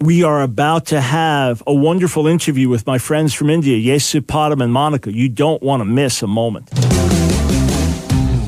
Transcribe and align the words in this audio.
we 0.00 0.22
are 0.22 0.42
about 0.42 0.86
to 0.86 1.00
have 1.00 1.62
a 1.66 1.72
wonderful 1.72 2.26
interview 2.26 2.68
with 2.68 2.86
my 2.86 2.98
friends 2.98 3.34
from 3.34 3.50
India, 3.50 3.76
Yesupadam 3.76 4.62
and 4.62 4.72
Monika. 4.72 5.12
You 5.12 5.28
don't 5.28 5.62
want 5.62 5.80
to 5.80 5.84
miss 5.84 6.22
a 6.22 6.26
moment. 6.26 6.70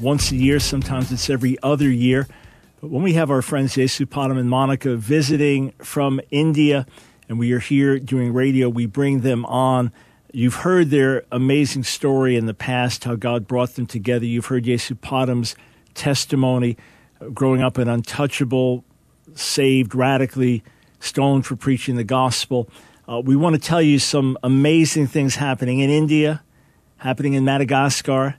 once 0.00 0.30
a 0.30 0.36
year. 0.36 0.58
Sometimes 0.60 1.10
it's 1.12 1.30
every 1.30 1.56
other 1.62 1.90
year. 1.90 2.26
But 2.80 2.90
when 2.90 3.02
we 3.02 3.14
have 3.14 3.30
our 3.30 3.42
friends 3.42 3.74
Padam 3.74 4.38
and 4.38 4.50
Monika 4.50 4.96
visiting 4.96 5.72
from 5.78 6.20
India, 6.30 6.86
and 7.28 7.38
we 7.38 7.52
are 7.52 7.58
here 7.58 7.98
doing 7.98 8.32
radio, 8.32 8.68
we 8.68 8.86
bring 8.86 9.20
them 9.20 9.44
on. 9.46 9.92
You've 10.32 10.56
heard 10.56 10.90
their 10.90 11.24
amazing 11.32 11.84
story 11.84 12.36
in 12.36 12.46
the 12.46 12.54
past, 12.54 13.04
how 13.04 13.16
God 13.16 13.46
brought 13.46 13.74
them 13.74 13.86
together. 13.86 14.26
You've 14.26 14.46
heard 14.46 14.64
Padam's 14.64 15.56
testimony, 15.94 16.76
uh, 17.20 17.28
growing 17.28 17.62
up 17.62 17.78
an 17.78 17.88
untouchable, 17.88 18.84
saved, 19.34 19.94
radically 19.94 20.62
stoned 21.00 21.46
for 21.46 21.56
preaching 21.56 21.96
the 21.96 22.04
gospel. 22.04 22.68
Uh, 23.08 23.20
we 23.24 23.36
want 23.36 23.54
to 23.54 23.60
tell 23.60 23.82
you 23.82 23.98
some 23.98 24.36
amazing 24.42 25.06
things 25.06 25.36
happening 25.36 25.78
in 25.78 25.90
India 25.90 26.42
happening 26.98 27.34
in 27.34 27.44
Madagascar, 27.44 28.36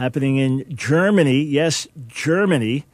happening 0.00 0.38
in 0.38 0.64
Germany. 0.74 1.42
Yes, 1.42 1.86
Germany, 2.06 2.86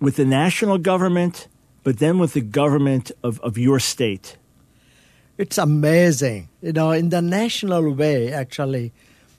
with 0.00 0.16
the 0.16 0.24
national 0.24 0.78
government, 0.78 1.48
but 1.84 1.98
then 1.98 2.18
with 2.18 2.32
the 2.32 2.40
government 2.40 3.12
of, 3.22 3.38
of 3.40 3.58
your 3.58 3.78
state? 3.78 4.38
It's 5.36 5.58
amazing. 5.58 6.48
You 6.62 6.72
know, 6.72 6.90
in 6.92 7.10
the 7.10 7.20
national 7.20 7.92
way, 7.92 8.32
actually, 8.32 8.92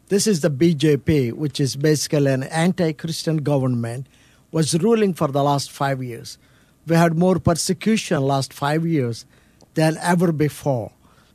this 0.09 0.25
is 0.25 0.41
the 0.41 0.49
BJP, 0.49 1.33
which 1.33 1.59
is 1.59 1.75
basically 1.75 2.31
an 2.31 2.43
anti 2.43 2.93
Christian 2.93 3.37
government, 3.37 4.07
was 4.51 4.77
ruling 4.79 5.13
for 5.13 5.27
the 5.27 5.43
last 5.43 5.71
five 5.71 6.03
years. 6.03 6.37
We 6.87 6.95
had 6.95 7.15
more 7.15 7.39
persecution 7.39 8.23
last 8.23 8.51
five 8.51 8.85
years 8.85 9.25
than 9.75 9.97
ever 10.01 10.31
before. 10.31 10.91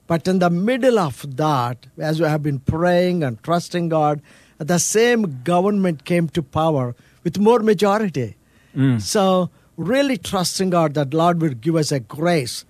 But 0.09 0.27
in 0.27 0.41
the 0.41 0.51
middle 0.51 0.99
of 0.99 1.37
that, 1.37 1.87
as 1.99 2.21
we 2.21 2.27
have 2.27 2.43
been 2.43 2.59
praying 2.59 3.23
and 3.23 3.43
trusting 3.43 3.89
God, 3.89 4.21
the 4.59 4.79
same 4.79 5.43
government 5.45 6.05
came 6.05 6.29
to 6.31 6.43
power 6.43 6.95
with 7.23 7.39
more 7.39 7.61
majority. 7.61 8.37
Mm. 8.77 9.01
So, 9.01 9.51
really 9.77 10.17
trusting 10.17 10.71
God 10.71 10.95
that 10.95 11.15
Lord 11.15 11.41
will 11.41 11.55
give 11.55 11.77
us 11.77 11.93
a 11.93 12.01
grace 12.01 12.65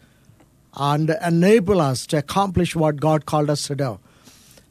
and 0.76 1.10
enable 1.25 1.81
us 1.81 2.06
to 2.09 2.19
accomplish 2.19 2.76
what 2.76 2.97
God 2.97 3.26
called 3.26 3.48
us 3.48 3.66
to 3.69 3.75
do. 3.75 3.98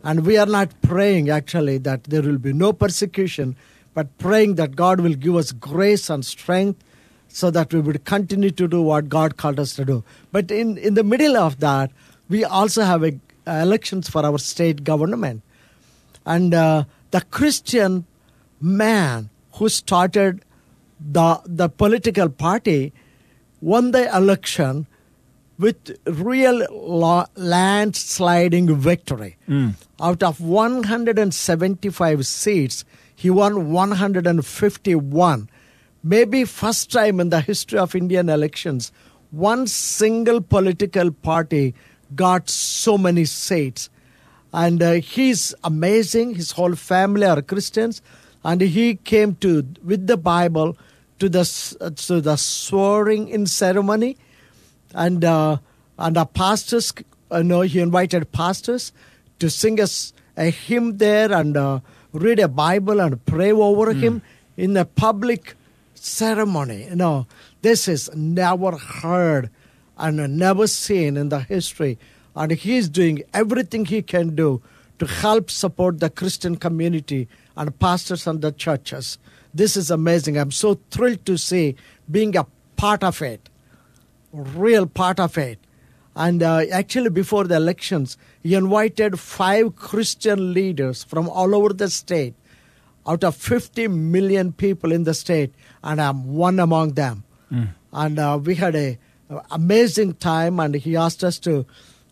And 0.04 0.26
we 0.26 0.38
are 0.38 0.46
not 0.46 0.70
praying 0.82 1.30
actually 1.30 1.78
that 1.80 2.06
there 2.06 2.22
will 2.22 2.38
be 2.38 2.52
no 2.54 2.74
persecution, 2.74 3.56
but 3.94 4.18
praying 4.18 4.56
that 4.56 4.76
God 4.76 5.00
will 5.00 5.14
give 5.14 5.36
us 5.36 5.52
grace 5.52 6.10
and 6.10 6.26
strength 6.26 6.84
so 7.30 7.50
that 7.50 7.74
we 7.74 7.80
would 7.80 8.06
continue 8.06 8.52
to 8.52 8.68
do 8.68 8.82
what 8.82 9.10
God 9.10 9.38
called 9.38 9.60
us 9.60 9.74
to 9.76 9.86
do. 9.86 10.04
But 10.32 10.52
in, 10.52 10.78
in 10.78 10.94
the 10.94 11.04
middle 11.04 11.38
of 11.38 11.60
that, 11.62 11.92
we 12.30 12.44
also 12.44 12.84
have 12.84 13.04
a, 13.04 13.20
uh, 13.48 13.52
elections 13.52 14.10
for 14.10 14.26
our 14.26 14.38
state 14.38 14.84
government. 14.84 15.42
And 16.26 16.54
uh, 16.54 16.84
the 17.12 17.22
Christian 17.22 18.06
man 18.62 19.30
who 19.54 19.70
started 19.70 20.44
the, 21.00 21.42
the 21.46 21.70
political 21.70 22.30
party 22.30 22.94
won 23.62 23.92
the 23.92 24.16
election 24.16 24.88
with 25.58 25.98
real 26.06 26.66
landsliding 27.36 28.76
victory. 28.76 29.38
Mm. 29.48 29.76
Out 30.02 30.24
of 30.24 30.42
175 30.42 32.26
seats, 32.26 32.86
he 33.16 33.30
won 33.30 33.72
151. 33.72 35.50
Maybe 36.04 36.44
first 36.44 36.92
time 36.92 37.20
in 37.20 37.30
the 37.30 37.42
history 37.42 37.80
of 37.80 37.96
Indian 37.96 38.30
elections, 38.30 38.92
one 39.32 39.68
single 39.68 40.42
political 40.42 41.12
party 41.12 41.74
got 42.16 42.50
so 42.50 42.98
many 42.98 43.26
seats. 43.26 43.90
And 44.52 44.84
uh, 44.84 44.94
he's 44.94 45.56
amazing. 45.64 46.36
His 46.36 46.52
whole 46.52 46.76
family 46.76 47.26
are 47.26 47.42
Christians. 47.42 48.02
And 48.44 48.62
he 48.62 48.96
came 48.96 49.36
to, 49.36 49.66
with 49.84 50.06
the 50.08 50.18
Bible, 50.18 50.78
to 51.20 51.30
the, 51.30 51.94
to 51.96 52.22
the 52.22 52.36
swearing 52.36 53.30
in 53.30 53.46
ceremony 53.48 54.18
and 54.94 55.24
uh, 55.24 55.58
and 55.98 56.18
our 56.18 56.26
pastors, 56.26 56.94
you 56.98 57.06
uh, 57.32 57.42
know, 57.42 57.62
he 57.62 57.80
invited 57.80 58.32
pastors 58.32 58.92
to 59.40 59.50
sing 59.50 59.80
us 59.80 60.14
a 60.38 60.50
hymn 60.50 60.98
there 60.98 61.32
and 61.32 61.56
uh, 61.56 61.80
read 62.12 62.40
a 62.40 62.48
Bible 62.48 63.00
and 63.00 63.24
pray 63.26 63.52
over 63.52 63.94
mm. 63.94 64.00
him 64.00 64.22
in 64.58 64.76
a 64.78 64.86
public 64.86 65.56
ceremony. 65.94 66.86
You 66.86 66.96
know, 66.96 67.28
this 67.62 67.88
is 67.88 68.14
never 68.16 68.78
heard 68.78 69.50
and 69.98 70.38
never 70.38 70.68
seen 70.68 71.18
in 71.18 71.30
the 71.30 71.42
history. 71.42 72.00
And 72.36 72.52
he's 72.52 72.90
doing 72.90 73.24
everything 73.34 73.86
he 73.86 74.02
can 74.02 74.36
do 74.36 74.62
to 75.00 75.06
help 75.06 75.52
support 75.52 76.00
the 76.00 76.10
Christian 76.10 76.56
community 76.56 77.28
and 77.56 77.78
pastors 77.80 78.26
and 78.26 78.42
the 78.42 78.52
churches. 78.52 79.18
This 79.54 79.78
is 79.78 79.92
amazing. 79.92 80.38
I'm 80.38 80.52
so 80.52 80.80
thrilled 80.90 81.26
to 81.28 81.38
see 81.38 81.76
being 82.10 82.36
a 82.36 82.48
part 82.76 83.04
of 83.04 83.22
it 83.22 83.50
real 84.34 84.88
part 84.88 85.20
of 85.20 85.38
it. 85.38 85.60
And 86.16 86.44
uh, 86.44 86.66
actually, 86.72 87.10
before 87.10 87.46
the 87.46 87.56
elections, 87.56 88.18
he 88.42 88.54
invited 88.54 89.20
five 89.20 89.76
Christian 89.76 90.54
leaders 90.54 91.04
from 91.04 91.28
all 91.28 91.56
over 91.56 91.74
the 91.74 91.90
state, 91.90 92.36
out 93.08 93.24
of 93.24 93.36
50 93.36 93.88
million 93.88 94.54
people 94.54 94.92
in 94.92 95.06
the 95.06 95.14
state, 95.14 95.54
and 95.84 96.00
I'm 96.00 96.36
one 96.36 96.60
among 96.60 96.94
them. 96.94 97.24
Mm. 97.52 97.70
And 97.92 98.20
uh, 98.20 98.40
we 98.44 98.56
had 98.56 98.76
a, 98.76 99.00
a 99.30 99.42
amazing 99.52 100.16
time, 100.16 100.60
and 100.60 100.76
he 100.76 100.96
asked 100.96 101.24
us 101.24 101.40
to, 101.40 101.66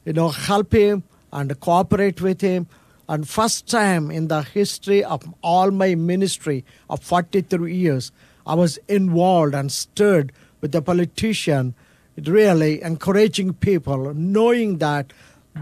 you 0.03 0.13
know, 0.13 0.29
help 0.29 0.73
him 0.73 1.03
and 1.31 1.59
cooperate 1.59 2.21
with 2.21 2.41
him. 2.41 2.67
And 3.07 3.27
first 3.27 3.67
time 3.67 4.09
in 4.09 4.29
the 4.29 4.41
history 4.41 5.03
of 5.03 5.21
all 5.43 5.69
my 5.69 5.93
ministry 5.95 6.65
of 6.89 7.03
43 7.03 7.75
years, 7.75 8.11
I 8.47 8.55
was 8.55 8.77
involved 8.87 9.53
and 9.53 9.71
stirred 9.71 10.31
with 10.59 10.73
a 10.73 10.81
politician 10.81 11.75
really 12.17 12.81
encouraging 12.81 13.53
people, 13.53 14.13
knowing 14.13 14.77
that 14.77 15.13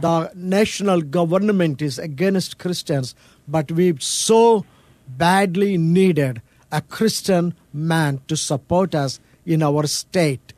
the 0.01 0.31
national 0.35 1.01
government 1.01 1.81
is 1.81 1.97
against 1.97 2.57
Christians, 2.57 3.15
but 3.47 3.71
we 3.71 3.95
so 3.99 4.65
badly 5.07 5.77
needed 5.77 6.41
a 6.71 6.81
Christian 6.81 7.55
man 7.73 8.21
to 8.27 8.37
support 8.37 8.93
us 8.93 9.19
in 9.45 9.63
our 9.63 9.87
state. 9.87 10.53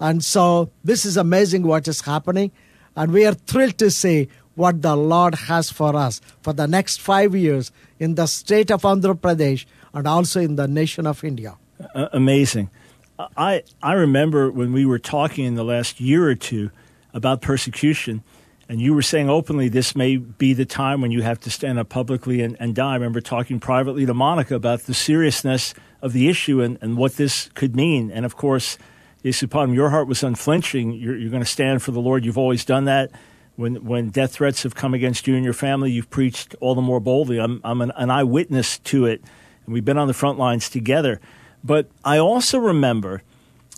And 0.00 0.24
so 0.24 0.70
this 0.84 1.04
is 1.04 1.16
amazing 1.16 1.64
what 1.64 1.88
is 1.88 2.02
happening. 2.02 2.52
And 2.94 3.12
we 3.12 3.26
are 3.26 3.34
thrilled 3.34 3.78
to 3.78 3.90
see 3.90 4.28
what 4.54 4.82
the 4.82 4.96
Lord 4.96 5.34
has 5.34 5.70
for 5.70 5.94
us 5.96 6.20
for 6.42 6.52
the 6.52 6.66
next 6.66 7.00
five 7.00 7.34
years 7.34 7.72
in 7.98 8.14
the 8.14 8.26
state 8.26 8.70
of 8.70 8.82
Andhra 8.82 9.14
Pradesh 9.14 9.66
and 9.92 10.06
also 10.06 10.40
in 10.40 10.56
the 10.56 10.68
nation 10.68 11.06
of 11.06 11.24
India. 11.24 11.56
Uh, 11.94 12.08
amazing. 12.12 12.70
I, 13.18 13.64
I 13.82 13.94
remember 13.94 14.50
when 14.50 14.72
we 14.72 14.86
were 14.86 14.98
talking 14.98 15.44
in 15.44 15.54
the 15.54 15.64
last 15.64 16.00
year 16.00 16.28
or 16.28 16.34
two 16.34 16.70
about 17.12 17.42
persecution, 17.42 18.22
and 18.68 18.80
you 18.80 18.94
were 18.94 19.02
saying 19.02 19.28
openly 19.28 19.68
this 19.68 19.96
may 19.96 20.16
be 20.16 20.52
the 20.52 20.64
time 20.64 21.00
when 21.00 21.10
you 21.10 21.22
have 21.22 21.40
to 21.40 21.50
stand 21.50 21.78
up 21.78 21.88
publicly 21.88 22.42
and, 22.42 22.56
and 22.60 22.74
die. 22.74 22.92
I 22.92 22.94
remember 22.94 23.20
talking 23.20 23.58
privately 23.58 24.06
to 24.06 24.14
Monika 24.14 24.52
about 24.52 24.80
the 24.82 24.94
seriousness 24.94 25.74
of 26.00 26.12
the 26.12 26.28
issue 26.28 26.60
and, 26.60 26.78
and 26.80 26.96
what 26.96 27.16
this 27.16 27.50
could 27.54 27.74
mean. 27.74 28.10
And 28.10 28.24
of 28.24 28.36
course, 28.36 28.78
Yesupadam, 29.24 29.74
your 29.74 29.90
heart 29.90 30.06
was 30.06 30.22
unflinching. 30.22 30.92
You're, 30.92 31.16
you're 31.16 31.30
going 31.30 31.42
to 31.42 31.48
stand 31.48 31.82
for 31.82 31.90
the 31.90 32.00
Lord. 32.00 32.24
You've 32.24 32.38
always 32.38 32.64
done 32.64 32.84
that. 32.84 33.10
When, 33.56 33.84
when 33.84 34.10
death 34.10 34.34
threats 34.34 34.62
have 34.62 34.76
come 34.76 34.94
against 34.94 35.26
you 35.26 35.34
and 35.34 35.42
your 35.42 35.54
family, 35.54 35.90
you've 35.90 36.10
preached 36.10 36.54
all 36.60 36.76
the 36.76 36.82
more 36.82 37.00
boldly. 37.00 37.40
I'm, 37.40 37.60
I'm 37.64 37.80
an, 37.80 37.90
an 37.96 38.10
eyewitness 38.10 38.78
to 38.78 39.06
it, 39.06 39.20
and 39.66 39.74
we've 39.74 39.84
been 39.84 39.98
on 39.98 40.06
the 40.06 40.14
front 40.14 40.38
lines 40.38 40.70
together. 40.70 41.20
But 41.64 41.88
I 42.04 42.18
also 42.18 42.58
remember 42.58 43.22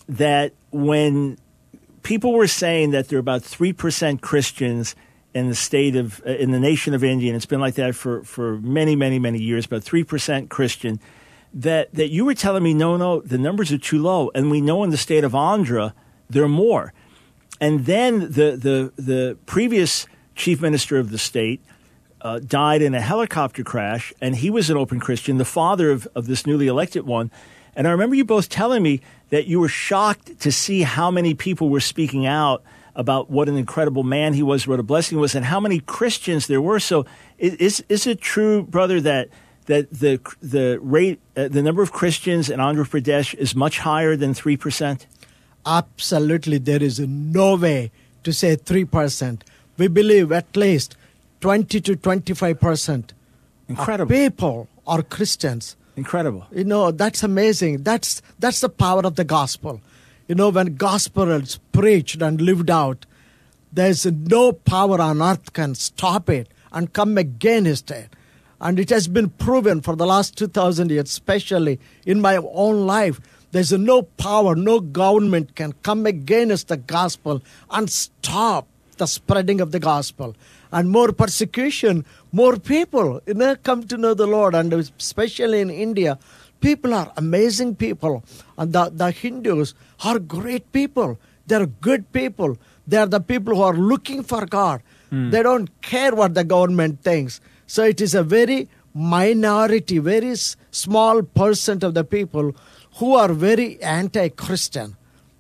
that 0.09 0.53
when 0.71 1.39
people 2.03 2.33
were 2.33 2.47
saying 2.47 2.91
that 2.91 3.09
there 3.09 3.19
are 3.19 3.21
about 3.21 3.43
3% 3.43 4.21
Christians 4.21 4.95
in 5.33 5.49
the 5.49 5.55
state 5.55 5.97
of, 5.97 6.21
uh, 6.27 6.31
in 6.31 6.51
the 6.51 6.59
nation 6.59 6.95
of 6.95 7.05
India, 7.05 7.31
and 7.31 7.37
it's 7.37 7.47
been 7.47 7.61
like 7.61 7.75
that 7.75 7.95
for, 7.95 8.25
for 8.25 8.59
many, 8.59 8.97
many, 8.97 9.19
many 9.19 9.39
years, 9.39 9.67
about 9.67 9.83
3% 9.83 10.49
Christian, 10.49 11.01
that, 11.55 11.93
that 11.95 12.09
you 12.11 12.25
were 12.25 12.35
telling 12.35 12.63
me, 12.63 12.75
no, 12.75 12.97
no, 12.97 13.21
the 13.21 13.39
numbers 13.39 13.73
are 13.73 13.79
too 13.79 14.01
low. 14.01 14.31
And 14.35 14.51
we 14.51 14.61
know 14.61 14.83
in 14.83 14.91
the 14.91 14.97
state 14.97 15.25
of 15.25 15.33
Andhra, 15.33 15.93
there 16.29 16.45
are 16.45 16.49
more. 16.49 16.93
And 17.61 17.87
then 17.87 18.21
the, 18.21 18.57
the, 18.57 18.93
the 18.97 19.39
previous 19.47 20.07
chief 20.35 20.61
minister 20.61 20.99
of 20.99 21.11
the 21.11 21.19
state 21.19 21.61
uh, 22.23 22.39
died 22.39 22.83
in 22.83 22.95
a 22.95 23.01
helicopter 23.01 23.65
crash, 23.65 24.13
and 24.21 24.37
he 24.37 24.51
was 24.51 24.71
an 24.71 24.77
open 24.77 25.01
Christian, 25.01 25.39
the 25.39 25.45
father 25.45 25.91
of, 25.91 26.09
of 26.15 26.27
this 26.27 26.47
newly 26.47 26.67
elected 26.67 27.07
one. 27.07 27.31
And 27.77 27.87
I 27.87 27.91
remember 27.91 28.17
you 28.17 28.25
both 28.25 28.49
telling 28.49 28.83
me 28.83 29.01
that 29.31 29.47
you 29.47 29.61
were 29.61 29.69
shocked 29.69 30.41
to 30.41 30.53
see 30.53 30.83
how 30.83 31.11
many 31.11 31.35
people 31.35 31.69
were 31.69 31.81
speaking 31.81 32.27
out 32.27 32.63
about 32.95 33.31
what 33.31 33.49
an 33.49 33.57
incredible 33.57 34.03
man 34.03 34.35
he 34.35 34.43
was, 34.43 34.67
what 34.67 34.81
a 34.81 34.83
blessing 34.83 35.17
he 35.17 35.21
was, 35.21 35.35
and 35.35 35.45
how 35.45 35.61
many 35.61 35.81
Christians 35.81 36.47
there 36.47 36.61
were. 36.61 36.81
So, 36.81 37.07
is 37.39 37.85
is 37.89 38.07
it 38.07 38.21
true, 38.21 38.63
brother, 38.63 39.01
that 39.01 39.29
that 39.67 39.91
the 39.91 40.21
the 40.43 40.79
rate, 40.83 41.21
uh, 41.37 41.49
the 41.49 41.63
number 41.63 41.83
of 41.83 41.93
Christians 41.93 42.51
in 42.51 42.59
Andhra 42.59 42.87
Pradesh 42.87 43.35
is 43.35 43.55
much 43.55 43.79
higher 43.79 44.17
than 44.17 44.35
three 44.35 44.57
percent? 44.57 45.07
Absolutely, 45.65 46.59
there 46.59 46.83
is 46.83 46.99
no 46.99 47.57
way 47.57 47.93
to 48.25 48.33
say 48.33 48.57
three 48.57 48.85
percent. 48.85 49.45
We 49.79 49.89
believe 49.89 50.33
at 50.33 50.57
least 50.57 50.97
twenty 51.41 51.81
to 51.81 51.97
twenty-five 51.97 52.59
percent. 52.61 53.15
Incredible 53.69 54.11
people 54.11 54.69
are 54.87 55.03
Christians. 55.03 55.77
Incredible. 55.97 56.47
You 56.53 56.65
know, 56.65 56.91
that's 56.91 57.23
amazing. 57.23 57.83
That's 57.83 58.23
that's 58.39 58.61
the 58.61 58.69
power 58.69 59.03
of 59.05 59.17
the 59.17 59.25
gospel. 59.25 59.81
You 60.29 60.35
know, 60.35 60.51
when 60.51 60.77
gospel 60.77 61.31
is 61.31 61.59
preached 61.73 62.23
and 62.23 62.41
lived 62.41 62.71
out, 62.71 63.05
there's 63.73 64.07
no 64.07 64.53
power 64.53 65.01
on 65.01 65.21
earth 65.21 65.53
can 65.53 65.75
stop 65.75 66.31
it 66.31 66.49
and 66.73 66.93
come 66.93 67.19
against 67.19 67.91
it. 67.91 68.11
And 68.61 68.79
it 68.79 68.91
has 68.91 69.09
been 69.09 69.31
proven 69.31 69.81
for 69.81 69.97
the 69.97 70.07
last 70.07 70.37
2,000 70.37 70.91
years, 70.91 71.09
especially 71.09 71.81
in 72.05 72.21
my 72.21 72.37
own 72.37 72.87
life. 72.87 73.21
There's 73.53 73.73
no 73.73 74.03
power, 74.03 74.55
no 74.55 74.81
government 74.81 75.57
can 75.57 75.73
come 75.83 76.07
against 76.07 76.69
the 76.69 76.77
gospel 76.77 77.43
and 77.71 77.91
stop 77.91 78.69
the 78.99 79.07
spreading 79.07 79.61
of 79.61 79.73
the 79.73 79.81
gospel. 79.81 80.37
And 80.73 80.91
more 80.91 81.13
persecution, 81.13 82.05
more 82.33 82.57
people 82.57 83.21
you 83.27 83.35
know, 83.35 83.57
come 83.57 83.87
to 83.89 83.97
know 83.97 84.15
the 84.15 84.27
Lord, 84.27 84.55
and 84.55 84.73
especially 84.73 85.61
in 85.61 85.71
India, 85.71 86.19
people 86.61 86.95
are 86.95 87.13
amazing 87.17 87.75
people. 87.75 88.23
And 88.57 88.73
the, 88.73 88.91
the 88.95 89.11
Hindus 89.11 89.75
are 90.05 90.19
great 90.19 90.71
people. 90.73 91.19
They're 91.47 91.67
good 91.67 92.13
people. 92.13 92.57
They're 92.87 93.07
the 93.07 93.21
people 93.21 93.57
who 93.57 93.63
are 93.63 93.75
looking 93.75 94.23
for 94.23 94.47
God. 94.47 94.83
Mm. 95.11 95.33
They 95.33 95.43
don't 95.43 95.83
care 95.83 96.15
what 96.15 96.35
the 96.35 96.45
government 96.45 97.03
thinks. 97.03 97.41
So 97.67 97.85
it 97.85 98.01
is 98.01 98.15
a 98.15 98.23
very 98.23 98.69
minority, 98.95 99.99
very 99.99 100.35
small 100.71 101.23
percent 101.23 101.83
of 101.83 101.95
the 101.95 102.05
people 102.05 102.55
who 102.97 103.15
are 103.15 103.33
very 103.33 103.83
anti-Christian. 103.83 104.97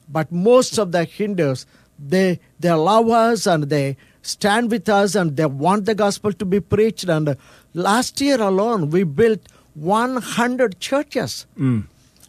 But 0.08 0.32
most 0.32 0.78
of 0.78 0.90
the 0.90 1.04
Hindus, 1.04 1.66
they 1.98 2.40
they 2.58 2.72
love 2.72 3.08
us 3.10 3.46
and 3.46 3.64
they 3.64 3.96
stand 4.22 4.70
with 4.70 4.88
us 4.88 5.14
and 5.14 5.37
they 5.37 5.46
want 5.46 5.87
the 5.87 5.94
gospel 5.94 6.32
to 6.32 6.44
be 6.44 6.61
preached. 6.61 7.05
And 7.05 7.37
last 7.75 8.20
year 8.20 8.40
alone, 8.40 8.90
we 8.90 9.05
built 9.05 9.40
100 9.75 10.81
churches. 10.81 11.46
Mm. 11.58 11.87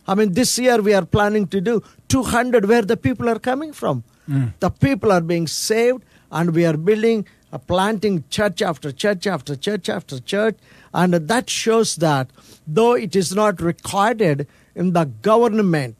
I 0.07 0.15
mean, 0.15 0.33
this 0.33 0.57
year 0.57 0.81
we 0.81 0.93
are 0.93 1.05
planning 1.05 1.47
to 1.47 1.61
do 1.61 1.83
200 2.07 2.65
where 2.65 2.81
the 2.81 2.97
people 2.97 3.29
are 3.29 3.39
coming 3.39 3.73
from. 3.73 4.03
Mm. 4.29 4.53
The 4.59 4.69
people 4.69 5.11
are 5.11 5.21
being 5.21 5.47
saved, 5.47 6.03
and 6.31 6.53
we 6.53 6.65
are 6.65 6.77
building, 6.77 7.27
uh, 7.51 7.57
planting 7.57 8.23
church 8.29 8.61
after 8.61 8.91
church 8.91 9.27
after 9.27 9.55
church 9.55 9.89
after 9.89 10.19
church. 10.19 10.55
And 10.93 11.13
that 11.13 11.49
shows 11.49 11.95
that 11.97 12.29
though 12.67 12.93
it 12.93 13.15
is 13.15 13.33
not 13.33 13.61
recorded 13.61 14.47
in 14.75 14.93
the 14.93 15.05
government 15.05 15.95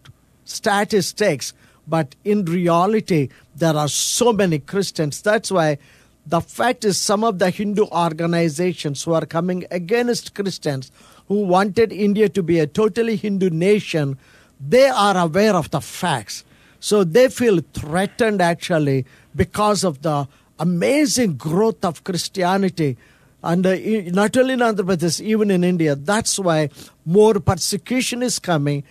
statistics, 0.46 1.54
but 1.88 2.16
in 2.24 2.46
reality, 2.46 3.30
there 3.56 3.76
are 3.76 3.88
so 3.88 4.32
many 4.34 4.60
Christians. 4.60 5.22
That's 5.22 5.52
why 5.52 5.78
the 6.26 6.42
fact 6.42 6.86
is, 6.86 6.98
some 6.98 7.24
of 7.24 7.40
the 7.40 7.50
Hindu 7.50 7.86
organizations 7.86 9.04
who 9.04 9.14
are 9.14 9.26
coming 9.26 9.66
against 9.72 10.36
Christians, 10.36 10.92
who 11.28 11.46
wanted 11.46 11.92
India 11.92 12.30
to 12.30 12.44
be 12.44 12.60
a 12.60 12.68
totally 12.68 13.16
Hindu 13.16 13.50
nation, 13.50 14.18
they 14.60 14.88
are 14.88 15.18
aware 15.18 15.56
of 15.56 15.72
the 15.72 15.82
facts. 15.82 16.44
So 16.80 17.04
they 17.04 17.30
feel 17.30 17.62
threatened 17.74 18.42
actually 18.42 19.06
because 19.36 19.84
of 19.84 20.02
the 20.02 20.28
amazing 20.60 21.36
growth 21.38 21.84
of 21.84 22.04
Christianity. 22.04 22.98
And 23.44 23.66
uh, 23.66 23.76
not 24.12 24.38
only 24.38 24.54
in 24.54 24.60
Andhra 24.60 24.86
Pradesh, 24.86 25.20
even 25.22 25.50
in 25.50 25.64
India. 25.64 25.96
That's 25.96 26.38
why 26.38 26.70
more 27.06 27.40
persecution 27.40 28.22
is 28.22 28.38
coming 28.38 28.84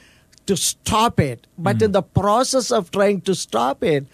to 0.51 0.57
stop 0.57 1.21
it. 1.21 1.47
But 1.57 1.79
mm. 1.79 1.83
in 1.83 1.93
the 1.93 2.03
process 2.03 2.73
of 2.73 2.91
trying 2.91 3.21
to 3.23 3.37
stop 3.37 3.85
it, 3.85 4.07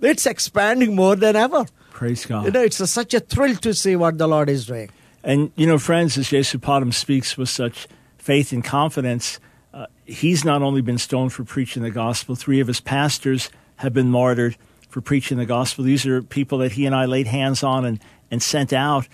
it's 0.00 0.24
expanding 0.24 0.96
more 0.96 1.16
than 1.16 1.36
ever. 1.36 1.66
Praise 1.90 2.24
God. 2.24 2.46
You 2.46 2.50
know, 2.50 2.62
it's 2.62 2.80
a, 2.80 2.86
such 2.86 3.12
a 3.12 3.20
thrill 3.20 3.56
to 3.56 3.74
see 3.74 3.94
what 3.94 4.16
the 4.16 4.26
Lord 4.26 4.48
is 4.48 4.64
doing. 4.64 4.88
And, 5.22 5.52
you 5.54 5.66
know, 5.66 5.76
friends, 5.76 6.16
as 6.16 6.30
Yesupadam 6.30 6.94
speaks 6.94 7.36
with 7.36 7.50
such 7.50 7.86
faith 8.16 8.52
and 8.52 8.64
confidence, 8.64 9.38
uh, 9.74 9.86
he's 10.06 10.46
not 10.46 10.62
only 10.62 10.80
been 10.80 10.96
stoned 10.96 11.34
for 11.34 11.44
preaching 11.44 11.82
the 11.82 11.90
gospel, 11.90 12.36
three 12.36 12.60
of 12.60 12.68
his 12.68 12.80
pastors 12.80 13.50
have 13.76 13.92
been 13.92 14.10
martyred 14.10 14.56
for 14.88 15.02
preaching 15.02 15.36
the 15.36 15.46
gospel. 15.46 15.84
These 15.84 16.06
are 16.06 16.22
people 16.22 16.56
that 16.58 16.72
he 16.72 16.86
and 16.86 16.94
I 16.94 17.04
laid 17.04 17.26
hands 17.26 17.62
on 17.62 17.84
and, 17.84 18.00
and 18.30 18.42
sent 18.42 18.72
out. 18.72 19.06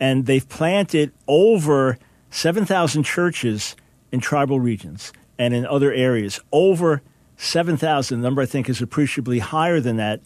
And 0.00 0.24
they've 0.24 0.48
planted 0.48 1.12
over 1.28 1.98
7,000 2.30 3.02
churches 3.02 3.76
in 4.10 4.20
tribal 4.20 4.58
regions 4.58 5.12
and 5.38 5.54
in 5.54 5.66
other 5.66 5.92
areas. 5.92 6.40
Over 6.52 7.02
7,000. 7.36 8.20
The 8.20 8.22
number, 8.22 8.42
I 8.42 8.46
think, 8.46 8.68
is 8.68 8.80
appreciably 8.80 9.40
higher 9.40 9.80
than 9.80 9.96
that. 9.96 10.20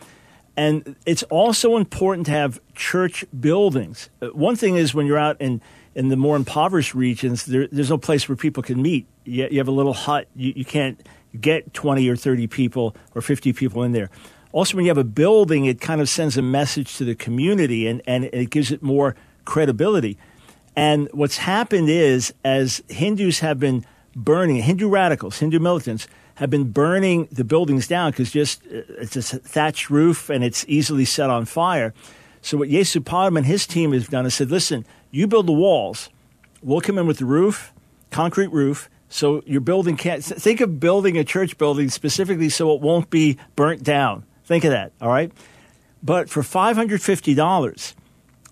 And 0.57 0.97
it's 1.05 1.23
also 1.25 1.77
important 1.77 2.27
to 2.27 2.33
have 2.33 2.61
church 2.75 3.25
buildings. 3.39 4.09
Uh, 4.23 4.29
one 4.29 4.57
thing 4.57 4.77
is 4.77 4.95
when 4.95 5.07
you're 5.07 5.19
out 5.19 5.41
in, 5.41 5.61
in 5.95 6.09
the 6.09 6.17
more 6.17 6.35
impoverished 6.37 6.95
regions, 6.95 7.45
there, 7.45 7.69
there's 7.71 7.91
no 7.91 7.99
place 7.99 8.29
where 8.29 8.37
people 8.37 8.63
can 8.63 8.81
meet. 8.81 9.07
You, 9.25 9.49
you 9.51 9.59
have 9.59 9.69
a 9.69 9.73
little 9.73 9.93
hut. 9.93 10.29
You, 10.35 10.55
you 10.57 10.65
can't 10.65 11.07
get 11.39 11.75
20 11.75 12.09
or 12.09 12.17
30 12.17 12.47
people 12.47 12.97
or 13.15 13.21
50 13.21 13.53
people 13.53 13.83
in 13.83 13.93
there. 13.93 14.11
Also, 14.53 14.77
when 14.77 14.87
you 14.87 14.91
have 14.91 14.99
a 14.99 15.05
building, 15.05 15.67
it 15.67 15.81
kind 15.81 16.01
of 16.01 16.09
sends 16.09 16.39
a 16.39 16.43
message 16.43 16.97
to 16.97 17.05
the 17.05 17.15
community 17.15 17.87
and, 17.87 18.01
and 18.07 18.25
it 18.25 18.49
gives 18.49 18.71
it 18.71 18.83
more 18.83 19.15
credibility. 19.45 20.17
And 20.75 21.09
what's 21.13 21.39
happened 21.39 21.91
is, 21.91 22.33
as 22.45 22.83
Hindus 22.89 23.41
have 23.41 23.59
been 23.59 23.85
burning, 24.17 24.57
Hindu 24.57 24.89
radicals, 24.89 25.39
Hindu 25.39 25.61
militants, 25.61 26.09
have 26.37 26.51
been 26.51 26.73
burning 26.73 27.29
the 27.31 27.45
buildings 27.45 27.87
down 27.87 28.11
because 28.11 28.31
just 28.33 28.63
uh, 28.67 28.83
it's 28.99 29.17
a 29.17 29.23
thatched 29.23 29.91
roof 29.91 30.29
and 30.29 30.43
it's 30.43 30.65
easily 30.67 31.05
set 31.05 31.31
on 31.31 31.45
fire. 31.45 31.95
So 32.43 32.59
what 32.59 32.69
Yesupadam 32.69 33.37
and 33.37 33.47
his 33.47 33.67
team 33.67 33.93
has 33.93 34.09
done 34.09 34.27
is 34.27 34.35
said, 34.35 34.51
listen, 34.51 34.85
you 35.11 35.27
build 35.27 35.47
the 35.47 35.53
walls. 35.53 36.11
We'll 36.63 36.81
come 36.81 36.99
in 36.99 37.07
with 37.07 37.19
the 37.19 37.25
roof, 37.25 37.73
concrete 38.11 38.49
roof. 38.49 38.91
So 39.09 39.43
your 39.47 39.61
building 39.61 39.97
can't 39.97 40.25
think 40.25 40.61
of 40.61 40.81
building 40.81 41.17
a 41.17 41.25
church 41.25 41.59
building 41.59 41.89
specifically 41.91 42.49
so 42.49 42.75
it 42.75 42.81
won't 42.81 43.09
be 43.09 43.39
burnt 43.55 43.83
down. 43.83 44.25
Think 44.45 44.65
of 44.65 44.71
that, 44.71 44.93
all 45.01 45.09
right? 45.09 45.33
But 46.03 46.29
for 46.29 46.43
$550, 46.43 47.95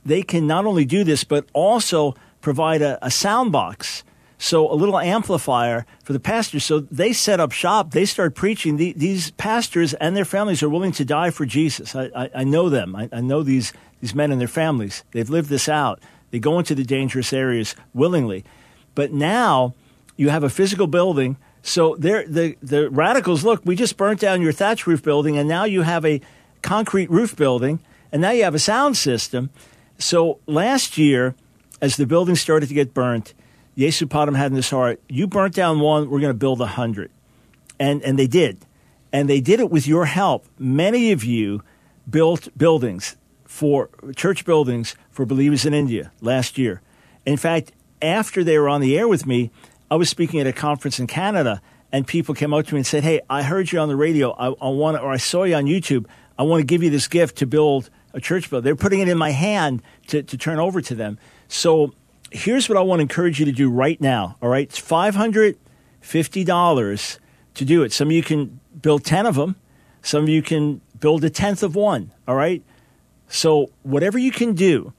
they 0.05 0.23
can 0.23 0.47
not 0.47 0.65
only 0.65 0.85
do 0.85 1.05
this, 1.05 1.25
but 1.25 1.47
also 1.53 2.15
provide 2.41 2.83
a, 2.83 3.05
a 3.05 3.11
sound 3.11 3.53
box. 3.53 4.05
So 4.45 4.71
a 4.71 4.75
little 4.77 4.99
amplifier 4.99 5.87
for 6.03 6.13
the 6.13 6.21
pastors. 6.21 6.65
So 6.65 6.81
they 6.81 7.15
set 7.15 7.41
up 7.41 7.51
shop. 7.51 7.93
They 7.93 8.05
start 8.05 8.35
preaching. 8.35 8.77
The, 8.77 8.93
these 8.93 9.31
pastors 9.31 9.95
and 9.95 10.15
their 10.15 10.27
families 10.27 10.63
are 10.63 10.69
willing 10.69 10.93
to 10.93 11.05
die 11.07 11.31
for 11.31 11.47
Jesus. 11.47 11.97
I, 11.97 12.11
I, 12.15 12.31
I 12.35 12.45
know 12.45 12.69
them. 12.69 12.95
I, 12.95 13.09
I 13.11 13.23
know 13.23 13.43
these, 13.43 13.73
these 14.03 14.15
men 14.15 14.31
and 14.31 14.39
their 14.39 14.47
families. 14.47 15.03
They've 15.13 15.31
lived 15.31 15.49
this 15.49 15.67
out. 15.67 15.99
They 16.31 16.41
go 16.41 16.59
into 16.59 16.75
the 16.75 16.85
dangerous 16.85 17.33
areas 17.33 17.75
willingly. 17.95 18.45
But 18.95 19.15
now 19.15 19.73
you 20.15 20.29
have 20.29 20.45
a 20.45 20.51
physical 20.51 20.89
building. 20.89 21.39
So 21.63 21.97
the, 21.97 22.55
the 22.63 22.91
radicals 22.91 23.45
look, 23.45 23.63
we 23.65 23.77
just 23.77 23.97
burnt 23.97 24.21
down 24.21 24.43
your 24.43 24.53
thatch 24.53 24.87
roof 24.87 25.03
building, 25.03 25.39
and 25.39 25.49
now 25.49 25.65
you 25.65 25.81
have 25.83 26.05
a 26.05 26.21
concrete 26.61 27.09
roof 27.11 27.35
building, 27.35 27.81
and 28.13 28.21
now 28.21 28.33
you 28.33 28.45
have 28.45 28.55
a 28.55 28.59
sound 28.59 28.99
system. 28.99 29.49
So 29.97 30.41
last 30.47 30.99
year, 30.99 31.35
as 31.81 31.97
the 31.97 32.05
building 32.05 32.37
started 32.37 32.69
to 32.69 32.75
get 32.75 32.93
burnt, 32.93 33.33
Yesupadam 33.77 34.37
had 34.37 34.51
in 34.51 34.57
his 34.57 34.71
heart, 34.71 35.01
you 35.09 35.27
burnt 35.27 35.55
down 35.55 35.81
one, 35.81 36.09
we're 36.09 36.21
going 36.21 36.31
to 36.31 36.39
build 36.39 36.61
a 36.61 36.67
hundred. 36.67 37.11
And, 37.79 38.03
and 38.03 38.19
they 38.19 38.27
did. 38.27 38.65
And 39.13 39.29
they 39.29 39.41
did 39.41 39.61
it 39.61 39.71
with 39.71 39.87
your 39.87 40.07
help. 40.07 40.47
Many 40.59 41.13
of 41.13 41.25
you 41.25 41.63
built 42.09 42.49
buildings 42.57 43.17
for 43.45 43.89
church 44.17 44.45
buildings 44.45 44.97
for 45.11 45.25
believers 45.25 45.65
in 45.65 45.75
India 45.75 46.13
last 46.21 46.59
year. 46.59 46.83
In 47.25 47.37
fact, 47.37 47.73
after 48.03 48.45
they 48.45 48.59
were 48.59 48.69
on 48.69 48.81
the 48.81 48.99
air 48.99 49.09
with 49.09 49.27
me, 49.27 49.51
I 49.91 49.97
was 49.97 50.09
speaking 50.09 50.41
at 50.41 50.47
a 50.47 50.53
conference 50.53 50.99
in 50.99 51.07
Canada, 51.07 51.63
and 51.93 52.07
people 52.07 52.35
came 52.35 52.53
up 52.53 52.67
to 52.67 52.75
me 52.75 52.81
and 52.81 52.87
said, 52.87 53.05
"Hey, 53.05 53.21
I 53.31 53.43
heard 53.43 53.71
you 53.71 53.79
on 53.79 53.89
the 53.89 53.97
radio. 53.97 54.33
I, 54.33 54.49
I 54.49 54.69
want, 54.71 55.01
or 55.01 55.13
I 55.13 55.17
saw 55.19 55.45
you 55.45 55.55
on 55.55 55.67
YouTube. 55.67 56.07
I 56.37 56.43
want 56.43 56.61
to 56.61 56.67
give 56.67 56.83
you 56.83 56.91
this 56.91 57.07
gift 57.07 57.37
to 57.39 57.47
build 57.47 57.91
a 58.13 58.21
church 58.21 58.51
building." 58.51 58.65
They're 58.65 58.77
putting 58.77 59.01
it 59.01 59.09
in 59.09 59.17
my 59.17 59.31
hand 59.31 59.83
to, 60.09 60.23
to 60.23 60.37
turn 60.37 60.59
over 60.59 60.81
to 60.81 60.95
them. 60.95 61.19
So 61.47 61.95
here's 62.35 62.69
what 62.69 62.77
I 62.77 62.83
want 62.83 62.99
to 62.99 63.03
encourage 63.03 63.39
you 63.39 63.47
to 63.47 63.53
do 63.53 63.71
right 63.71 64.01
now. 64.01 64.37
All 64.43 64.49
right, 64.49 64.69
it's 64.69 64.79
five 64.79 65.15
hundred 65.15 65.57
fifty 66.01 66.45
dollars 66.45 67.19
to 67.55 67.65
do 67.65 67.83
it. 67.83 67.93
Some 67.93 68.09
of 68.09 68.13
you 68.13 68.23
can 68.23 68.61
build 68.83 69.05
ten 69.05 69.27
of 69.27 69.37
them. 69.37 69.57
Some 70.03 70.25
of 70.25 70.29
you 70.29 70.43
can 70.43 70.81
build 71.01 71.25
a 71.25 71.31
tenth 71.31 71.63
of 71.63 71.75
one. 71.75 72.13
All 72.29 72.35
right. 72.35 72.63
So 73.29 73.71
whatever 73.83 74.19
you 74.19 74.31
can 74.31 74.55
do 74.55 74.93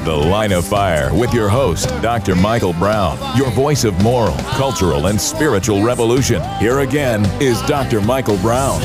The 0.03 0.13
Line 0.13 0.51
of 0.51 0.65
Fire 0.65 1.13
with 1.13 1.33
your 1.33 1.47
host, 1.47 1.87
Dr. 2.01 2.35
Michael 2.35 2.73
Brown, 2.73 3.17
your 3.37 3.49
voice 3.51 3.85
of 3.85 3.97
moral, 4.03 4.35
cultural, 4.57 5.07
and 5.07 5.19
spiritual 5.19 5.81
revolution. 5.81 6.41
Here 6.59 6.79
again 6.79 7.23
is 7.41 7.61
Dr. 7.61 8.01
Michael 8.01 8.35
Brown. 8.39 8.81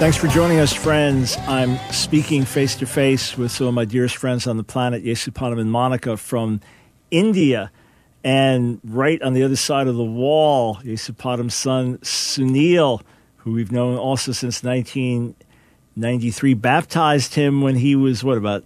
Thanks 0.00 0.16
for 0.16 0.26
joining 0.26 0.58
us, 0.58 0.72
friends. 0.72 1.36
I'm 1.46 1.78
speaking 1.92 2.44
face 2.44 2.74
to 2.76 2.86
face 2.86 3.38
with 3.38 3.52
some 3.52 3.68
of 3.68 3.74
my 3.74 3.84
dearest 3.84 4.16
friends 4.16 4.48
on 4.48 4.56
the 4.56 4.64
planet, 4.64 5.04
Yesupadam 5.04 5.60
and 5.60 5.70
Monika 5.70 6.18
from 6.18 6.60
India. 7.12 7.70
And 8.24 8.80
right 8.82 9.22
on 9.22 9.34
the 9.34 9.44
other 9.44 9.54
side 9.54 9.86
of 9.86 9.94
the 9.94 10.02
wall, 10.02 10.78
Yesupadam's 10.78 11.54
son, 11.54 11.98
Sunil, 11.98 13.00
who 13.36 13.52
we've 13.52 13.70
known 13.70 13.96
also 13.96 14.32
since 14.32 14.64
1993, 14.64 16.54
baptized 16.54 17.36
him 17.36 17.62
when 17.62 17.76
he 17.76 17.94
was, 17.94 18.24
what, 18.24 18.38
about 18.38 18.64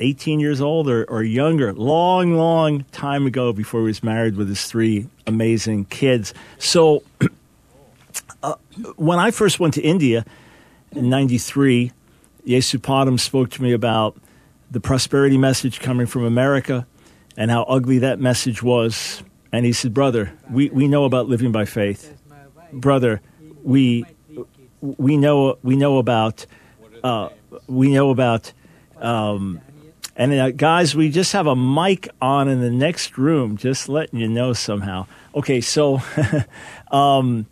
18 0.00 0.40
years 0.40 0.60
old 0.60 0.88
or, 0.88 1.04
or 1.04 1.22
younger, 1.22 1.72
long, 1.72 2.34
long 2.34 2.84
time 2.90 3.26
ago 3.26 3.52
before 3.52 3.80
he 3.80 3.86
was 3.86 4.02
married 4.02 4.36
with 4.36 4.48
his 4.48 4.64
three 4.64 5.06
amazing 5.26 5.84
kids. 5.84 6.32
So 6.58 7.02
uh, 8.42 8.54
when 8.96 9.18
I 9.18 9.30
first 9.30 9.60
went 9.60 9.74
to 9.74 9.82
India 9.82 10.24
in 10.92 11.10
93, 11.10 11.92
Yesupadam 12.46 13.20
spoke 13.20 13.50
to 13.50 13.62
me 13.62 13.72
about 13.72 14.16
the 14.70 14.80
prosperity 14.80 15.36
message 15.36 15.80
coming 15.80 16.06
from 16.06 16.24
America 16.24 16.86
and 17.36 17.50
how 17.50 17.62
ugly 17.64 17.98
that 17.98 18.18
message 18.18 18.62
was. 18.62 19.22
And 19.52 19.66
he 19.66 19.72
said, 19.72 19.92
Brother, 19.92 20.32
we, 20.50 20.70
we 20.70 20.88
know 20.88 21.04
about 21.04 21.28
living 21.28 21.52
by 21.52 21.64
faith. 21.64 22.16
Brother, 22.72 23.20
we, 23.62 24.04
we, 24.80 25.16
know, 25.16 25.58
we 25.62 25.76
know 25.76 25.98
about, 25.98 26.46
uh, 27.02 27.30
we 27.66 27.92
know 27.92 28.10
about 28.10 28.52
um, 28.98 29.60
and 30.20 30.34
uh, 30.34 30.50
guys, 30.50 30.94
we 30.94 31.08
just 31.08 31.32
have 31.32 31.46
a 31.46 31.56
mic 31.56 32.06
on 32.20 32.46
in 32.46 32.60
the 32.60 32.70
next 32.70 33.16
room, 33.16 33.56
just 33.56 33.88
letting 33.88 34.20
you 34.20 34.28
know 34.28 34.52
somehow. 34.52 35.06
Okay, 35.34 35.62
so 35.62 36.02
um, 36.90 37.46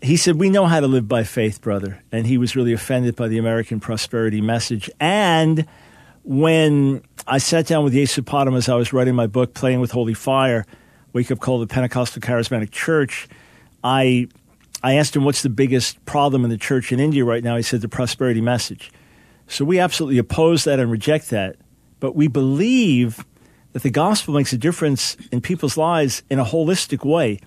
he 0.00 0.16
said, 0.16 0.36
We 0.36 0.48
know 0.48 0.64
how 0.64 0.80
to 0.80 0.86
live 0.86 1.06
by 1.06 1.24
faith, 1.24 1.60
brother. 1.60 2.02
And 2.10 2.26
he 2.26 2.38
was 2.38 2.56
really 2.56 2.72
offended 2.72 3.16
by 3.16 3.28
the 3.28 3.36
American 3.36 3.80
prosperity 3.80 4.40
message. 4.40 4.88
And 4.98 5.66
when 6.22 7.02
I 7.26 7.36
sat 7.36 7.66
down 7.66 7.84
with 7.84 7.92
Yesupadam 7.92 8.56
as 8.56 8.70
I 8.70 8.76
was 8.76 8.94
writing 8.94 9.14
my 9.14 9.26
book, 9.26 9.52
Playing 9.52 9.80
with 9.80 9.90
Holy 9.90 10.14
Fire, 10.14 10.64
Wake 11.12 11.30
Up 11.30 11.40
Call 11.40 11.58
the 11.58 11.66
Pentecostal 11.66 12.22
Charismatic 12.22 12.70
Church, 12.70 13.28
I, 13.84 14.28
I 14.82 14.94
asked 14.94 15.14
him, 15.14 15.24
What's 15.26 15.42
the 15.42 15.50
biggest 15.50 16.02
problem 16.06 16.44
in 16.44 16.50
the 16.50 16.56
church 16.56 16.92
in 16.92 16.98
India 16.98 17.26
right 17.26 17.44
now? 17.44 17.56
He 17.56 17.62
said, 17.62 17.82
The 17.82 17.90
prosperity 17.90 18.40
message. 18.40 18.90
So 19.48 19.66
we 19.66 19.78
absolutely 19.78 20.16
oppose 20.16 20.64
that 20.64 20.80
and 20.80 20.90
reject 20.90 21.28
that 21.28 21.56
but 22.00 22.14
we 22.14 22.28
believe 22.28 23.24
that 23.72 23.82
the 23.82 23.90
gospel 23.90 24.34
makes 24.34 24.52
a 24.52 24.58
difference 24.58 25.16
in 25.30 25.40
people's 25.40 25.76
lives 25.76 26.22
in 26.30 26.38
a 26.38 26.44
holistic 26.44 27.04
way. 27.04 27.40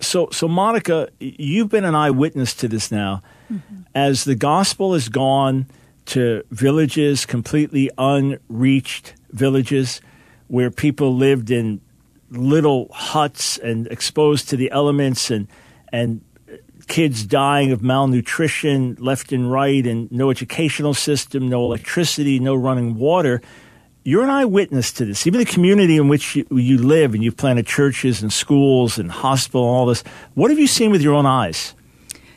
So, 0.00 0.28
so 0.30 0.48
Monika, 0.48 1.08
you've 1.18 1.68
been 1.68 1.84
an 1.84 1.94
eyewitness 1.94 2.54
to 2.54 2.68
this 2.68 2.90
now. 2.90 3.22
Mm-hmm. 3.52 3.82
As 3.94 4.24
the 4.24 4.34
gospel 4.34 4.94
has 4.94 5.08
gone 5.08 5.66
to 6.06 6.42
villages, 6.50 7.26
completely 7.26 7.90
unreached 7.98 9.14
villages, 9.30 10.00
where 10.46 10.70
people 10.70 11.14
lived 11.14 11.50
in 11.50 11.80
little 12.30 12.88
huts 12.92 13.58
and 13.58 13.86
exposed 13.88 14.48
to 14.50 14.56
the 14.56 14.70
elements 14.70 15.30
and 15.30 15.48
and 15.92 16.20
kids 16.86 17.24
dying 17.26 17.70
of 17.70 17.82
malnutrition 17.82 18.96
left 18.98 19.32
and 19.32 19.50
right 19.52 19.86
and 19.86 20.10
no 20.10 20.30
educational 20.30 20.94
system, 20.94 21.48
no 21.48 21.64
electricity, 21.64 22.38
no 22.38 22.54
running 22.54 22.94
water. 22.96 23.40
You're 24.08 24.24
an 24.24 24.30
eyewitness 24.30 24.90
to 24.92 25.04
this. 25.04 25.26
Even 25.26 25.38
the 25.38 25.44
community 25.44 25.98
in 25.98 26.08
which 26.08 26.34
you, 26.34 26.46
you 26.50 26.78
live 26.78 27.12
and 27.12 27.22
you've 27.22 27.36
planted 27.36 27.66
churches 27.66 28.22
and 28.22 28.32
schools 28.32 28.96
and 28.96 29.10
hospital 29.10 29.62
all 29.62 29.84
this. 29.84 30.02
What 30.32 30.50
have 30.50 30.58
you 30.58 30.66
seen 30.66 30.90
with 30.90 31.02
your 31.02 31.12
own 31.12 31.26
eyes? 31.26 31.74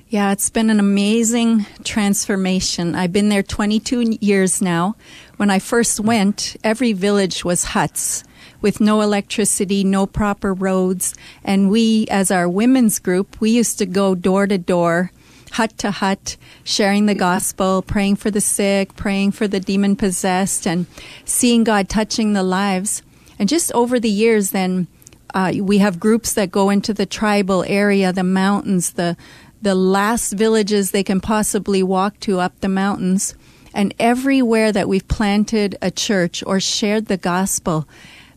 Yeah, 0.09 0.33
it's 0.33 0.49
been 0.49 0.69
an 0.69 0.81
amazing 0.81 1.65
transformation. 1.85 2.93
I've 2.93 3.13
been 3.13 3.29
there 3.29 3.41
22 3.41 4.17
years 4.19 4.61
now. 4.61 4.97
When 5.37 5.49
I 5.49 5.59
first 5.59 6.01
went, 6.01 6.57
every 6.61 6.91
village 6.91 7.45
was 7.45 7.63
huts 7.63 8.25
with 8.59 8.81
no 8.81 8.99
electricity, 8.99 9.85
no 9.85 10.05
proper 10.05 10.53
roads. 10.53 11.15
And 11.41 11.69
we, 11.69 12.05
as 12.11 12.31
our 12.31 12.49
women's 12.49 12.99
group, 12.99 13.39
we 13.39 13.49
used 13.49 13.77
to 13.77 13.85
go 13.85 14.13
door 14.13 14.45
to 14.45 14.57
door, 14.57 15.13
hut 15.51 15.77
to 15.79 15.91
hut, 15.91 16.37
sharing 16.63 17.05
the 17.05 17.15
gospel, 17.15 17.81
praying 17.81 18.15
for 18.15 18.31
the 18.31 18.41
sick, 18.41 18.95
praying 18.95 19.31
for 19.31 19.47
the 19.47 19.59
demon 19.59 19.95
possessed, 19.95 20.65
and 20.65 20.85
seeing 21.25 21.63
God 21.63 21.89
touching 21.89 22.33
the 22.33 22.43
lives. 22.43 23.03
And 23.37 23.49
just 23.49 23.71
over 23.73 23.99
the 23.99 24.09
years, 24.09 24.51
then, 24.51 24.87
uh, 25.33 25.53
we 25.61 25.77
have 25.79 25.99
groups 25.99 26.33
that 26.33 26.51
go 26.51 26.69
into 26.69 26.93
the 26.93 27.05
tribal 27.05 27.63
area, 27.67 28.11
the 28.11 28.23
mountains, 28.23 28.91
the 28.93 29.15
the 29.61 29.75
last 29.75 30.33
villages 30.33 30.89
they 30.89 31.03
can 31.03 31.21
possibly 31.21 31.83
walk 31.83 32.19
to 32.21 32.39
up 32.39 32.59
the 32.61 32.67
mountains. 32.67 33.35
And 33.73 33.93
everywhere 33.99 34.71
that 34.71 34.89
we've 34.89 35.07
planted 35.07 35.77
a 35.81 35.91
church 35.91 36.43
or 36.47 36.59
shared 36.59 37.05
the 37.05 37.17
gospel, 37.17 37.87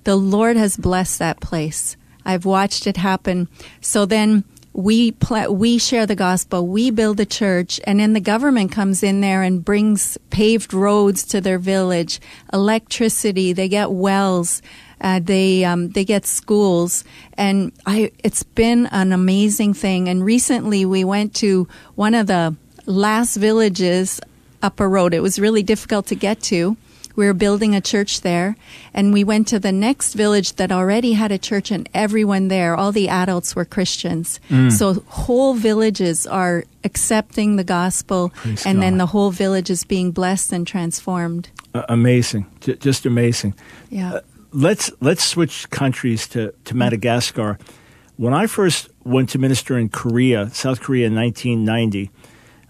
the 0.04 0.16
Lord 0.16 0.56
has 0.56 0.76
blessed 0.76 1.18
that 1.18 1.40
place. 1.40 1.96
I've 2.24 2.44
watched 2.44 2.86
it 2.86 2.98
happen. 2.98 3.48
So 3.80 4.06
then 4.06 4.44
we 4.74 5.12
pla- 5.12 5.46
we 5.46 5.78
share 5.78 6.04
the 6.04 6.16
gospel, 6.16 6.66
we 6.66 6.90
build 6.90 7.20
a 7.20 7.24
church, 7.24 7.80
and 7.84 8.00
then 8.00 8.12
the 8.12 8.20
government 8.20 8.72
comes 8.72 9.02
in 9.02 9.20
there 9.20 9.42
and 9.42 9.64
brings 9.64 10.18
paved 10.30 10.74
roads 10.74 11.24
to 11.26 11.40
their 11.40 11.58
village, 11.58 12.20
electricity. 12.52 13.52
They 13.52 13.68
get 13.68 13.92
wells. 13.92 14.60
Uh, 15.00 15.20
they 15.22 15.64
um, 15.64 15.90
they 15.90 16.04
get 16.04 16.26
schools, 16.26 17.04
and 17.34 17.72
I 17.86 18.10
it's 18.22 18.42
been 18.42 18.86
an 18.86 19.12
amazing 19.12 19.74
thing. 19.74 20.08
And 20.08 20.24
recently, 20.24 20.84
we 20.84 21.04
went 21.04 21.34
to 21.36 21.68
one 21.94 22.14
of 22.14 22.26
the 22.26 22.56
last 22.86 23.36
villages 23.36 24.20
up 24.62 24.80
a 24.80 24.88
road. 24.88 25.14
It 25.14 25.20
was 25.20 25.38
really 25.38 25.62
difficult 25.62 26.06
to 26.06 26.16
get 26.16 26.40
to. 26.44 26.76
We 27.16 27.26
were 27.26 27.34
building 27.34 27.74
a 27.74 27.80
church 27.80 28.22
there, 28.22 28.56
and 28.92 29.12
we 29.12 29.24
went 29.24 29.48
to 29.48 29.58
the 29.58 29.72
next 29.72 30.14
village 30.14 30.54
that 30.56 30.72
already 30.72 31.12
had 31.12 31.30
a 31.30 31.38
church, 31.38 31.70
and 31.70 31.88
everyone 31.94 32.48
there, 32.48 32.74
all 32.76 32.92
the 32.92 33.08
adults 33.08 33.54
were 33.54 33.64
Christians. 33.64 34.40
Mm. 34.50 34.72
So 34.72 34.94
whole 35.06 35.54
villages 35.54 36.26
are 36.26 36.64
accepting 36.82 37.56
the 37.56 37.64
gospel, 37.64 38.30
Praise 38.30 38.66
and 38.66 38.76
God. 38.78 38.82
then 38.82 38.98
the 38.98 39.06
whole 39.06 39.30
village 39.30 39.70
is 39.70 39.84
being 39.84 40.10
blessed 40.10 40.52
and 40.52 40.66
transformed. 40.66 41.50
Uh, 41.74 41.82
amazing, 41.88 42.46
J- 42.60 42.76
just 42.76 43.06
amazing. 43.06 43.54
Yeah. 43.90 44.14
Uh, 44.14 44.20
let's 44.52 44.90
let's 45.00 45.24
switch 45.24 45.68
countries 45.70 46.26
to, 46.28 46.52
to 46.64 46.74
Madagascar. 46.76 47.58
When 48.16 48.32
I 48.32 48.46
first 48.46 48.88
went 49.02 49.28
to 49.30 49.38
minister 49.38 49.76
in 49.76 49.88
Korea, 49.88 50.48
South 50.50 50.80
Korea 50.80 51.08
in 51.08 51.14
1990, 51.14 52.10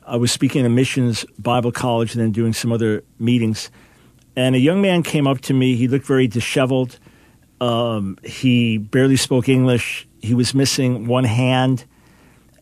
I 0.07 0.17
was 0.17 0.33
speaking 0.33 0.65
at 0.65 0.71
Missions 0.71 1.25
Bible 1.39 1.73
College 1.73 2.15
and 2.15 2.23
then 2.23 2.33
doing 2.33 2.53
some 2.53 2.73
other 2.73 3.05
meetings 3.19 3.71
and 4.37 4.55
a 4.55 4.59
young 4.59 4.83
man 4.83 5.03
came 5.03 5.27
up 5.27 5.41
to 5.43 5.55
me. 5.55 5.77
He 5.77 5.89
looked 5.89 6.07
very 6.07 6.27
disheveled. 6.27 6.99
Um, 7.61 8.19
he 8.25 8.79
barely 8.79 9.17
spoke 9.17 9.49
English. 9.49 10.07
He 10.21 10.35
was 10.35 10.55
missing 10.55 11.07
one 11.07 11.25
hand. 11.25 11.85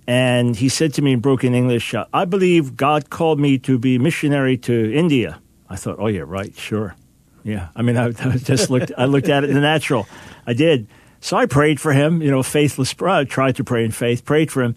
And 0.07 0.57
he 0.57 0.69
said 0.69 0.95
to 0.95 1.03
me 1.03 1.13
in 1.13 1.21
broken 1.21 1.55
English, 1.55 1.95
I 2.13 2.25
believe 2.25 2.77
God 2.77 3.09
called 3.09 3.39
me 3.39 3.59
to 3.59 3.79
be 3.79 3.99
missionary 3.99 4.57
to 4.59 4.93
India. 4.93 5.41
I 5.71 5.77
thought, 5.77 5.97
oh, 5.99 6.09
yeah, 6.09 6.25
right, 6.27 6.55
sure. 6.57 6.97
Yeah. 7.45 7.69
I 7.75 7.83
mean, 7.83 7.97
I, 7.97 8.07
I 8.19 8.37
just 8.37 8.69
looked, 8.69 8.93
I 8.99 9.07
looked 9.07 9.29
at 9.29 9.45
it 9.45 9.51
in 9.51 9.55
the 9.55 9.63
natural. 9.63 10.07
I 10.47 10.53
did. 10.53 10.89
So 11.21 11.37
I 11.37 11.47
prayed 11.47 11.81
for 11.81 11.93
him, 11.93 12.21
you 12.21 12.31
know, 12.31 12.43
faithless, 12.43 12.95
I 13.01 13.25
tried 13.25 13.57
to 13.57 13.65
pray 13.65 13.85
in 13.85 13.93
faith, 13.93 14.25
prayed 14.25 14.51
for 14.51 14.63
him. 14.63 14.75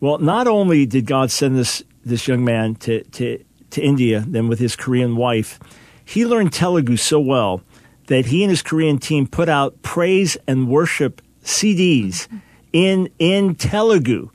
Well, 0.00 0.18
not 0.18 0.48
only 0.48 0.86
did 0.86 1.06
God 1.06 1.30
send 1.30 1.56
this, 1.56 1.84
this 2.04 2.26
young 2.26 2.44
man 2.44 2.74
to, 2.76 3.04
to, 3.04 3.42
to 3.70 3.80
India, 3.80 4.24
then 4.26 4.48
with 4.48 4.58
his 4.58 4.74
Korean 4.74 5.14
wife, 5.14 5.60
he 6.04 6.26
learned 6.26 6.52
Telugu 6.52 6.96
so 6.96 7.18
well 7.20 7.62
that 8.06 8.26
he 8.26 8.42
and 8.42 8.50
his 8.50 8.62
Korean 8.62 8.98
team 8.98 9.26
put 9.26 9.48
out 9.48 9.80
praise 9.82 10.36
and 10.46 10.68
worship 10.68 11.22
CDs 11.42 12.28
in 12.72 13.08
in 13.18 13.54
Telugu, 13.54 14.30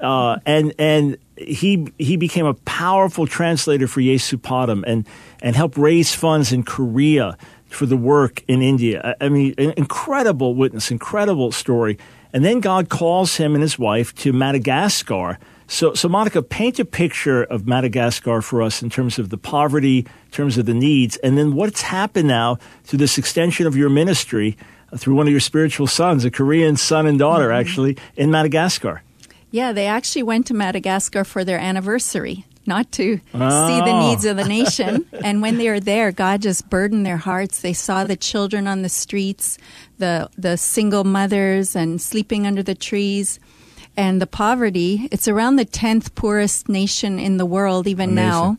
uh, 0.00 0.38
and 0.44 0.74
and 0.78 1.16
he 1.36 1.92
he 1.98 2.16
became 2.16 2.46
a 2.46 2.54
powerful 2.54 3.26
translator 3.26 3.86
for 3.86 4.00
Yesupadam 4.00 4.84
and 4.86 5.06
and 5.40 5.56
helped 5.56 5.78
raise 5.78 6.14
funds 6.14 6.52
in 6.52 6.62
Korea 6.62 7.36
for 7.66 7.86
the 7.86 7.96
work 7.96 8.42
in 8.48 8.62
India. 8.62 9.16
I, 9.20 9.26
I 9.26 9.28
mean, 9.28 9.54
an 9.58 9.72
incredible 9.76 10.54
witness, 10.54 10.90
incredible 10.90 11.52
story. 11.52 11.98
And 12.32 12.44
then 12.44 12.60
God 12.60 12.88
calls 12.88 13.36
him 13.36 13.54
and 13.54 13.62
his 13.62 13.78
wife 13.78 14.14
to 14.16 14.32
Madagascar 14.32 15.38
so, 15.68 15.94
so 15.94 16.08
Monika, 16.08 16.48
paint 16.48 16.78
a 16.78 16.84
picture 16.84 17.42
of 17.42 17.66
Madagascar 17.66 18.40
for 18.40 18.62
us 18.62 18.82
in 18.82 18.90
terms 18.90 19.18
of 19.18 19.30
the 19.30 19.38
poverty, 19.38 20.00
in 20.00 20.30
terms 20.30 20.58
of 20.58 20.66
the 20.66 20.74
needs, 20.74 21.16
and 21.18 21.36
then 21.36 21.54
what's 21.54 21.82
happened 21.82 22.28
now 22.28 22.58
to 22.86 22.96
this 22.96 23.18
extension 23.18 23.66
of 23.66 23.76
your 23.76 23.90
ministry 23.90 24.56
uh, 24.92 24.96
through 24.96 25.14
one 25.14 25.26
of 25.26 25.32
your 25.32 25.40
spiritual 25.40 25.86
sons, 25.86 26.24
a 26.24 26.30
Korean 26.30 26.76
son 26.76 27.06
and 27.06 27.18
daughter, 27.18 27.48
mm-hmm. 27.48 27.60
actually, 27.60 27.98
in 28.16 28.30
Madagascar. 28.30 29.02
Yeah, 29.50 29.72
they 29.72 29.86
actually 29.86 30.22
went 30.22 30.46
to 30.46 30.54
Madagascar 30.54 31.24
for 31.24 31.44
their 31.44 31.58
anniversary, 31.58 32.44
not 32.66 32.92
to 32.92 33.20
oh. 33.34 33.68
see 33.68 33.80
the 33.80 33.90
oh. 33.90 34.08
needs 34.08 34.24
of 34.24 34.36
the 34.36 34.44
nation. 34.48 35.04
and 35.24 35.42
when 35.42 35.58
they 35.58 35.68
were 35.68 35.80
there, 35.80 36.12
God 36.12 36.42
just 36.42 36.70
burdened 36.70 37.04
their 37.04 37.16
hearts. 37.16 37.60
They 37.60 37.72
saw 37.72 38.04
the 38.04 38.16
children 38.16 38.68
on 38.68 38.82
the 38.82 38.88
streets, 38.88 39.58
the 39.98 40.28
the 40.38 40.56
single 40.56 41.04
mothers, 41.04 41.74
and 41.74 42.00
sleeping 42.00 42.46
under 42.46 42.62
the 42.62 42.74
trees 42.74 43.40
and 43.96 44.20
the 44.20 44.26
poverty. 44.26 45.08
It's 45.10 45.28
around 45.28 45.56
the 45.56 45.66
10th 45.66 46.14
poorest 46.14 46.68
nation 46.68 47.18
in 47.18 47.36
the 47.36 47.46
world, 47.46 47.86
even 47.86 48.10
Amazing. 48.10 48.28
now. 48.28 48.58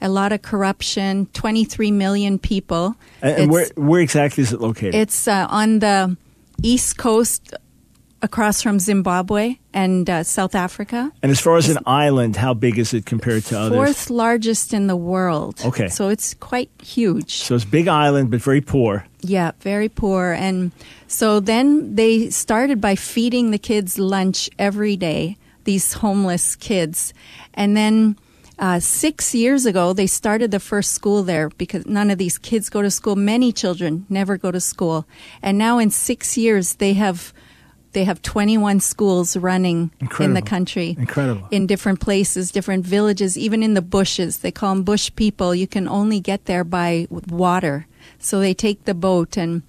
A 0.00 0.08
lot 0.08 0.32
of 0.32 0.42
corruption, 0.42 1.26
23 1.32 1.90
million 1.90 2.38
people. 2.38 2.96
And, 3.22 3.38
and 3.38 3.50
where, 3.50 3.66
where 3.76 4.00
exactly 4.00 4.42
is 4.42 4.52
it 4.52 4.60
located? 4.60 4.94
It's 4.94 5.26
uh, 5.26 5.46
on 5.48 5.78
the 5.78 6.16
east 6.62 6.98
coast 6.98 7.54
across 8.22 8.62
from 8.62 8.78
Zimbabwe 8.78 9.56
and 9.72 10.08
uh, 10.08 10.22
South 10.22 10.54
Africa. 10.54 11.12
And 11.22 11.30
as 11.30 11.40
far 11.40 11.56
as 11.56 11.68
an 11.68 11.78
island, 11.86 12.36
how 12.36 12.54
big 12.54 12.78
is 12.78 12.94
it 12.94 13.06
compared 13.06 13.44
to 13.44 13.58
others? 13.58 13.76
Fourth 13.76 14.10
largest 14.10 14.72
in 14.72 14.86
the 14.86 14.96
world. 14.96 15.60
Okay. 15.64 15.88
So 15.88 16.08
it's 16.08 16.34
quite 16.34 16.70
huge. 16.82 17.36
So 17.36 17.54
it's 17.54 17.64
big 17.64 17.88
island, 17.88 18.30
but 18.30 18.40
very 18.40 18.60
poor. 18.60 19.06
Yeah, 19.20 19.52
very 19.60 19.88
poor. 19.88 20.32
And 20.32 20.72
so 21.08 21.40
then 21.40 21.94
they 21.94 22.30
started 22.30 22.80
by 22.80 22.94
feeding 22.94 23.50
the 23.50 23.58
kids 23.58 23.98
lunch 23.98 24.48
every 24.58 24.96
day, 24.96 25.36
these 25.64 25.92
homeless 25.92 26.56
kids. 26.56 27.12
And 27.54 27.76
then 27.76 28.16
uh, 28.58 28.80
six 28.80 29.34
years 29.34 29.66
ago, 29.66 29.92
they 29.92 30.06
started 30.06 30.50
the 30.50 30.60
first 30.60 30.92
school 30.92 31.22
there 31.22 31.50
because 31.50 31.84
none 31.86 32.10
of 32.10 32.18
these 32.18 32.38
kids 32.38 32.70
go 32.70 32.80
to 32.80 32.90
school. 32.90 33.14
Many 33.14 33.52
children 33.52 34.06
never 34.08 34.38
go 34.38 34.50
to 34.50 34.60
school. 34.60 35.06
And 35.42 35.58
now 35.58 35.78
in 35.78 35.90
six 35.90 36.38
years, 36.38 36.76
they 36.76 36.94
have 36.94 37.34
they 37.96 38.04
have 38.04 38.20
21 38.20 38.80
schools 38.80 39.38
running 39.38 39.90
Incredible. 40.00 40.24
in 40.26 40.34
the 40.34 40.42
country. 40.42 40.94
Incredible. 40.98 41.48
In 41.50 41.66
different 41.66 41.98
places, 41.98 42.52
different 42.52 42.84
villages, 42.84 43.38
even 43.38 43.62
in 43.62 43.72
the 43.72 43.80
bushes. 43.80 44.38
They 44.38 44.52
call 44.52 44.74
them 44.74 44.84
bush 44.84 45.10
people. 45.16 45.54
You 45.54 45.66
can 45.66 45.88
only 45.88 46.20
get 46.20 46.44
there 46.44 46.62
by 46.62 47.08
water. 47.10 47.86
So 48.18 48.38
they 48.38 48.52
take 48.52 48.84
the 48.84 48.92
boat 48.92 49.38
and 49.38 49.62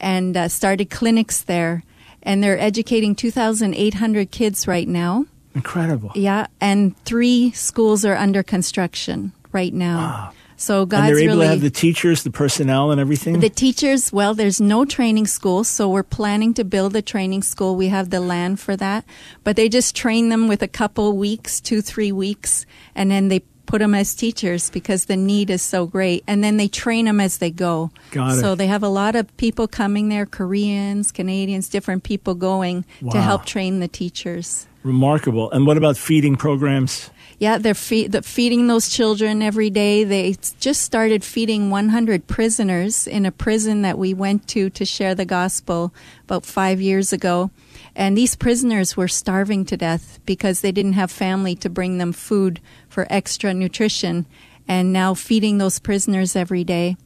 and 0.00 0.36
uh, 0.36 0.48
started 0.48 0.90
clinics 0.90 1.40
there. 1.42 1.84
And 2.24 2.42
they're 2.42 2.58
educating 2.58 3.14
2,800 3.14 4.32
kids 4.32 4.66
right 4.66 4.88
now. 4.88 5.26
Incredible. 5.54 6.10
Yeah, 6.16 6.48
and 6.60 6.98
three 7.04 7.52
schools 7.52 8.04
are 8.04 8.16
under 8.16 8.42
construction 8.42 9.32
right 9.52 9.72
now. 9.72 9.98
Wow. 9.98 10.32
So 10.60 10.84
God's 10.86 11.00
and 11.00 11.08
they're 11.08 11.22
able 11.22 11.34
really, 11.34 11.46
to 11.46 11.50
have 11.52 11.60
the 11.60 11.70
teachers, 11.70 12.24
the 12.24 12.32
personnel, 12.32 12.90
and 12.90 13.00
everything. 13.00 13.38
The 13.38 13.48
teachers, 13.48 14.12
well, 14.12 14.34
there's 14.34 14.60
no 14.60 14.84
training 14.84 15.28
school, 15.28 15.62
so 15.62 15.88
we're 15.88 16.02
planning 16.02 16.52
to 16.54 16.64
build 16.64 16.96
a 16.96 17.00
training 17.00 17.42
school. 17.42 17.76
We 17.76 17.88
have 17.88 18.10
the 18.10 18.18
land 18.20 18.58
for 18.58 18.76
that, 18.76 19.04
but 19.44 19.54
they 19.54 19.68
just 19.68 19.94
train 19.94 20.30
them 20.30 20.48
with 20.48 20.60
a 20.60 20.68
couple 20.68 21.16
weeks, 21.16 21.60
two, 21.60 21.80
three 21.80 22.10
weeks, 22.10 22.66
and 22.96 23.08
then 23.08 23.28
they 23.28 23.40
put 23.66 23.78
them 23.78 23.94
as 23.94 24.16
teachers 24.16 24.68
because 24.70 25.04
the 25.04 25.16
need 25.16 25.48
is 25.48 25.62
so 25.62 25.86
great. 25.86 26.24
And 26.26 26.42
then 26.42 26.56
they 26.56 26.68
train 26.68 27.04
them 27.04 27.20
as 27.20 27.38
they 27.38 27.50
go. 27.50 27.90
Got 28.10 28.38
it. 28.38 28.40
So 28.40 28.54
they 28.54 28.66
have 28.66 28.82
a 28.82 28.88
lot 28.88 29.14
of 29.14 29.34
people 29.36 29.68
coming 29.68 30.08
there, 30.08 30.26
Koreans, 30.26 31.12
Canadians, 31.12 31.68
different 31.68 32.02
people 32.02 32.34
going 32.34 32.84
Wow. 33.02 33.12
to 33.12 33.20
help 33.20 33.44
train 33.44 33.78
the 33.80 33.86
teachers. 33.88 34.66
Remarkable. 34.82 35.50
And 35.50 35.66
what 35.66 35.76
about 35.76 35.96
feeding 35.98 36.34
programs? 36.36 37.10
Yeah, 37.38 37.58
they're 37.58 37.74
fe- 37.74 38.08
the 38.08 38.22
feeding 38.22 38.66
those 38.66 38.88
children 38.88 39.42
every 39.42 39.70
day. 39.70 40.02
They 40.02 40.36
just 40.58 40.82
started 40.82 41.22
feeding 41.22 41.70
100 41.70 42.26
prisoners 42.26 43.06
in 43.06 43.24
a 43.24 43.30
prison 43.30 43.82
that 43.82 43.96
we 43.96 44.12
went 44.12 44.48
to 44.48 44.70
to 44.70 44.84
share 44.84 45.14
the 45.14 45.24
gospel 45.24 45.94
about 46.24 46.44
five 46.44 46.80
years 46.80 47.12
ago. 47.12 47.50
And 47.94 48.16
these 48.16 48.34
prisoners 48.34 48.96
were 48.96 49.08
starving 49.08 49.64
to 49.66 49.76
death 49.76 50.18
because 50.26 50.60
they 50.60 50.72
didn't 50.72 50.94
have 50.94 51.12
family 51.12 51.54
to 51.56 51.70
bring 51.70 51.98
them 51.98 52.12
food 52.12 52.60
for 52.88 53.06
extra 53.08 53.54
nutrition. 53.54 54.26
And 54.66 54.92
now 54.92 55.14
feeding 55.14 55.58
those 55.58 55.78
prisoners 55.78 56.34
every 56.34 56.64
day. 56.64 56.96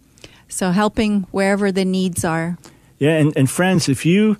So 0.48 0.70
helping 0.70 1.22
wherever 1.30 1.70
the 1.70 1.84
needs 1.84 2.24
are. 2.24 2.58
Yeah, 2.98 3.18
and, 3.18 3.36
and 3.36 3.50
friends, 3.50 3.88
if 3.88 4.06
you 4.06 4.38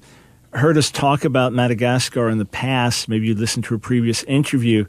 heard 0.52 0.76
us 0.76 0.90
talk 0.90 1.24
about 1.24 1.52
Madagascar 1.52 2.28
in 2.28 2.38
the 2.38 2.44
past, 2.44 3.08
maybe 3.08 3.28
you 3.28 3.34
listened 3.34 3.64
to 3.64 3.74
a 3.74 3.78
previous 3.78 4.22
interview, 4.24 4.84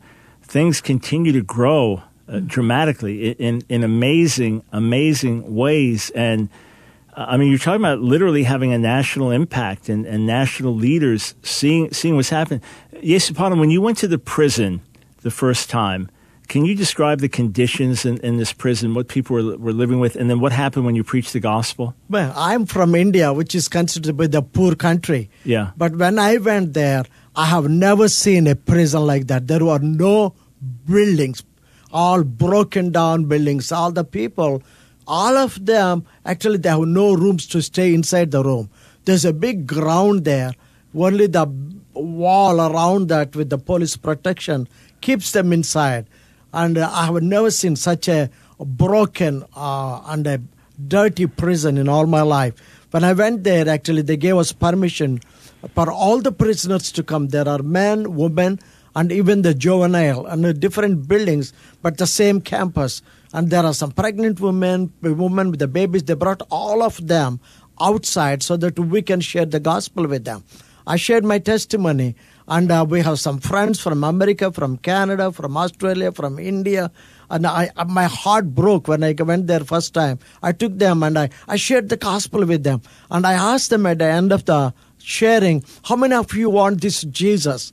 things 0.54 0.82
continue 0.82 1.32
to 1.32 1.42
grow 1.42 2.04
uh, 2.30 2.40
dramatically 2.46 3.32
in, 3.32 3.36
in, 3.38 3.64
in 3.70 3.84
amazing, 3.84 4.64
amazing 4.72 5.56
ways. 5.56 6.12
And 6.12 6.48
uh, 7.18 7.26
I 7.28 7.38
mean, 7.38 7.50
you're 7.50 7.58
talking 7.58 7.82
about 7.82 8.02
literally 8.02 8.44
having 8.44 8.72
a 8.72 8.78
national 8.78 9.32
impact 9.32 9.90
and, 9.90 10.06
and 10.06 10.28
national 10.28 10.76
leaders 10.76 11.34
seeing, 11.42 11.92
seeing 11.92 12.16
what's 12.16 12.30
happening. 12.30 12.62
Yesupadam, 12.94 13.60
when 13.60 13.72
you 13.72 13.82
went 13.82 13.98
to 13.98 14.08
the 14.08 14.20
prison 14.20 14.82
the 15.24 15.32
first 15.32 15.72
time, 15.72 16.08
can 16.50 16.66
you 16.66 16.76
describe 16.76 17.20
the 17.20 17.30
conditions 17.30 18.06
in, 18.06 18.20
in 18.20 18.38
this 18.38 18.54
prison, 18.54 18.94
what 18.94 19.08
people 19.08 19.36
were, 19.36 19.58
were 19.58 19.74
living 19.74 20.00
with, 20.00 20.16
and 20.16 20.30
then 20.30 20.40
what 20.40 20.52
happened 20.52 20.86
when 20.86 20.94
you 20.94 21.04
preached 21.04 21.34
the 21.34 21.40
gospel? 21.40 21.96
Well, 22.12 22.32
I'm 22.36 22.68
from 22.68 22.94
India, 22.94 23.34
which 23.34 23.56
is 23.56 23.68
considered 23.68 24.06
to 24.06 24.14
be 24.14 24.28
the 24.28 24.44
poor 24.44 24.76
country. 24.76 25.32
Yeah. 25.46 25.72
But 25.76 25.96
when 25.96 26.20
I 26.20 26.38
went 26.38 26.74
there, 26.74 27.06
I 27.36 27.46
have 27.46 27.68
never 27.70 28.08
seen 28.08 28.46
a 28.46 28.56
prison 28.56 29.08
like 29.08 29.26
that. 29.28 29.48
There 29.48 29.66
were 29.66 29.80
no 29.80 30.36
buildings, 30.86 31.44
all 31.92 32.24
broken 32.24 32.92
down 32.92 33.26
buildings. 33.26 33.72
All 33.72 33.92
the 33.92 34.04
people, 34.04 34.64
all 35.08 35.38
of 35.38 35.66
them, 35.66 36.06
actually, 36.26 36.58
they 36.58 36.70
have 36.70 36.82
no 36.82 37.14
rooms 37.14 37.48
to 37.48 37.62
stay 37.62 37.94
inside 37.94 38.32
the 38.32 38.44
room. 38.44 38.70
There's 39.06 39.26
a 39.26 39.34
big 39.34 39.68
ground 39.68 40.24
there. 40.26 40.54
Only 40.96 41.28
the 41.28 41.48
wall 41.94 42.62
around 42.62 43.10
that 43.10 43.36
with 43.36 43.50
the 43.50 43.58
police 43.58 43.98
protection 43.98 44.68
keeps 45.02 45.32
them 45.32 45.52
inside. 45.52 46.08
And 46.54 46.78
uh, 46.78 46.90
I 46.92 47.06
have 47.06 47.22
never 47.22 47.52
seen 47.52 47.76
such 47.76 48.08
a 48.08 48.30
broken 48.60 49.44
uh, 49.56 50.02
and 50.06 50.26
a 50.28 50.42
dirty 50.88 51.26
prison 51.28 51.78
in 51.78 51.90
all 51.90 52.06
my 52.06 52.22
life. 52.22 52.54
When 52.92 53.04
I 53.04 53.14
went 53.14 53.44
there, 53.44 53.68
actually, 53.68 54.04
they 54.04 54.18
gave 54.18 54.38
us 54.38 54.52
permission 54.52 55.20
for 55.74 55.92
all 55.92 56.22
the 56.22 56.32
prisoners 56.32 56.92
to 56.92 57.04
come. 57.04 57.30
There 57.30 57.48
are 57.48 57.64
men, 57.64 58.16
women, 58.16 58.60
and 58.96 59.12
even 59.12 59.42
the 59.42 59.54
juvenile, 59.54 60.26
and 60.26 60.44
the 60.44 60.54
different 60.54 61.08
buildings, 61.08 61.54
but 61.82 61.98
the 61.98 62.08
same 62.08 62.42
campus. 62.42 63.02
And 63.34 63.50
there 63.50 63.66
are 63.66 63.74
some 63.74 63.92
pregnant 63.92 64.40
women, 64.40 64.94
women 65.02 65.50
with 65.50 65.60
the 65.60 65.68
babies. 65.68 66.04
They 66.04 66.14
brought 66.14 66.42
all 66.52 66.84
of 66.84 67.08
them 67.08 67.40
outside 67.82 68.44
so 68.44 68.56
that 68.58 68.78
we 68.78 69.02
can 69.02 69.20
share 69.22 69.46
the 69.46 69.60
gospel 69.60 70.06
with 70.08 70.26
them. 70.26 70.44
I 70.86 70.98
shared 70.98 71.24
my 71.24 71.40
testimony, 71.40 72.16
and 72.48 72.70
uh, 72.70 72.86
we 72.88 73.02
have 73.02 73.20
some 73.20 73.40
friends 73.40 73.80
from 73.80 74.04
America, 74.04 74.52
from 74.52 74.78
Canada, 74.78 75.32
from 75.32 75.56
Australia, 75.56 76.12
from 76.12 76.38
India. 76.38 76.92
And 77.30 77.48
I, 77.48 77.72
uh, 77.78 77.86
my 77.86 78.04
heart 78.04 78.54
broke 78.54 78.88
when 78.88 79.04
I 79.04 79.14
went 79.14 79.48
there 79.48 79.62
first 79.62 79.94
time. 79.94 80.20
I 80.44 80.52
took 80.52 80.78
them 80.78 81.02
and 81.02 81.18
I, 81.18 81.30
I 81.48 81.56
shared 81.56 81.88
the 81.88 81.98
gospel 81.98 82.46
with 82.46 82.64
them. 82.64 82.82
And 83.10 83.26
I 83.26 83.34
asked 83.34 83.70
them 83.70 83.86
at 83.86 84.00
the 84.00 84.06
end 84.06 84.34
of 84.34 84.44
the 84.46 84.74
sharing, 85.00 85.64
how 85.86 85.96
many 85.96 86.16
of 86.16 86.34
you 86.34 86.50
want 86.50 86.82
this 86.82 87.02
Jesus? 87.04 87.72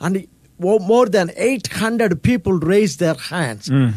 And 0.00 0.26
more 0.60 1.06
than 1.06 1.32
800 1.36 2.22
people 2.22 2.52
raised 2.52 3.00
their 3.00 3.14
hands. 3.14 3.68
Hmm. 3.68 3.90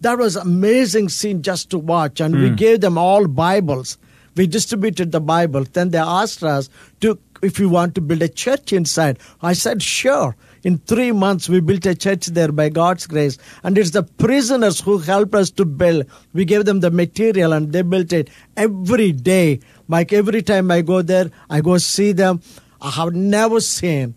That 0.00 0.18
was 0.18 0.36
amazing 0.36 1.08
scene 1.08 1.42
just 1.42 1.70
to 1.70 1.78
watch. 1.78 2.20
And 2.20 2.34
we 2.34 2.48
hmm. 2.48 2.54
gave 2.54 2.80
them 2.80 2.98
all 2.98 3.26
Bibles. 3.26 3.98
We 4.36 4.46
distributed 4.46 5.10
the 5.10 5.20
Bible. 5.20 5.64
Then 5.64 5.90
they 5.90 5.98
asked 5.98 6.44
us 6.44 6.70
to 7.00 7.18
if 7.42 7.58
we 7.58 7.66
want 7.66 7.94
to 7.94 8.00
build 8.00 8.22
a 8.22 8.28
church 8.28 8.72
inside. 8.72 9.18
I 9.42 9.52
said, 9.52 9.82
sure. 9.82 10.36
In 10.64 10.78
three 10.78 11.12
months, 11.12 11.48
we 11.48 11.60
built 11.60 11.86
a 11.86 11.94
church 11.94 12.26
there 12.26 12.50
by 12.50 12.68
God's 12.68 13.06
grace. 13.06 13.38
And 13.62 13.78
it's 13.78 13.92
the 13.92 14.02
prisoners 14.02 14.80
who 14.80 14.98
helped 14.98 15.34
us 15.34 15.50
to 15.52 15.64
build. 15.64 16.06
We 16.32 16.44
gave 16.44 16.64
them 16.64 16.80
the 16.80 16.90
material 16.90 17.52
and 17.52 17.72
they 17.72 17.82
built 17.82 18.12
it 18.12 18.28
every 18.56 19.12
day. 19.12 19.60
Like 19.88 20.12
every 20.12 20.42
time 20.42 20.70
I 20.70 20.82
go 20.82 21.02
there, 21.02 21.30
I 21.48 21.60
go 21.60 21.78
see 21.78 22.12
them. 22.12 22.42
I 22.80 22.90
have 22.90 23.14
never 23.14 23.60
seen 23.60 24.14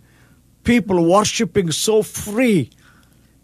people 0.63 1.03
worshiping 1.09 1.71
so 1.71 2.03
free 2.03 2.69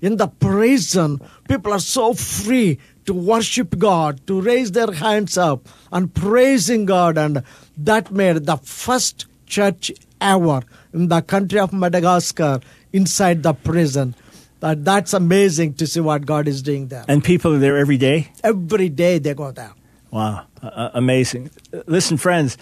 in 0.02 0.18
the 0.18 0.28
prison. 0.28 1.22
People 1.48 1.74
are 1.74 1.80
so 1.80 2.14
free 2.14 2.80
to 3.06 3.14
worship 3.14 3.78
God, 3.78 4.26
to 4.28 4.42
raise 4.42 4.72
their 4.74 4.92
hands 4.92 5.38
up 5.38 5.68
and 5.92 6.14
praising 6.14 6.86
God. 6.86 7.18
And 7.18 7.44
that 7.78 8.12
made 8.12 8.46
the 8.46 8.58
first 8.58 9.26
church 9.46 9.92
ever 10.20 10.62
in 10.94 11.08
the 11.08 11.22
country 11.22 11.60
of 11.60 11.74
Madagascar 11.74 12.60
inside 12.94 13.44
the 13.44 13.54
prison. 13.54 14.14
That, 14.60 14.84
that's 14.84 15.14
amazing 15.14 15.76
to 15.76 15.88
see 15.88 16.00
what 16.00 16.26
God 16.26 16.48
is 16.48 16.62
doing 16.62 16.88
there. 16.88 17.06
And 17.08 17.24
people 17.24 17.54
are 17.54 17.60
there 17.60 17.78
every 17.78 17.98
day? 17.98 18.32
Every 18.44 18.90
day 18.90 19.20
they 19.20 19.34
go 19.34 19.52
there. 19.52 19.74
Wow, 20.12 20.46
uh, 20.64 20.90
amazing. 20.94 21.52
Listen, 21.86 22.18
friends, 22.18 22.58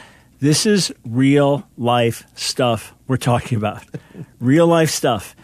this 0.46 0.66
is 0.66 0.94
real 1.04 1.68
life 1.78 2.26
stuff 2.36 2.94
we're 3.08 3.18
talking 3.18 3.58
about. 3.58 3.84
real 4.40 4.68
life 4.68 4.90
stuff. 4.90 5.36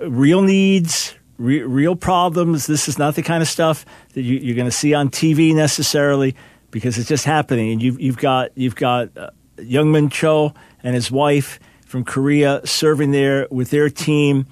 Real 0.00 0.42
needs, 0.42 1.14
re- 1.38 1.62
real 1.62 1.96
problems. 1.96 2.66
This 2.66 2.88
is 2.88 2.98
not 2.98 3.14
the 3.14 3.22
kind 3.22 3.42
of 3.42 3.48
stuff 3.48 3.84
that 4.14 4.22
you, 4.22 4.38
you're 4.38 4.56
going 4.56 4.68
to 4.68 4.76
see 4.76 4.94
on 4.94 5.10
TV 5.10 5.54
necessarily 5.54 6.34
because 6.70 6.98
it's 6.98 7.08
just 7.08 7.24
happening. 7.24 7.72
And 7.72 7.82
you've, 7.82 8.00
you've 8.00 8.18
got, 8.18 8.50
you've 8.56 8.76
got 8.76 9.16
uh, 9.16 9.30
Youngman 9.56 10.10
Cho 10.10 10.54
and 10.82 10.94
his 10.94 11.10
wife 11.10 11.60
from 11.86 12.04
Korea 12.04 12.60
serving 12.64 13.12
there 13.12 13.48
with 13.50 13.70
their 13.70 13.88
team. 13.88 14.46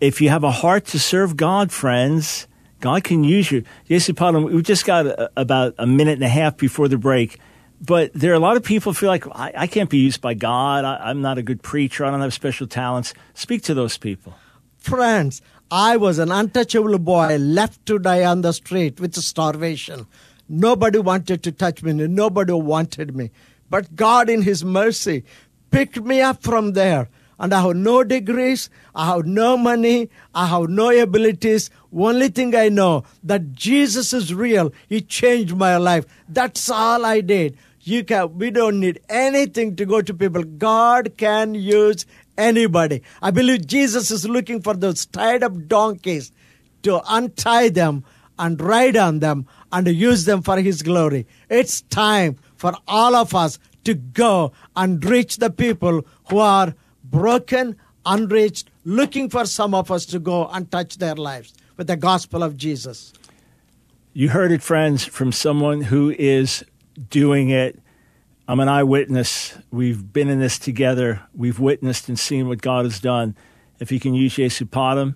If 0.00 0.20
you 0.20 0.28
have 0.30 0.44
a 0.44 0.50
heart 0.50 0.86
to 0.86 0.98
serve 0.98 1.36
God, 1.36 1.70
friends, 1.70 2.48
God 2.80 3.04
can 3.04 3.24
use 3.24 3.50
you. 3.50 3.64
Yesupadam, 3.88 4.52
we've 4.52 4.64
just 4.64 4.84
got 4.84 5.06
a, 5.06 5.30
about 5.36 5.74
a 5.78 5.86
minute 5.86 6.14
and 6.14 6.24
a 6.24 6.28
half 6.28 6.56
before 6.56 6.88
the 6.88 6.98
break, 6.98 7.38
but 7.84 8.12
there 8.14 8.32
are 8.32 8.36
a 8.36 8.40
lot 8.40 8.56
of 8.56 8.62
people 8.62 8.92
who 8.92 8.98
feel 8.98 9.08
like 9.08 9.26
I, 9.34 9.52
I 9.56 9.66
can't 9.66 9.90
be 9.90 9.98
used 9.98 10.20
by 10.20 10.34
God. 10.34 10.84
I, 10.84 10.96
I'm 11.10 11.20
not 11.20 11.38
a 11.38 11.42
good 11.42 11.62
preacher. 11.62 12.04
I 12.04 12.10
don't 12.10 12.20
have 12.20 12.32
special 12.32 12.66
talents. 12.66 13.14
Speak 13.34 13.62
to 13.64 13.74
those 13.74 13.98
people. 13.98 14.34
Friends, 14.78 15.42
I 15.70 15.96
was 15.96 16.18
an 16.18 16.30
untouchable 16.30 16.98
boy 16.98 17.36
left 17.36 17.84
to 17.86 17.98
die 17.98 18.24
on 18.24 18.42
the 18.42 18.52
street 18.52 19.00
with 19.00 19.14
starvation. 19.16 20.06
Nobody 20.48 20.98
wanted 20.98 21.42
to 21.42 21.52
touch 21.52 21.82
me, 21.82 21.92
nobody 21.92 22.52
wanted 22.52 23.16
me. 23.16 23.30
But 23.70 23.96
God, 23.96 24.28
in 24.28 24.42
His 24.42 24.64
mercy, 24.64 25.24
picked 25.70 26.00
me 26.00 26.20
up 26.20 26.42
from 26.42 26.72
there. 26.72 27.08
And 27.38 27.52
I 27.52 27.62
have 27.62 27.74
no 27.74 28.04
degrees, 28.04 28.70
I 28.94 29.06
have 29.06 29.26
no 29.26 29.56
money, 29.56 30.08
I 30.34 30.46
have 30.46 30.68
no 30.68 30.90
abilities. 30.90 31.70
Only 31.92 32.28
thing 32.28 32.54
I 32.54 32.68
know 32.68 33.04
that 33.24 33.52
Jesus 33.52 34.12
is 34.12 34.32
real. 34.32 34.72
He 34.88 35.00
changed 35.00 35.56
my 35.56 35.76
life. 35.76 36.04
That's 36.28 36.70
all 36.70 37.04
I 37.04 37.20
did. 37.20 37.56
You 37.86 38.02
can 38.02 38.38
we 38.38 38.50
don't 38.50 38.80
need 38.80 39.00
anything 39.10 39.76
to 39.76 39.84
go 39.84 40.00
to 40.00 40.14
people. 40.14 40.42
God 40.42 41.18
can 41.18 41.54
use 41.54 42.06
anybody. 42.38 43.02
I 43.20 43.30
believe 43.30 43.66
Jesus 43.66 44.10
is 44.10 44.26
looking 44.26 44.62
for 44.62 44.74
those 44.74 45.04
tied 45.04 45.42
up 45.42 45.68
donkeys 45.68 46.32
to 46.82 47.02
untie 47.06 47.68
them 47.68 48.04
and 48.38 48.60
ride 48.60 48.96
on 48.96 49.18
them 49.20 49.46
and 49.70 49.86
use 49.86 50.24
them 50.24 50.40
for 50.40 50.58
his 50.60 50.82
glory. 50.82 51.26
It's 51.50 51.82
time 51.82 52.36
for 52.56 52.72
all 52.88 53.14
of 53.14 53.34
us 53.34 53.58
to 53.84 53.94
go 53.94 54.52
and 54.74 55.04
reach 55.04 55.36
the 55.36 55.50
people 55.50 56.06
who 56.30 56.38
are 56.38 56.74
broken, 57.04 57.76
unreached, 58.06 58.70
looking 58.84 59.28
for 59.28 59.44
some 59.44 59.74
of 59.74 59.90
us 59.90 60.06
to 60.06 60.18
go 60.18 60.48
and 60.48 60.70
touch 60.70 60.96
their 60.96 61.14
lives 61.16 61.52
with 61.76 61.86
the 61.86 61.96
gospel 61.96 62.42
of 62.42 62.56
Jesus. 62.56 63.12
You 64.14 64.30
heard 64.30 64.52
it, 64.52 64.62
friends, 64.62 65.04
from 65.04 65.32
someone 65.32 65.82
who 65.82 66.14
is 66.18 66.64
doing 67.08 67.50
it. 67.50 67.78
I'm 68.46 68.60
an 68.60 68.68
eyewitness. 68.68 69.56
We've 69.70 70.12
been 70.12 70.28
in 70.28 70.38
this 70.38 70.58
together. 70.58 71.22
We've 71.34 71.58
witnessed 71.58 72.08
and 72.08 72.18
seen 72.18 72.48
what 72.48 72.60
God 72.60 72.84
has 72.84 73.00
done. 73.00 73.36
If 73.78 73.90
He 73.90 73.98
can 73.98 74.14
use 74.14 74.36
Padam, 74.36 75.14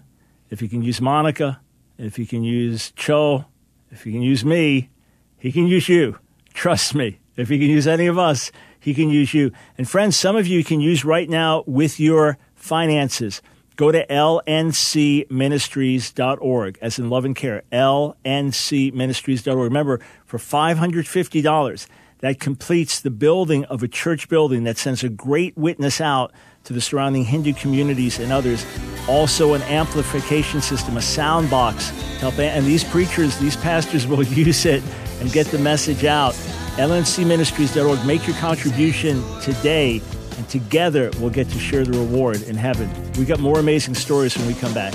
if 0.51 0.61
He 0.61 0.69
can 0.69 0.83
use 0.83 1.01
Monika, 1.01 1.59
if 1.99 2.17
He 2.17 2.27
can 2.27 2.43
use 2.43 2.91
Cho, 2.93 3.45
if 3.91 4.05
He 4.05 4.13
can 4.13 4.23
use 4.23 4.45
me, 4.45 4.91
He 5.37 5.53
can 5.53 5.67
use 5.67 5.89
you. 5.89 6.19
Trust 6.55 6.95
me. 6.95 7.21
If 7.37 7.49
He 7.49 7.59
can 7.59 7.69
use 7.69 7.87
any 7.87 8.07
of 8.07 8.19
us, 8.19 8.51
He 8.81 8.95
can 8.95 9.11
use 9.11 9.35
you. 9.35 9.53
And 9.77 9.89
friends, 9.89 10.17
some 10.17 10.37
of 10.37 10.47
you 10.47 10.65
can 10.65 10.81
use 10.81 11.05
right 11.05 11.29
now 11.29 11.65
with 11.67 12.01
your 12.01 12.39
finances. 12.55 13.43
Go 13.79 13.91
to 13.93 14.05
lncministries.org, 14.07 16.79
as 16.83 16.99
in 16.99 17.09
love 17.09 17.25
and 17.25 17.37
care, 17.37 17.63
lncministries.org. 17.73 19.57
Remember, 19.57 20.01
for 20.27 20.39
$550, 20.39 21.87
that 22.19 22.41
completes 22.41 23.01
the 23.01 23.11
building 23.11 23.65
of 23.67 23.85
a 23.85 23.89
church 23.89 24.29
building 24.29 24.65
that 24.65 24.77
sends 24.77 25.05
a 25.05 25.09
great 25.09 25.57
witness 25.57 26.01
out 26.01 26.33
to 26.65 26.73
the 26.73 26.81
surrounding 26.81 27.25
Hindu 27.25 27.53
communities 27.55 28.19
and 28.19 28.33
others. 28.33 28.67
Also, 29.09 29.55
an 29.55 29.63
amplification 29.63 30.61
system, 30.61 30.97
a 30.97 31.03
sound 31.03 31.49
box 31.49 31.91
to 31.91 32.19
help. 32.19 32.37
And 32.41 32.67
these 32.67 32.83
preachers, 32.83 33.39
these 33.39 33.55
pastors 33.57 34.09
will 34.09 34.23
use 34.25 34.67
it 34.67 34.83
and 35.21 35.33
get 35.33 35.47
the 35.47 35.59
message 35.59 36.05
out. 36.05 36.35
LNCministries.org. 36.79 38.05
Make 38.05 38.27
your 38.27 38.37
contribution 38.39 39.23
today, 39.41 40.03
and 40.39 40.49
together 40.49 41.11
we'll 41.19 41.31
get 41.31 41.51
to 41.51 41.59
share 41.59 41.85
the 41.85 41.99
reward 41.99 42.41
in 42.43 42.57
heaven. 42.57 42.91
We 43.19 43.27
got 43.27 43.41
more 43.41 43.59
amazing 43.59 43.95
stories 43.95 44.39
when 44.39 44.47
we 44.47 44.55
come 44.55 44.73
back. 44.73 44.95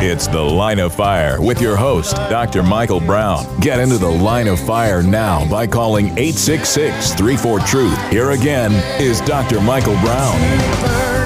It's 0.00 0.26
The 0.26 0.40
Line 0.40 0.78
of 0.78 0.94
Fire 0.94 1.40
with 1.40 1.60
your 1.60 1.76
host, 1.76 2.16
Dr. 2.30 2.62
Michael 2.62 2.98
Brown. 2.98 3.44
Get 3.60 3.78
into 3.78 3.98
the 3.98 4.08
line 4.08 4.48
of 4.48 4.58
fire 4.58 5.02
now 5.02 5.48
by 5.50 5.66
calling 5.66 6.06
866 6.06 7.14
34 7.14 7.60
Truth. 7.60 8.10
Here 8.10 8.30
again 8.30 8.72
is 9.00 9.20
Dr. 9.20 9.60
Michael 9.60 10.00
Brown. 10.00 11.17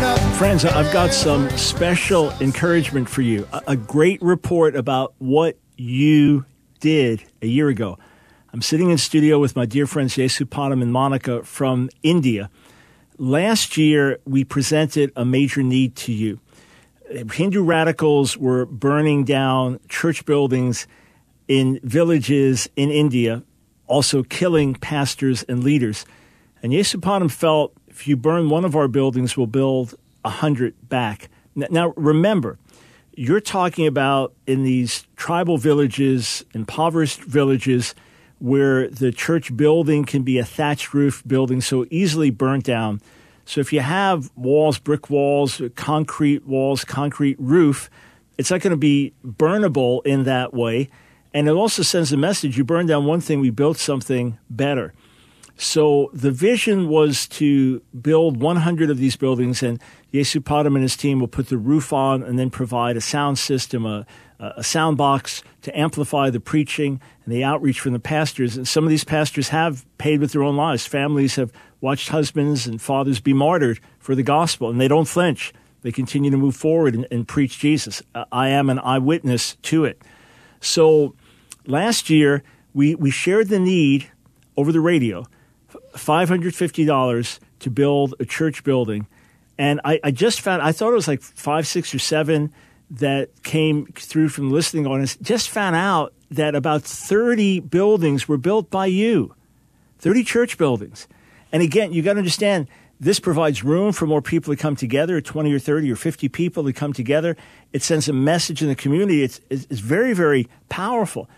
Friends, 0.42 0.64
I've 0.64 0.92
got 0.92 1.14
some 1.14 1.48
special 1.50 2.32
encouragement 2.40 3.08
for 3.08 3.22
you. 3.22 3.46
A 3.68 3.76
great 3.76 4.20
report 4.20 4.74
about 4.74 5.14
what 5.18 5.56
you 5.76 6.46
did 6.80 7.22
a 7.42 7.46
year 7.46 7.68
ago. 7.68 7.96
I'm 8.52 8.60
sitting 8.60 8.90
in 8.90 8.98
studio 8.98 9.38
with 9.38 9.54
my 9.54 9.66
dear 9.66 9.86
friends 9.86 10.16
Yesupadam 10.16 10.82
and 10.82 10.92
Monika 10.92 11.46
from 11.46 11.90
India. 12.02 12.50
Last 13.18 13.76
year, 13.76 14.18
we 14.24 14.42
presented 14.42 15.12
a 15.14 15.24
major 15.24 15.62
need 15.62 15.94
to 15.94 16.12
you. 16.12 16.40
Hindu 17.32 17.62
radicals 17.62 18.36
were 18.36 18.66
burning 18.66 19.22
down 19.22 19.78
church 19.88 20.24
buildings 20.24 20.88
in 21.46 21.78
villages 21.84 22.68
in 22.74 22.90
India, 22.90 23.44
also 23.86 24.24
killing 24.24 24.74
pastors 24.74 25.44
and 25.44 25.62
leaders. 25.62 26.04
And 26.64 26.72
Yesupadam 26.72 27.30
felt 27.30 27.74
if 27.86 28.08
you 28.08 28.16
burn 28.16 28.48
one 28.48 28.64
of 28.64 28.74
our 28.74 28.88
buildings, 28.88 29.36
we'll 29.36 29.46
build 29.46 29.94
a 30.24 30.30
hundred 30.30 30.74
back. 30.88 31.28
Now, 31.54 31.92
remember, 31.96 32.58
you're 33.14 33.40
talking 33.40 33.86
about 33.86 34.34
in 34.46 34.62
these 34.62 35.06
tribal 35.16 35.58
villages, 35.58 36.44
impoverished 36.54 37.22
villages, 37.22 37.94
where 38.38 38.88
the 38.88 39.12
church 39.12 39.56
building 39.56 40.04
can 40.04 40.22
be 40.22 40.38
a 40.38 40.44
thatched 40.44 40.94
roof 40.94 41.22
building 41.26 41.60
so 41.60 41.86
easily 41.90 42.30
burnt 42.30 42.64
down 42.64 43.00
so 43.44 43.60
if 43.60 43.72
you 43.72 43.80
have 43.80 44.30
walls, 44.36 44.78
brick 44.78 45.10
walls, 45.10 45.60
concrete 45.74 46.46
walls, 46.46 46.84
concrete 46.84 47.36
roof, 47.38 47.90
it's 48.38 48.50
not 48.50 48.60
going 48.60 48.72
to 48.72 48.76
be 48.76 49.14
burnable 49.24 50.04
in 50.06 50.24
that 50.24 50.54
way. 50.54 50.88
And 51.34 51.48
it 51.48 51.52
also 51.52 51.82
sends 51.82 52.12
a 52.12 52.16
message 52.16 52.56
you 52.56 52.64
burn 52.64 52.86
down 52.86 53.04
one 53.04 53.20
thing, 53.20 53.40
we 53.40 53.50
built 53.50 53.78
something 53.78 54.38
better. 54.48 54.92
So 55.62 56.10
the 56.12 56.32
vision 56.32 56.88
was 56.88 57.28
to 57.28 57.82
build 58.00 58.42
100 58.42 58.90
of 58.90 58.98
these 58.98 59.14
buildings, 59.14 59.62
and 59.62 59.80
Yesupadam 60.12 60.74
and 60.74 60.82
his 60.82 60.96
team 60.96 61.20
will 61.20 61.28
put 61.28 61.50
the 61.50 61.56
roof 61.56 61.92
on 61.92 62.24
and 62.24 62.36
then 62.36 62.50
provide 62.50 62.96
a 62.96 63.00
sound 63.00 63.38
system, 63.38 63.86
a, 63.86 64.04
a 64.40 64.64
sound 64.64 64.96
box 64.96 65.44
to 65.62 65.78
amplify 65.78 66.30
the 66.30 66.40
preaching 66.40 67.00
and 67.24 67.32
the 67.32 67.44
outreach 67.44 67.78
from 67.78 67.92
the 67.92 68.00
pastors. 68.00 68.56
And 68.56 68.66
some 68.66 68.82
of 68.82 68.90
these 68.90 69.04
pastors 69.04 69.50
have 69.50 69.86
paid 69.98 70.18
with 70.18 70.32
their 70.32 70.42
own 70.42 70.56
lives. 70.56 70.84
Families 70.84 71.36
have 71.36 71.52
watched 71.80 72.08
husbands 72.08 72.66
and 72.66 72.82
fathers 72.82 73.20
be 73.20 73.32
martyred 73.32 73.78
for 74.00 74.16
the 74.16 74.24
gospel, 74.24 74.68
and 74.68 74.80
they 74.80 74.88
don't 74.88 75.06
flinch. 75.06 75.52
They 75.82 75.92
continue 75.92 76.32
to 76.32 76.36
move 76.36 76.56
forward 76.56 76.96
and, 76.96 77.06
and 77.12 77.26
preach 77.26 77.60
Jesus. 77.60 78.02
I 78.32 78.48
am 78.48 78.68
an 78.68 78.80
eyewitness 78.80 79.56
to 79.62 79.84
it. 79.84 80.02
So 80.60 81.14
last 81.66 82.10
year, 82.10 82.42
we, 82.74 82.96
we 82.96 83.12
shared 83.12 83.46
the 83.46 83.60
need 83.60 84.10
over 84.56 84.72
the 84.72 84.80
radio 84.80 85.24
$550 85.92 87.38
to 87.60 87.70
build 87.70 88.14
a 88.20 88.24
church 88.24 88.64
building. 88.64 89.06
And 89.58 89.80
I, 89.84 90.00
I 90.02 90.10
just 90.10 90.40
found, 90.40 90.62
I 90.62 90.72
thought 90.72 90.90
it 90.90 90.96
was 90.96 91.08
like 91.08 91.22
five, 91.22 91.66
six, 91.66 91.94
or 91.94 91.98
seven 91.98 92.52
that 92.90 93.42
came 93.42 93.86
through 93.86 94.28
from 94.28 94.48
the 94.48 94.54
listening 94.54 94.86
audience. 94.86 95.16
Just 95.16 95.48
found 95.48 95.76
out 95.76 96.12
that 96.30 96.54
about 96.54 96.82
30 96.82 97.60
buildings 97.60 98.26
were 98.26 98.38
built 98.38 98.70
by 98.70 98.86
you, 98.86 99.34
30 99.98 100.24
church 100.24 100.58
buildings. 100.58 101.06
And 101.52 101.62
again, 101.62 101.92
you 101.92 102.02
got 102.02 102.14
to 102.14 102.18
understand 102.18 102.68
this 102.98 103.18
provides 103.18 103.64
room 103.64 103.92
for 103.92 104.06
more 104.06 104.22
people 104.22 104.54
to 104.54 104.60
come 104.60 104.76
together 104.76 105.20
20 105.20 105.52
or 105.52 105.58
30 105.58 105.90
or 105.90 105.96
50 105.96 106.28
people 106.28 106.64
to 106.64 106.72
come 106.72 106.92
together. 106.92 107.36
It 107.72 107.82
sends 107.82 108.08
a 108.08 108.12
message 108.12 108.62
in 108.62 108.68
the 108.68 108.76
community. 108.76 109.22
It's, 109.22 109.40
it's 109.50 109.80
very, 109.80 110.12
very 110.12 110.48
powerful. 110.68 111.28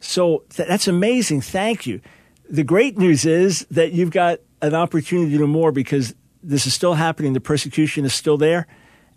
So 0.00 0.44
th- 0.50 0.68
that's 0.68 0.86
amazing. 0.86 1.40
Thank 1.40 1.86
you. 1.86 2.00
The 2.54 2.62
great 2.62 2.96
news 2.96 3.26
is 3.26 3.66
that 3.72 3.90
you've 3.90 4.12
got 4.12 4.38
an 4.62 4.74
opportunity 4.74 5.32
to 5.32 5.38
do 5.38 5.46
more 5.48 5.72
because 5.72 6.14
this 6.40 6.66
is 6.66 6.72
still 6.72 6.94
happening. 6.94 7.32
The 7.32 7.40
persecution 7.40 8.04
is 8.04 8.14
still 8.14 8.36
there. 8.36 8.68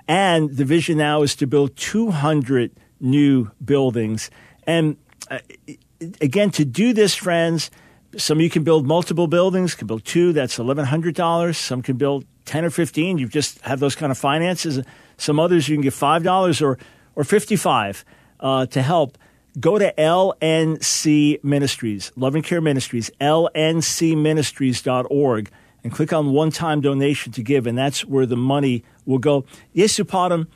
And 0.08 0.58
the 0.58 0.66
vision 0.66 0.98
now 0.98 1.22
is 1.22 1.36
to 1.36 1.46
build 1.46 1.76
200 1.76 2.72
new 3.00 3.52
buildings. 3.64 4.32
And 4.66 4.98
uh, 5.30 5.38
again, 6.20 6.50
to 6.50 6.66
do 6.66 6.94
this, 6.94 7.14
friends, 7.14 7.70
some 8.18 8.42
you 8.42 8.50
can 8.50 8.64
build 8.64 8.88
multiple 8.88 9.28
buildings, 9.28 9.76
can 9.76 9.86
build 9.86 10.04
two, 10.04 10.34
that's 10.34 10.58
$1,100. 10.58 11.56
Some 11.56 11.84
can 11.84 11.96
build 11.96 12.26
10 12.46 12.66
or 12.66 12.72
15. 12.72 13.20
You 13.20 13.28
just 13.28 13.62
have 13.62 13.80
those 13.80 13.94
kind 13.94 14.12
of 14.12 14.18
finances. 14.18 14.84
Some 15.18 15.40
others 15.40 15.70
you 15.70 15.76
can 15.76 15.84
give 15.84 15.94
$5 15.94 16.62
or, 16.64 16.80
or 17.16 17.24
55 17.24 18.04
uh, 18.40 18.66
to 18.66 18.82
help. 18.82 19.16
Go 19.60 19.80
to 19.80 19.92
LNC 19.98 21.44
Ministries, 21.44 22.12
Love 22.16 22.36
and 22.36 22.44
Care 22.44 22.62
Ministries, 22.62 23.10
lncministries.org, 23.20 25.50
and 25.84 25.92
click 25.92 26.14
on 26.14 26.32
one 26.32 26.52
time 26.52 26.82
donation 26.82 27.32
to 27.32 27.42
give, 27.42 27.66
and 27.66 27.76
that's 27.78 28.06
where 28.06 28.26
the 28.26 28.38
money 28.38 28.84
will 29.06 29.18
go. 29.18 29.46
Yesupadam, 29.76 30.48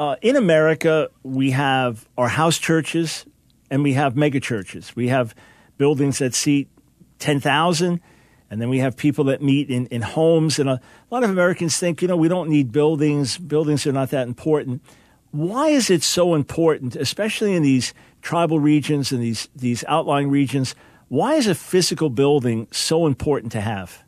uh, 0.00 0.16
in 0.22 0.36
America, 0.36 1.10
we 1.22 1.50
have 1.50 2.08
our 2.16 2.28
house 2.28 2.58
churches 2.58 3.26
and 3.70 3.82
we 3.82 3.94
have 3.94 4.16
mega 4.16 4.40
churches. 4.40 4.94
We 4.96 5.08
have 5.08 5.34
buildings 5.76 6.18
that 6.18 6.34
seat 6.34 6.68
10,000. 7.18 8.00
And 8.50 8.62
then 8.62 8.70
we 8.70 8.78
have 8.78 8.96
people 8.96 9.24
that 9.24 9.42
meet 9.42 9.68
in, 9.68 9.86
in 9.86 10.00
homes. 10.00 10.58
And 10.58 10.70
a, 10.70 10.74
a 10.74 10.80
lot 11.10 11.22
of 11.22 11.30
Americans 11.30 11.78
think, 11.78 12.00
you 12.00 12.08
know, 12.08 12.16
we 12.16 12.28
don't 12.28 12.48
need 12.48 12.72
buildings. 12.72 13.36
Buildings 13.36 13.86
are 13.86 13.92
not 13.92 14.10
that 14.10 14.26
important. 14.26 14.82
Why 15.32 15.68
is 15.68 15.90
it 15.90 16.02
so 16.02 16.34
important, 16.34 16.96
especially 16.96 17.54
in 17.54 17.62
these 17.62 17.92
tribal 18.28 18.60
regions 18.60 19.10
and 19.10 19.22
these, 19.22 19.48
these 19.56 19.82
outlying 19.88 20.28
regions? 20.28 20.74
Why 21.08 21.36
is 21.36 21.46
a 21.46 21.54
physical 21.54 22.10
building 22.10 22.68
so 22.70 23.06
important 23.06 23.52
to 23.52 23.62
have? 23.62 24.04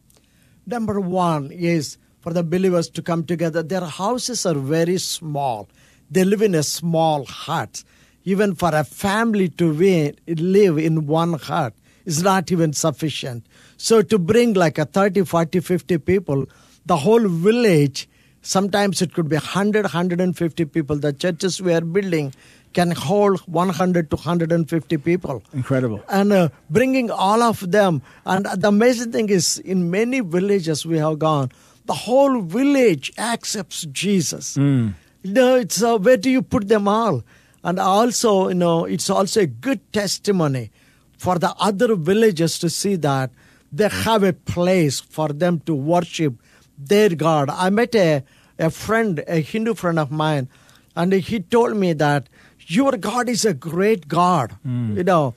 Number 0.67 1.01
one 1.01 1.51
is 1.51 1.97
for 2.21 2.35
the 2.35 2.43
believers 2.43 2.91
to 2.91 3.01
come 3.01 3.25
together. 3.25 3.63
Their 3.63 3.87
houses 3.87 4.45
are 4.45 4.55
very 4.55 4.99
small. 4.99 5.71
They 6.11 6.25
live 6.25 6.43
in 6.43 6.55
a 6.55 6.63
small 6.63 7.25
hut. 7.25 7.83
Even 8.25 8.55
for 8.55 8.75
a 8.75 8.85
family 8.85 9.49
to 9.49 9.73
live 9.73 10.77
in 10.77 11.07
one 11.07 11.33
hut, 11.39 11.73
is 12.05 12.23
not 12.23 12.53
even 12.53 12.75
sufficient. 12.75 13.47
So 13.79 14.03
to 14.03 14.19
bring 14.19 14.53
like 14.53 14.77
a 14.77 14.85
30, 14.85 15.25
40, 15.25 15.61
50 15.61 15.97
people, 15.97 16.45
the 16.85 16.99
whole 16.99 17.27
village, 17.27 18.07
sometimes 18.43 19.01
it 19.01 19.15
could 19.15 19.31
be 19.31 19.37
100, 19.37 19.85
150 19.85 20.65
people. 20.67 20.97
The 20.97 21.15
churches 21.15 21.63
we 21.63 21.73
are 21.73 21.81
building 21.81 22.35
can 22.73 22.93
hold 22.93 23.41
100 23.41 24.11
to 24.11 24.17
150 24.17 24.97
people. 24.99 25.43
Incredible. 25.53 26.03
And 26.09 26.33
uh, 26.33 26.49
bringing 26.69 27.11
all 27.11 27.43
of 27.43 27.71
them. 27.71 28.03
And 28.25 28.47
the 28.47 28.69
amazing 28.69 29.13
thing 29.13 29.29
is, 29.29 29.59
in 29.59 29.91
many 29.91 30.21
villages 30.21 30.87
we 30.87 30.99
have 30.99 31.19
gone, 31.19 31.51
the 31.87 31.95
whole 31.95 32.41
village 32.43 33.13
accepts 33.19 33.87
Jesus. 33.87 34.57
Mm. 34.57 34.95
You 35.23 35.33
know, 35.33 35.57
it's 35.57 35.83
uh, 35.83 35.99
where 35.99 36.17
do 36.17 36.31
you 36.31 36.43
put 36.43 36.69
them 36.69 36.87
all? 36.87 37.23
And 37.63 37.79
also, 37.79 38.49
you 38.49 38.55
know, 38.55 38.85
it's 38.85 39.11
also 39.11 39.43
a 39.43 39.47
good 39.47 39.81
testimony 39.93 40.71
for 41.19 41.39
the 41.39 41.55
other 41.59 41.95
villages 41.97 42.59
to 42.61 42.71
see 42.71 42.97
that 42.97 43.31
they 43.73 43.89
have 43.89 44.23
a 44.23 44.33
place 44.33 45.01
for 45.01 45.29
them 45.29 45.61
to 45.61 45.75
worship 45.75 46.35
their 46.79 47.11
God. 47.11 47.51
I 47.51 47.71
met 47.71 47.95
a, 47.95 48.25
a 48.59 48.71
friend, 48.71 49.23
a 49.27 49.41
Hindu 49.41 49.75
friend 49.75 49.99
of 49.99 50.11
mine, 50.11 50.49
and 50.97 51.13
he 51.13 51.41
told 51.41 51.77
me 51.77 51.93
that 51.95 52.29
your 52.71 52.93
God 52.93 53.29
is 53.29 53.45
a 53.45 53.55
great 53.55 54.09
God, 54.09 54.57
mm. 54.67 54.97
you 54.97 55.05
know, 55.05 55.35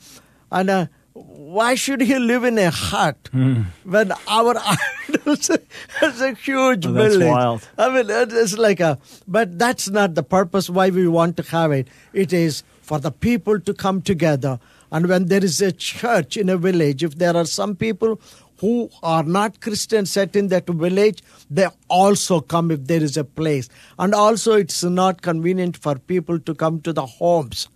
and 0.52 0.70
uh, 0.70 0.86
why 1.14 1.76
should 1.76 2.02
he 2.02 2.18
live 2.18 2.44
in 2.44 2.58
a 2.58 2.70
hut 2.70 3.18
mm. 3.34 3.66
when 3.84 4.12
our 4.28 4.56
idols 5.10 5.50
is 5.50 6.22
a 6.22 6.34
huge 6.34 6.86
oh, 6.86 6.94
village? 6.94 7.30
Wild. 7.30 7.68
I 7.78 7.90
mean, 7.90 8.06
it's 8.10 8.58
like 8.58 8.80
a, 8.80 9.00
but 9.28 9.58
that's 9.58 9.90
not 9.90 10.16
the 10.16 10.24
purpose 10.24 10.70
why 10.70 10.90
we 10.90 11.08
want 11.08 11.38
to 11.38 11.44
have 11.44 11.72
it. 11.72 11.88
It 12.14 12.34
is 12.34 12.64
for 12.82 13.00
the 13.00 13.12
people 13.12 13.60
to 13.60 13.74
come 13.74 14.02
together. 14.02 14.60
And 14.92 15.08
when 15.08 15.26
there 15.26 15.44
is 15.44 15.60
a 15.62 15.72
church 15.72 16.38
in 16.38 16.50
a 16.50 16.58
village, 16.58 17.04
if 17.04 17.16
there 17.16 17.36
are 17.36 17.46
some 17.46 17.76
people 17.76 18.20
who 18.64 18.90
are 19.04 19.24
not 19.24 19.60
Christians 19.60 20.10
set 20.10 20.38
in 20.38 20.48
that 20.48 20.70
village, 20.70 21.22
they 21.52 21.68
also 21.90 22.40
come 22.40 22.72
if 22.72 22.86
there 22.86 23.04
is 23.04 23.18
a 23.18 23.26
place. 23.26 23.68
And 24.00 24.14
also, 24.16 24.54
it's 24.54 24.86
not 24.86 25.22
convenient 25.22 25.76
for 25.76 25.96
people 26.00 26.40
to 26.40 26.56
come 26.56 26.80
to 26.84 26.94
the 26.94 27.06
homes. 27.06 27.68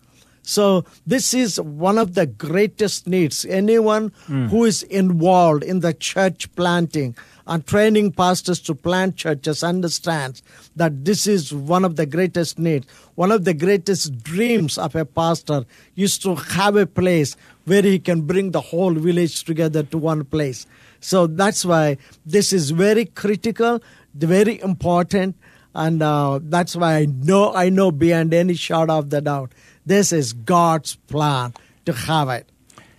So, 0.48 0.86
this 1.06 1.34
is 1.34 1.60
one 1.60 1.98
of 1.98 2.14
the 2.14 2.26
greatest 2.26 3.06
needs. 3.06 3.44
Anyone 3.44 4.12
mm. 4.30 4.50
who 4.50 4.64
is 4.64 4.82
involved 4.84 5.62
in 5.62 5.82
the 5.82 5.94
church 5.94 6.50
planting 6.56 7.18
and 7.46 7.68
training 7.68 8.14
pastors 8.14 8.62
to 8.62 8.74
plant 8.74 9.18
churches 9.18 9.62
understands 9.62 10.42
that 10.78 11.04
this 11.04 11.28
is 11.28 11.54
one 11.54 11.84
of 11.84 11.98
the 11.98 12.06
greatest 12.06 12.58
needs. 12.58 12.88
One 13.16 13.30
of 13.30 13.44
the 13.44 13.54
greatest 13.54 14.24
dreams 14.24 14.78
of 14.78 14.96
a 14.96 15.04
pastor 15.04 15.66
is 15.98 16.18
to 16.20 16.36
have 16.36 16.78
a 16.78 16.86
place 16.86 17.36
where 17.66 17.82
he 17.82 18.00
can 18.00 18.22
bring 18.22 18.52
the 18.52 18.62
whole 18.62 18.94
village 18.94 19.44
together 19.44 19.84
to 19.84 19.98
one 19.98 20.24
place. 20.24 20.66
So 21.02 21.28
that's 21.28 21.66
why 21.66 21.98
this 22.26 22.54
is 22.54 22.72
very 22.72 23.04
critical, 23.04 23.84
very 24.16 24.62
important, 24.62 25.36
and 25.76 26.02
uh, 26.02 26.40
that's 26.42 26.76
why 26.76 26.96
I 26.96 27.06
know 27.06 27.54
I 27.54 27.70
know 27.70 27.92
beyond 27.92 28.34
any 28.34 28.56
shadow 28.56 28.98
of 28.98 29.12
the 29.12 29.22
doubt, 29.22 29.52
this 29.88 30.12
is 30.12 30.34
God's 30.34 30.96
plan 30.96 31.54
to 31.86 31.94
have 31.94 32.30
it. 32.30 32.50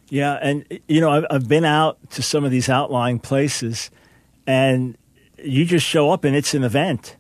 Yeah, 0.09 0.38
and 0.40 0.81
you 0.88 1.01
know 1.01 1.11
I've, 1.11 1.27
I've 1.31 1.48
been 1.48 1.64
out 1.64 1.98
to 2.12 2.22
some 2.22 2.44
of 2.44 2.51
these 2.51 2.68
outlying 2.68 3.18
places 3.18 3.90
and 4.46 4.96
you 5.42 5.64
just 5.64 5.87
show 5.87 6.11
up 6.11 6.24
and 6.24 6.35
it's 6.35 6.55
an 6.55 6.64
event. 6.64 7.16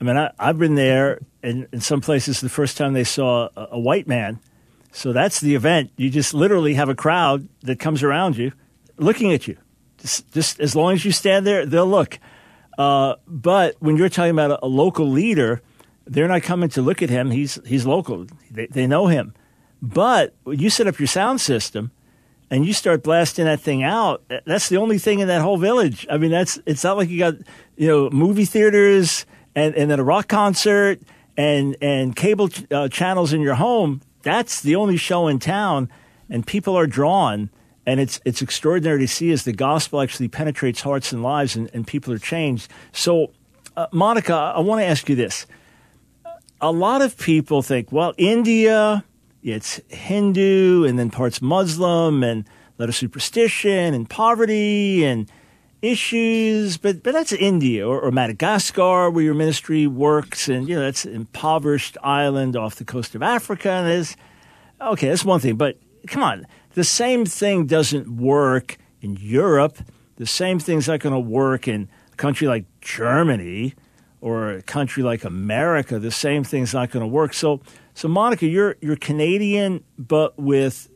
I 0.00 0.04
mean, 0.04 0.16
I, 0.16 0.30
have 0.38 0.58
been 0.58 0.74
there 0.74 1.20
in, 1.42 1.68
in 1.72 1.80
some 1.80 2.00
places 2.00 2.40
the 2.40 2.48
first 2.48 2.76
time 2.76 2.94
they 2.94 3.04
saw 3.04 3.48
a, 3.56 3.68
a, 3.72 3.78
white 3.78 4.08
man. 4.08 4.40
So 4.92 5.12
that's 5.12 5.40
the 5.40 5.54
event. 5.54 5.92
You 5.96 6.10
just 6.10 6.34
literally 6.34 6.74
have 6.74 6.88
a 6.88 6.94
crowd 6.94 7.48
that 7.62 7.78
comes 7.78 8.02
around 8.02 8.36
you 8.36 8.52
looking 8.96 9.32
at 9.32 9.46
you. 9.46 9.56
Just, 9.98 10.32
just 10.32 10.60
as 10.60 10.74
long 10.74 10.94
as 10.94 11.04
you 11.04 11.12
stand 11.12 11.46
there, 11.46 11.64
they'll 11.64 11.86
look. 11.86 12.18
Uh, 12.76 13.14
but 13.26 13.76
when 13.78 13.96
you're 13.96 14.08
talking 14.08 14.32
about 14.32 14.50
a, 14.50 14.64
a, 14.64 14.66
local 14.66 15.08
leader, 15.08 15.62
they're 16.06 16.28
not 16.28 16.42
coming 16.42 16.68
to 16.70 16.82
look 16.82 17.02
at 17.02 17.10
him. 17.10 17.30
He's, 17.30 17.58
he's 17.66 17.86
local, 17.86 18.26
they, 18.50 18.66
they 18.66 18.86
know 18.86 19.06
him. 19.06 19.34
But 19.80 20.34
you 20.46 20.70
set 20.70 20.86
up 20.86 20.98
your 20.98 21.08
sound 21.08 21.40
system– 21.40 21.90
and 22.50 22.64
you 22.64 22.72
start 22.72 23.02
blasting 23.02 23.46
that 23.46 23.60
thing 23.60 23.82
out, 23.82 24.22
that's 24.44 24.68
the 24.68 24.76
only 24.76 24.98
thing 24.98 25.20
in 25.20 25.28
that 25.28 25.40
whole 25.40 25.56
village. 25.56 26.06
I 26.10 26.18
mean, 26.18 26.30
that's 26.30 26.58
it's 26.66 26.84
not 26.84 26.96
like 26.96 27.08
you 27.08 27.18
got 27.18 27.34
you 27.76 27.88
know 27.88 28.10
movie 28.10 28.44
theaters 28.44 29.26
and 29.54 29.74
and 29.74 29.90
then 29.90 29.98
a 29.98 30.04
rock 30.04 30.28
concert 30.28 31.00
and 31.36 31.76
and 31.80 32.14
cable 32.14 32.48
uh, 32.70 32.88
channels 32.88 33.32
in 33.32 33.40
your 33.40 33.54
home. 33.54 34.02
That's 34.22 34.60
the 34.60 34.76
only 34.76 34.96
show 34.96 35.26
in 35.26 35.38
town, 35.38 35.90
and 36.30 36.46
people 36.46 36.76
are 36.76 36.86
drawn. 36.86 37.50
And 37.86 38.00
it's 38.00 38.20
it's 38.24 38.40
extraordinary 38.40 39.00
to 39.00 39.08
see 39.08 39.30
as 39.30 39.44
the 39.44 39.52
gospel 39.52 40.00
actually 40.00 40.28
penetrates 40.28 40.80
hearts 40.80 41.12
and 41.12 41.22
lives, 41.22 41.56
and, 41.56 41.68
and 41.74 41.86
people 41.86 42.14
are 42.14 42.18
changed. 42.18 42.70
So, 42.92 43.32
uh, 43.76 43.88
Monika, 43.88 44.54
I 44.54 44.60
want 44.60 44.80
to 44.80 44.86
ask 44.86 45.06
you 45.08 45.16
this: 45.16 45.46
a 46.64 46.72
lot 46.72 47.02
of 47.02 47.16
people 47.18 47.62
think, 47.62 47.92
well, 47.92 48.14
India 48.16 49.04
it's 49.44 49.78
Hindu 49.88 50.84
and 50.84 50.98
then 50.98 51.10
parts 51.10 51.42
Muslim 51.42 52.24
and 52.24 52.46
a 52.46 52.82
lot 52.82 52.88
of 52.88 52.94
superstition 52.96 53.92
and 53.92 54.08
poverty 54.08 55.04
and 55.04 55.30
issues, 55.82 56.78
but 56.78 57.02
but 57.02 57.12
that's 57.12 57.32
India 57.32 57.86
or, 57.86 58.00
or, 58.00 58.10
Madagascar 58.10 59.10
where 59.10 59.22
your 59.22 59.34
ministry 59.34 59.86
works, 59.86 60.48
and 60.48 60.66
you 60.66 60.74
know 60.74 60.80
that's 60.80 61.04
an 61.04 61.14
impoverished 61.14 61.98
island 62.02 62.56
off 62.56 62.76
the 62.76 62.86
coast 62.86 63.14
of 63.14 63.22
Africa. 63.22 63.68
And 63.68 63.86
there's 63.86 64.16
okay, 64.80 65.08
that's 65.08 65.26
one 65.26 65.40
thing, 65.40 65.56
but 65.56 65.76
come 66.06 66.22
on, 66.22 66.46
the 66.72 66.84
same 66.84 67.26
thing 67.26 67.66
doesn't 67.66 68.16
work 68.16 68.78
in 69.02 69.18
Europe. 69.20 69.76
The 70.16 70.26
same 70.26 70.58
thing's 70.58 70.88
not 70.88 71.00
going 71.00 71.12
to 71.12 71.20
work 71.20 71.68
in 71.68 71.90
a 72.12 72.16
country 72.16 72.48
like 72.48 72.64
Germany 72.80 73.74
or 74.24 74.52
a 74.52 74.62
country 74.62 75.02
like 75.02 75.22
America. 75.22 75.98
The 75.98 76.10
same 76.10 76.44
thing's 76.44 76.72
not 76.72 76.90
going 76.90 77.02
to 77.02 77.06
work. 77.06 77.34
So 77.34 77.60
so, 77.92 78.08
Monika, 78.08 78.50
you're 78.50 78.76
you're 78.80 78.96
Canadian, 78.96 79.84
but 79.98 80.36
with 80.38 80.88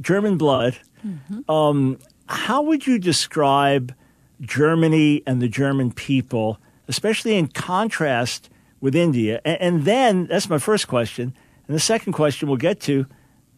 German 0.00 0.38
blood. 0.38 0.78
Mm-hmm. 1.06 1.50
Um, 1.50 1.98
how 2.26 2.62
would 2.62 2.86
you 2.86 2.98
describe 2.98 3.94
Germany 4.40 5.22
and 5.26 5.42
the 5.42 5.48
German 5.48 5.92
people, 5.92 6.58
especially 6.88 7.36
in 7.36 7.48
contrast 7.48 8.48
with 8.80 8.96
India? 8.96 9.42
And, 9.44 9.60
and 9.60 9.84
then 9.84 10.26
that's 10.26 10.48
my 10.48 10.58
first 10.58 10.88
question. 10.88 11.34
And 11.68 11.76
the 11.76 11.80
second 11.80 12.14
question 12.14 12.48
we'll 12.48 12.56
get 12.56 12.80
to: 12.80 13.04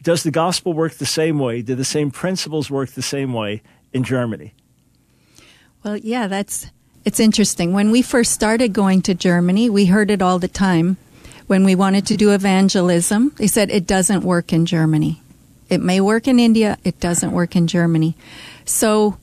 Does 0.01 0.23
the 0.23 0.31
gospel 0.31 0.73
work 0.73 0.95
the 0.95 1.05
same 1.05 1.39
way? 1.39 1.61
Do 1.61 1.75
the 1.75 1.85
same 1.85 2.11
principles 2.11 2.69
work 2.69 2.91
the 2.91 3.01
same 3.01 3.31
way 3.31 3.61
in 3.93 4.03
Germany? 4.03 4.53
Well, 5.81 5.95
yeah, 5.95 6.27
that's 6.27 6.67
it's 7.05 7.19
interesting. 7.19 7.73
When 7.73 7.91
we 7.91 8.01
first 8.01 8.31
started 8.31 8.73
going 8.73 9.01
to 9.03 9.13
Germany, 9.13 9.69
we 9.69 9.85
heard 9.85 10.09
it 10.09 10.21
all 10.21 10.39
the 10.39 10.47
time 10.47 10.97
when 11.47 11.63
we 11.63 11.75
wanted 11.75 12.07
to 12.07 12.17
do 12.17 12.31
evangelism, 12.31 13.31
they 13.37 13.47
said 13.47 13.69
it 13.69 13.85
doesn't 13.85 14.23
work 14.23 14.53
in 14.53 14.65
Germany. 14.65 15.21
It 15.69 15.81
may 15.81 15.99
work 15.99 16.27
in 16.27 16.39
India, 16.39 16.77
it 16.83 16.99
doesn't 16.99 17.31
work 17.31 17.55
in 17.55 17.67
Germany. 17.67 18.15
So 18.65 19.17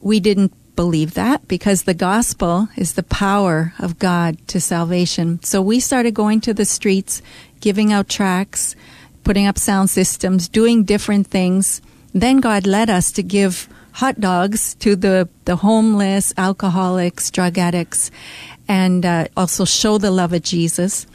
we 0.00 0.20
didn't 0.20 0.52
believe 0.76 1.14
that 1.14 1.46
because 1.46 1.82
the 1.82 1.94
gospel 1.94 2.68
is 2.76 2.94
the 2.94 3.02
power 3.02 3.74
of 3.78 3.98
God 3.98 4.36
to 4.48 4.60
salvation. 4.60 5.42
So 5.42 5.60
we 5.60 5.78
started 5.78 6.14
going 6.14 6.40
to 6.42 6.54
the 6.54 6.64
streets, 6.64 7.22
giving 7.60 7.92
out 7.92 8.08
tracts, 8.08 8.74
putting 9.24 9.46
up 9.46 9.58
sound 9.58 9.90
systems, 9.90 10.48
doing 10.48 10.84
different 10.84 11.26
things. 11.26 11.82
Then 12.12 12.38
God 12.38 12.66
led 12.66 12.90
us 12.90 13.12
to 13.12 13.22
give 13.22 13.68
hot 13.92 14.20
dogs 14.20 14.74
to 14.76 14.96
the, 14.96 15.28
the 15.44 15.56
homeless, 15.56 16.32
alcoholics, 16.36 17.30
drug 17.30 17.58
addicts, 17.58 18.10
and 18.68 19.04
uh, 19.04 19.26
also 19.36 19.64
show 19.64 19.98
the 19.98 20.10
love 20.10 20.32
of 20.32 20.42
Jesus. 20.42 21.06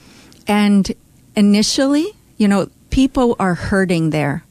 And 0.47 0.91
initially, 1.35 2.07
you 2.37 2.47
know, 2.47 2.69
people 2.89 3.35
are 3.39 3.55
hurting 3.55 4.09
there 4.09 4.43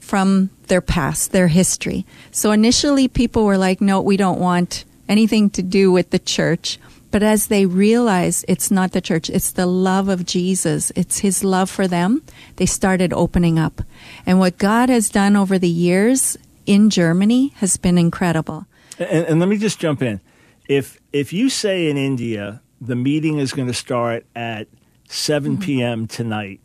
from 0.00 0.50
their 0.68 0.80
past, 0.80 1.32
their 1.32 1.48
history. 1.48 2.06
So 2.30 2.50
initially, 2.50 3.08
people 3.08 3.44
were 3.44 3.58
like, 3.58 3.80
no, 3.80 4.00
we 4.00 4.16
don't 4.16 4.40
want 4.40 4.84
anything 5.08 5.50
to 5.50 5.62
do 5.62 5.92
with 5.92 6.10
the 6.10 6.18
church. 6.18 6.78
But 7.10 7.22
as 7.22 7.46
they 7.46 7.64
realize 7.64 8.44
it's 8.48 8.70
not 8.70 8.92
the 8.92 9.00
church, 9.00 9.30
it's 9.30 9.52
the 9.52 9.66
love 9.66 10.08
of 10.08 10.26
Jesus, 10.26 10.92
it's 10.94 11.20
his 11.20 11.42
love 11.42 11.70
for 11.70 11.88
them, 11.88 12.22
they 12.56 12.66
started 12.66 13.14
opening 13.14 13.58
up. 13.58 13.82
And 14.26 14.38
what 14.38 14.58
God 14.58 14.90
has 14.90 15.08
done 15.08 15.34
over 15.34 15.58
the 15.58 15.68
years 15.68 16.36
in 16.68 16.90
Germany 16.90 17.48
has 17.56 17.76
been 17.76 17.98
incredible. 17.98 18.66
And, 18.98 19.26
and 19.26 19.40
let 19.40 19.48
me 19.48 19.56
just 19.56 19.80
jump 19.80 20.02
in. 20.02 20.20
If 20.68 21.00
if 21.12 21.32
you 21.32 21.48
say 21.48 21.88
in 21.88 21.96
India 21.96 22.60
the 22.80 22.94
meeting 22.96 23.38
is 23.38 23.52
going 23.52 23.68
to 23.68 23.74
start 23.74 24.24
at 24.36 24.68
7 25.08 25.52
mm-hmm. 25.52 25.62
p.m. 25.62 26.06
tonight. 26.06 26.60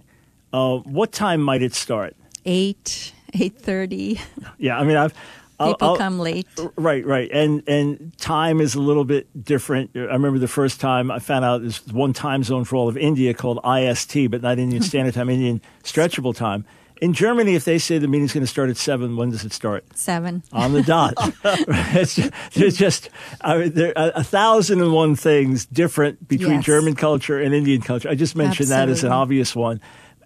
Uh, 0.51 0.77
what 0.79 1.11
time 1.11 1.41
might 1.41 1.63
it 1.63 1.73
start? 1.73 2.15
Eight, 2.45 3.13
eight 3.33 3.57
thirty. 3.57 4.19
Yeah, 4.59 4.77
I 4.77 4.83
mean, 4.83 4.97
I've 4.97 5.13
people 5.59 5.77
I'll, 5.89 5.97
come 5.97 6.19
late. 6.19 6.47
Right, 6.75 7.03
right, 7.05 7.29
and 7.31 7.63
and 7.67 8.15
time 8.19 8.61
is 8.61 8.75
a 8.75 8.81
little 8.81 9.05
bit 9.05 9.27
different. 9.43 9.91
I 9.95 9.99
remember 9.99 10.37
the 10.37 10.47
first 10.47 10.79
time 10.79 11.09
I 11.09 11.19
found 11.19 11.45
out 11.45 11.61
there's 11.61 11.87
one 11.87 12.13
time 12.13 12.43
zone 12.43 12.65
for 12.65 12.75
all 12.75 12.87
of 12.87 12.97
India 12.97 13.33
called 13.33 13.59
IST, 13.65 14.29
but 14.29 14.41
not 14.43 14.59
Indian 14.59 14.83
Standard 14.83 15.15
Time, 15.15 15.29
Indian 15.29 15.61
Stretchable 15.83 16.35
Time. 16.35 16.65
In 17.03 17.11
Germany, 17.11 17.55
if 17.55 17.65
they 17.65 17.79
say 17.79 17.97
the 17.97 18.07
meeting's 18.07 18.31
going 18.31 18.45
to 18.45 18.49
start 18.49 18.69
at 18.69 18.77
seven, 18.77 19.17
when 19.17 19.29
does 19.29 19.43
it 19.43 19.51
start? 19.51 19.83
Seven 19.93 20.41
on 20.53 20.71
the 20.71 20.81
dot. 20.81 21.13
it's 21.43 22.15
just, 22.15 22.31
there's 22.53 22.77
just 22.77 23.09
I 23.41 23.57
mean, 23.57 23.73
there 23.73 23.91
are 23.97 24.13
a 24.15 24.23
thousand 24.23 24.79
and 24.79 24.93
one 24.93 25.17
things 25.17 25.65
different 25.65 26.25
between 26.29 26.53
yes. 26.53 26.63
German 26.63 26.95
culture 26.95 27.41
and 27.41 27.53
Indian 27.53 27.81
culture. 27.81 28.07
I 28.07 28.15
just 28.15 28.37
mentioned 28.37 28.71
Absolutely. 28.71 28.85
that 28.85 28.91
as 28.99 29.03
an 29.03 29.11
obvious 29.11 29.53
one. 29.53 29.81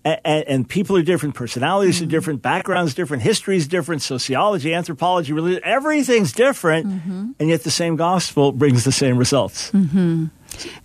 And, 0.05 0.21
and, 0.23 0.47
and 0.47 0.69
people 0.69 0.95
are 0.97 1.01
different, 1.01 1.33
personalities 1.33 1.95
mm-hmm. 1.95 2.03
are 2.05 2.09
different, 2.11 2.41
backgrounds 2.43 2.93
different, 2.93 3.23
histories 3.23 3.67
different, 3.67 4.03
sociology, 4.03 4.71
anthropology, 4.71 5.33
religion, 5.33 5.63
everything's 5.63 6.31
different, 6.31 6.85
mm-hmm. 6.85 7.31
and 7.39 7.49
yet 7.49 7.63
the 7.63 7.71
same 7.71 7.95
gospel 7.95 8.51
brings 8.51 8.83
the 8.83 8.91
same 8.91 9.17
results. 9.17 9.71
Mm-hmm. 9.71 10.25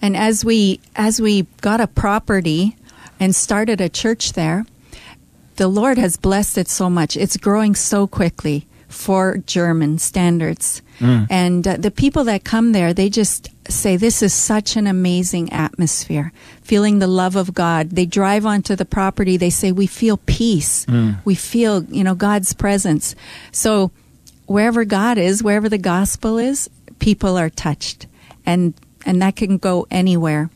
And 0.00 0.16
as 0.16 0.42
we 0.42 0.80
as 0.96 1.20
we 1.20 1.42
got 1.60 1.82
a 1.82 1.86
property 1.86 2.78
and 3.20 3.36
started 3.36 3.82
a 3.82 3.90
church 3.90 4.32
there, 4.32 4.64
the 5.56 5.68
Lord 5.68 5.98
has 5.98 6.16
blessed 6.16 6.58
it 6.58 6.68
so 6.68 6.88
much. 6.88 7.16
It's 7.16 7.36
growing 7.36 7.74
so 7.74 8.06
quickly 8.06 8.66
for 8.88 9.38
German 9.38 9.98
standards. 9.98 10.82
Mm. 10.98 11.26
And 11.30 11.66
uh, 11.66 11.76
the 11.78 11.90
people 11.90 12.24
that 12.24 12.44
come 12.44 12.72
there, 12.72 12.92
they 12.92 13.08
just 13.08 13.50
say, 13.68 13.96
This 13.96 14.22
is 14.22 14.32
such 14.34 14.76
an 14.76 14.86
amazing 14.86 15.52
atmosphere, 15.52 16.32
feeling 16.62 16.98
the 16.98 17.06
love 17.06 17.36
of 17.36 17.54
God. 17.54 17.90
They 17.90 18.06
drive 18.06 18.46
onto 18.46 18.76
the 18.76 18.84
property, 18.84 19.36
they 19.36 19.50
say, 19.50 19.72
We 19.72 19.86
feel 19.86 20.18
peace. 20.18 20.86
Mm. 20.86 21.18
We 21.24 21.34
feel, 21.34 21.84
you 21.84 22.04
know, 22.04 22.14
God's 22.14 22.52
presence. 22.52 23.14
So 23.50 23.90
wherever 24.46 24.84
God 24.84 25.18
is, 25.18 25.42
wherever 25.42 25.68
the 25.68 25.78
gospel 25.78 26.38
is, 26.38 26.68
people 26.98 27.36
are 27.38 27.50
touched. 27.50 28.06
And 28.44 28.74
and 29.04 29.20
that 29.22 29.36
can 29.36 29.58
go 29.58 29.86
anywhere. 29.90 30.50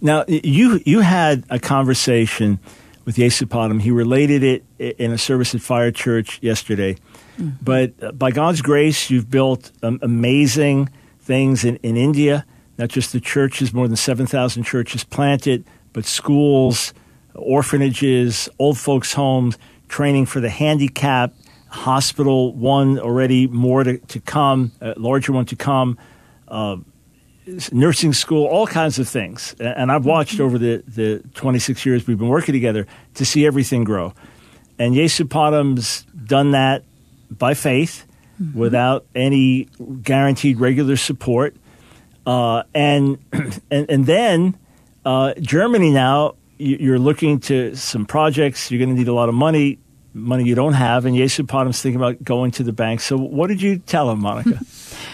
Now 0.00 0.24
you 0.28 0.80
you 0.86 1.00
had 1.00 1.44
a 1.50 1.58
conversation 1.58 2.58
with 3.10 3.16
Yesupadam. 3.16 3.82
He 3.82 3.90
related 3.90 4.44
it 4.44 4.64
in 4.78 5.10
a 5.10 5.18
service 5.18 5.52
at 5.52 5.60
Fire 5.60 5.90
Church 5.90 6.38
yesterday. 6.40 6.94
Mm-hmm. 6.94 7.48
But 7.60 7.92
uh, 8.00 8.12
by 8.12 8.30
God's 8.30 8.62
grace, 8.62 9.10
you've 9.10 9.28
built 9.28 9.72
um, 9.82 9.98
amazing 10.00 10.90
things 11.18 11.64
in, 11.64 11.74
in 11.78 11.96
India, 11.96 12.46
not 12.78 12.88
just 12.88 13.12
the 13.12 13.18
churches, 13.18 13.74
more 13.74 13.88
than 13.88 13.96
7,000 13.96 14.62
churches 14.62 15.02
planted, 15.02 15.64
but 15.92 16.04
schools, 16.04 16.94
orphanages, 17.34 18.48
old 18.60 18.78
folks' 18.78 19.12
homes, 19.12 19.58
training 19.88 20.26
for 20.26 20.38
the 20.38 20.48
handicapped, 20.48 21.36
hospital, 21.66 22.54
one 22.54 22.96
already, 23.00 23.48
more 23.48 23.82
to, 23.82 23.98
to 23.98 24.20
come, 24.20 24.70
a 24.80 24.94
larger 24.96 25.32
one 25.32 25.46
to 25.46 25.56
come. 25.56 25.98
Uh, 26.46 26.76
nursing 27.72 28.12
school, 28.12 28.46
all 28.46 28.66
kinds 28.66 28.98
of 28.98 29.08
things. 29.08 29.54
And 29.58 29.90
I've 29.90 30.04
watched 30.04 30.34
mm-hmm. 30.34 30.42
over 30.42 30.58
the, 30.58 30.82
the 30.86 31.22
26 31.34 31.84
years 31.86 32.06
we've 32.06 32.18
been 32.18 32.28
working 32.28 32.52
together 32.52 32.86
to 33.14 33.24
see 33.24 33.46
everything 33.46 33.84
grow. 33.84 34.14
And 34.78 34.94
Yesupadam's 34.94 36.02
done 36.24 36.52
that 36.52 36.84
by 37.30 37.54
faith 37.54 38.06
mm-hmm. 38.40 38.58
without 38.58 39.06
any 39.14 39.68
guaranteed 40.02 40.60
regular 40.60 40.96
support. 40.96 41.56
Uh, 42.26 42.62
and, 42.74 43.18
and, 43.70 43.90
and 43.90 44.06
then 44.06 44.56
uh, 45.04 45.34
Germany 45.40 45.90
now, 45.90 46.34
you're 46.58 46.98
looking 46.98 47.40
to 47.40 47.74
some 47.74 48.04
projects, 48.04 48.70
you're 48.70 48.78
going 48.78 48.90
to 48.90 48.94
need 48.94 49.08
a 49.08 49.14
lot 49.14 49.30
of 49.30 49.34
money 49.34 49.78
money 50.12 50.44
you 50.44 50.54
don't 50.54 50.72
have, 50.72 51.04
and 51.06 51.16
Yesupadam's 51.16 51.80
thinking 51.80 52.00
about 52.00 52.22
going 52.22 52.50
to 52.52 52.62
the 52.62 52.72
bank. 52.72 53.00
So, 53.00 53.16
what 53.16 53.46
did 53.46 53.62
you 53.62 53.78
tell 53.78 54.10
him, 54.10 54.20
Monika? 54.20 54.60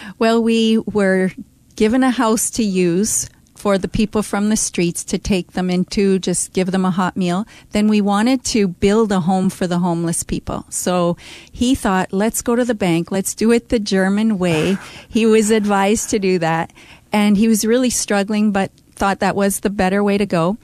well, 0.19 0.41
we 0.41 0.79
were 0.79 1.31
given 1.77 2.03
a 2.03 2.11
house 2.11 2.49
to 2.49 2.63
use 2.63 3.29
for 3.55 3.77
the 3.77 3.87
people 3.87 4.21
from 4.21 4.49
the 4.49 4.57
streets 4.57 5.03
to 5.03 5.17
take 5.17 5.53
them 5.53 5.69
into, 5.69 6.19
just 6.19 6.53
give 6.53 6.71
them 6.71 6.85
a 6.85 6.91
hot 6.91 7.15
meal. 7.15 7.45
Then 7.71 7.87
we 7.87 8.01
wanted 8.01 8.43
to 8.45 8.67
build 8.67 9.11
a 9.11 9.21
home 9.21 9.49
for 9.49 9.67
the 9.67 9.79
homeless 9.79 10.23
people. 10.23 10.65
So 10.69 11.17
he 11.51 11.75
thought, 11.75 12.13
let's 12.13 12.41
go 12.41 12.55
to 12.55 12.65
the 12.65 12.75
bank. 12.75 13.11
Let's 13.11 13.33
do 13.33 13.51
it 13.51 13.69
the 13.69 13.79
German 13.79 14.37
way. 14.37 14.77
he 15.09 15.25
was 15.25 15.49
advised 15.49 16.09
to 16.11 16.19
do 16.19 16.39
that. 16.39 16.71
And 17.11 17.37
he 17.37 17.47
was 17.47 17.65
really 17.65 17.89
struggling, 17.89 18.51
but 18.51 18.71
thought 18.91 19.19
that 19.19 19.35
was 19.35 19.61
the 19.61 19.69
better 19.69 20.03
way 20.03 20.17
to 20.17 20.25
go. 20.25 20.57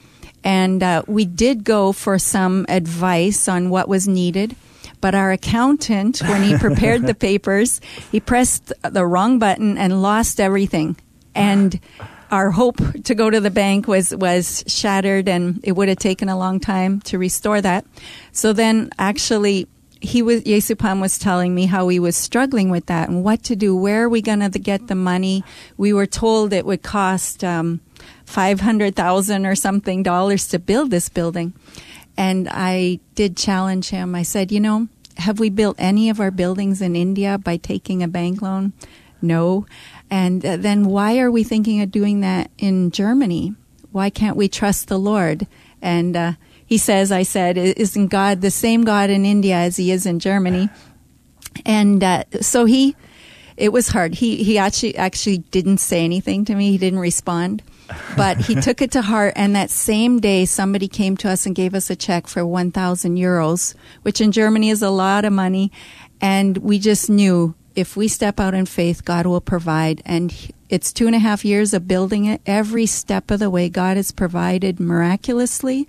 And 0.44 0.82
uh, 0.82 1.02
we 1.06 1.24
did 1.24 1.64
go 1.64 1.92
for 1.92 2.18
some 2.18 2.66
advice 2.68 3.48
on 3.48 3.70
what 3.70 3.88
was 3.88 4.06
needed. 4.06 4.54
But 5.00 5.14
our 5.14 5.32
accountant, 5.32 6.20
when 6.22 6.42
he 6.42 6.56
prepared 6.56 7.02
the 7.02 7.14
papers, 7.28 7.80
he 8.12 8.20
pressed 8.20 8.72
the 8.82 9.06
wrong 9.06 9.38
button 9.38 9.76
and 9.76 10.02
lost 10.02 10.40
everything 10.40 10.96
and 11.34 11.78
our 12.30 12.50
hope 12.50 12.80
to 13.04 13.14
go 13.14 13.30
to 13.30 13.40
the 13.40 13.50
bank 13.50 13.86
was 13.86 14.14
was 14.14 14.64
shattered 14.66 15.28
and 15.28 15.60
it 15.62 15.72
would 15.72 15.88
have 15.88 15.98
taken 15.98 16.28
a 16.28 16.36
long 16.36 16.58
time 16.60 17.00
to 17.02 17.18
restore 17.18 17.60
that. 17.60 17.84
So 18.32 18.52
then 18.52 18.90
actually 18.98 19.68
he 20.00 20.20
was 20.20 20.42
Yesupam 20.42 21.00
was 21.00 21.18
telling 21.18 21.54
me 21.54 21.66
how 21.66 21.88
he 21.88 21.98
was 21.98 22.16
struggling 22.16 22.70
with 22.70 22.86
that 22.86 23.08
and 23.08 23.24
what 23.24 23.42
to 23.44 23.56
do. 23.56 23.76
Where 23.76 24.04
are 24.04 24.08
we 24.08 24.20
going 24.20 24.40
to 24.40 24.58
get 24.58 24.88
the 24.88 24.94
money? 24.94 25.44
We 25.76 25.92
were 25.92 26.06
told 26.06 26.52
it 26.52 26.66
would 26.66 26.82
cost 26.82 27.42
um, 27.44 27.80
500,000 28.26 29.46
or 29.46 29.54
something 29.54 30.02
dollars 30.02 30.48
to 30.48 30.58
build 30.58 30.90
this 30.90 31.08
building. 31.08 31.54
And 32.16 32.48
I 32.50 33.00
did 33.14 33.36
challenge 33.36 33.90
him. 33.90 34.14
I 34.14 34.22
said 34.22 34.50
you 34.50 34.60
know 34.60 34.88
have 35.18 35.38
we 35.38 35.48
built 35.48 35.76
any 35.78 36.10
of 36.10 36.18
our 36.18 36.32
buildings 36.32 36.82
in 36.82 36.96
India 36.96 37.38
by 37.38 37.56
taking 37.56 38.02
a 38.02 38.08
bank 38.08 38.42
loan? 38.42 38.72
No 39.22 39.66
and 40.14 40.46
uh, 40.46 40.56
then 40.56 40.84
why 40.84 41.18
are 41.18 41.32
we 41.32 41.42
thinking 41.42 41.82
of 41.82 41.90
doing 41.90 42.20
that 42.20 42.50
in 42.56 42.90
Germany? 42.90 43.54
Why 43.90 44.10
can't 44.10 44.36
we 44.36 44.48
trust 44.48 44.86
the 44.86 44.98
Lord? 44.98 45.46
And 45.82 46.16
uh, 46.16 46.32
he 46.64 46.78
says, 46.78 47.10
I 47.10 47.24
said, 47.24 47.58
isn't 47.58 48.08
God 48.08 48.40
the 48.40 48.50
same 48.50 48.84
God 48.84 49.10
in 49.10 49.24
India 49.24 49.56
as 49.56 49.76
he 49.76 49.90
is 49.90 50.06
in 50.06 50.18
Germany? 50.18 50.68
And 51.66 52.02
uh, 52.02 52.22
so 52.40 52.64
he, 52.64 52.94
it 53.56 53.72
was 53.72 53.88
hard. 53.88 54.14
He 54.14 54.42
he 54.42 54.58
actually 54.58 54.96
actually 54.96 55.38
didn't 55.50 55.78
say 55.78 56.04
anything 56.04 56.44
to 56.46 56.54
me. 56.54 56.70
He 56.70 56.78
didn't 56.78 56.98
respond, 57.10 57.62
but 58.16 58.36
he 58.38 58.54
took 58.66 58.82
it 58.82 58.90
to 58.92 59.02
heart. 59.02 59.32
And 59.36 59.54
that 59.54 59.70
same 59.70 60.20
day, 60.20 60.46
somebody 60.46 60.88
came 60.88 61.16
to 61.18 61.28
us 61.30 61.46
and 61.46 61.54
gave 61.54 61.74
us 61.74 61.90
a 61.90 61.96
check 61.96 62.26
for 62.26 62.44
one 62.46 62.70
thousand 62.72 63.16
euros, 63.16 63.74
which 64.02 64.20
in 64.20 64.32
Germany 64.32 64.70
is 64.70 64.82
a 64.82 64.90
lot 64.90 65.24
of 65.24 65.32
money. 65.32 65.70
And 66.20 66.58
we 66.58 66.78
just 66.78 67.08
knew 67.08 67.54
if 67.74 67.96
we 67.96 68.08
step 68.08 68.40
out 68.40 68.54
in 68.54 68.66
faith, 68.66 69.04
God 69.04 69.26
will 69.26 69.40
provide. 69.40 70.02
And 70.04 70.34
it's 70.68 70.92
two 70.92 71.06
and 71.06 71.14
a 71.14 71.18
half 71.18 71.44
years 71.44 71.74
of 71.74 71.88
building 71.88 72.26
it. 72.26 72.40
Every 72.46 72.86
step 72.86 73.30
of 73.30 73.40
the 73.40 73.50
way, 73.50 73.68
God 73.68 73.96
has 73.96 74.12
provided 74.12 74.80
miraculously. 74.80 75.88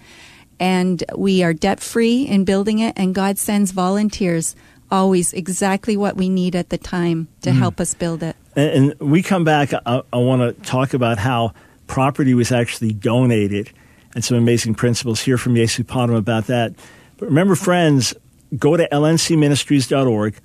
And 0.59 1.03
we 1.15 1.43
are 1.43 1.53
debt 1.53 1.79
free 1.79 2.23
in 2.23 2.45
building 2.45 2.79
it. 2.79 2.93
And 2.97 3.13
God 3.13 3.37
sends 3.37 3.71
volunteers 3.71 4.55
always 4.91 5.33
exactly 5.33 5.97
what 5.97 6.15
we 6.15 6.29
need 6.29 6.55
at 6.55 6.69
the 6.69 6.77
time 6.77 7.27
to 7.41 7.49
mm. 7.49 7.57
help 7.57 7.79
us 7.79 7.93
build 7.93 8.23
it. 8.23 8.35
And, 8.55 8.93
and 8.99 9.11
we 9.11 9.21
come 9.21 9.43
back, 9.43 9.73
I, 9.73 10.01
I 10.11 10.17
want 10.17 10.41
to 10.41 10.63
talk 10.63 10.93
about 10.93 11.17
how 11.17 11.53
property 11.87 12.33
was 12.33 12.51
actually 12.51 12.93
donated 12.93 13.71
and 14.13 14.23
some 14.23 14.37
amazing 14.37 14.75
principles. 14.75 15.21
Hear 15.21 15.37
from 15.37 15.55
Yesu 15.55 15.83
Yesupadam 15.83 16.17
about 16.17 16.47
that. 16.47 16.73
But 17.17 17.27
remember, 17.27 17.55
friends, 17.55 18.13
go 18.57 18.77
to 18.77 18.87
lncministries.org 18.91 20.35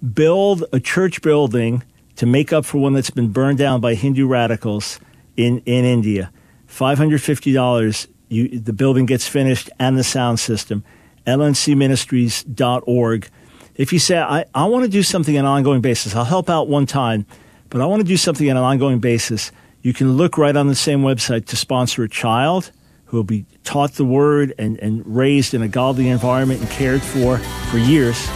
build 0.00 0.64
a 0.72 0.80
church 0.80 1.22
building 1.22 1.84
to 2.16 2.26
make 2.26 2.52
up 2.52 2.64
for 2.64 2.78
one 2.78 2.94
that's 2.94 3.10
been 3.10 3.30
burned 3.32 3.58
down 3.58 3.80
by 3.80 3.94
Hindu 3.94 4.26
radicals 4.26 4.98
in, 5.36 5.58
in 5.60 5.84
India. 5.84 6.32
$550, 6.68 8.08
you, 8.28 8.58
the 8.58 8.72
building 8.72 9.06
gets 9.06 9.26
finished 9.26 9.70
and 9.78 9.98
the 9.98 10.04
sound 10.04 10.40
system. 10.40 10.84
lncministries.org. 11.26 13.28
If 13.74 13.92
you 13.92 13.98
say, 13.98 14.18
I, 14.18 14.44
I 14.54 14.66
want 14.66 14.84
to 14.84 14.90
do 14.90 15.02
something 15.02 15.36
on 15.38 15.44
an 15.44 15.50
ongoing 15.50 15.80
basis, 15.80 16.14
I'll 16.14 16.24
help 16.24 16.50
out 16.50 16.68
one 16.68 16.86
time, 16.86 17.26
but 17.70 17.80
I 17.80 17.86
want 17.86 18.00
to 18.00 18.08
do 18.08 18.16
something 18.16 18.48
on 18.50 18.56
an 18.56 18.62
ongoing 18.62 19.00
basis, 19.00 19.50
you 19.82 19.94
can 19.94 20.16
look 20.16 20.36
right 20.36 20.54
on 20.54 20.68
the 20.68 20.74
same 20.74 21.02
website 21.02 21.46
to 21.46 21.56
sponsor 21.56 22.04
a 22.04 22.08
child 22.08 22.70
who 23.06 23.16
will 23.16 23.24
be 23.24 23.46
taught 23.64 23.94
the 23.94 24.04
word 24.04 24.54
and, 24.58 24.78
and 24.78 25.02
raised 25.06 25.54
in 25.54 25.62
a 25.62 25.68
godly 25.68 26.08
environment 26.08 26.60
and 26.60 26.70
cared 26.70 27.02
for 27.02 27.38
for 27.38 27.78
years 27.78 28.28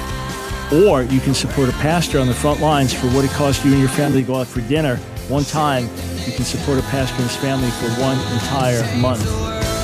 or 0.74 1.02
you 1.02 1.20
can 1.20 1.34
support 1.34 1.68
a 1.68 1.72
pastor 1.72 2.18
on 2.18 2.26
the 2.26 2.34
front 2.34 2.60
lines 2.60 2.92
for 2.92 3.06
what 3.08 3.24
it 3.24 3.30
costs 3.30 3.64
you 3.64 3.70
and 3.70 3.80
your 3.80 3.88
family 3.88 4.22
to 4.22 4.26
go 4.26 4.34
out 4.36 4.48
for 4.48 4.60
dinner 4.62 4.96
one 5.28 5.44
time. 5.44 5.84
You 6.26 6.32
can 6.32 6.44
support 6.44 6.78
a 6.78 6.82
pastor 6.82 7.14
and 7.16 7.30
his 7.30 7.36
family 7.36 7.70
for 7.70 7.88
one 8.00 8.18
entire 8.32 8.82
month. 8.96 9.24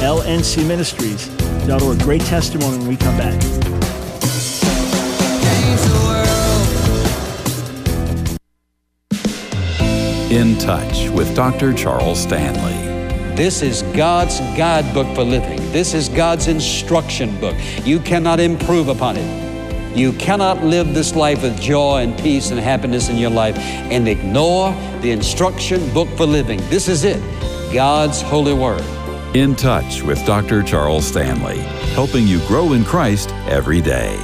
LNCministries.org. 0.00 2.00
Great 2.00 2.22
testimony 2.22 2.78
when 2.78 2.88
we 2.88 2.96
come 2.96 3.16
back. 3.16 3.40
In 10.30 10.58
Touch 10.58 11.08
with 11.10 11.36
Dr. 11.36 11.72
Charles 11.74 12.22
Stanley. 12.22 12.88
This 13.36 13.62
is 13.62 13.82
God's 13.94 14.40
guidebook 14.56 15.14
for 15.14 15.22
living. 15.24 15.58
This 15.72 15.94
is 15.94 16.08
God's 16.08 16.48
instruction 16.48 17.38
book. 17.40 17.56
You 17.84 18.00
cannot 18.00 18.40
improve 18.40 18.88
upon 18.88 19.16
it. 19.16 19.49
You 19.94 20.12
cannot 20.12 20.62
live 20.62 20.94
this 20.94 21.16
life 21.16 21.42
with 21.42 21.60
joy 21.60 22.02
and 22.02 22.16
peace 22.18 22.52
and 22.52 22.60
happiness 22.60 23.08
in 23.08 23.16
your 23.16 23.30
life 23.30 23.58
and 23.58 24.06
ignore 24.06 24.72
the 25.00 25.10
instruction 25.10 25.92
book 25.92 26.08
for 26.16 26.26
living. 26.26 26.60
This 26.70 26.88
is 26.88 27.02
it 27.02 27.20
God's 27.74 28.22
holy 28.22 28.52
word. 28.52 28.84
In 29.34 29.56
touch 29.56 30.02
with 30.02 30.24
Dr. 30.24 30.62
Charles 30.62 31.06
Stanley, 31.06 31.58
helping 31.94 32.26
you 32.26 32.38
grow 32.46 32.72
in 32.72 32.84
Christ 32.84 33.30
every 33.48 33.80
day. 33.80 34.16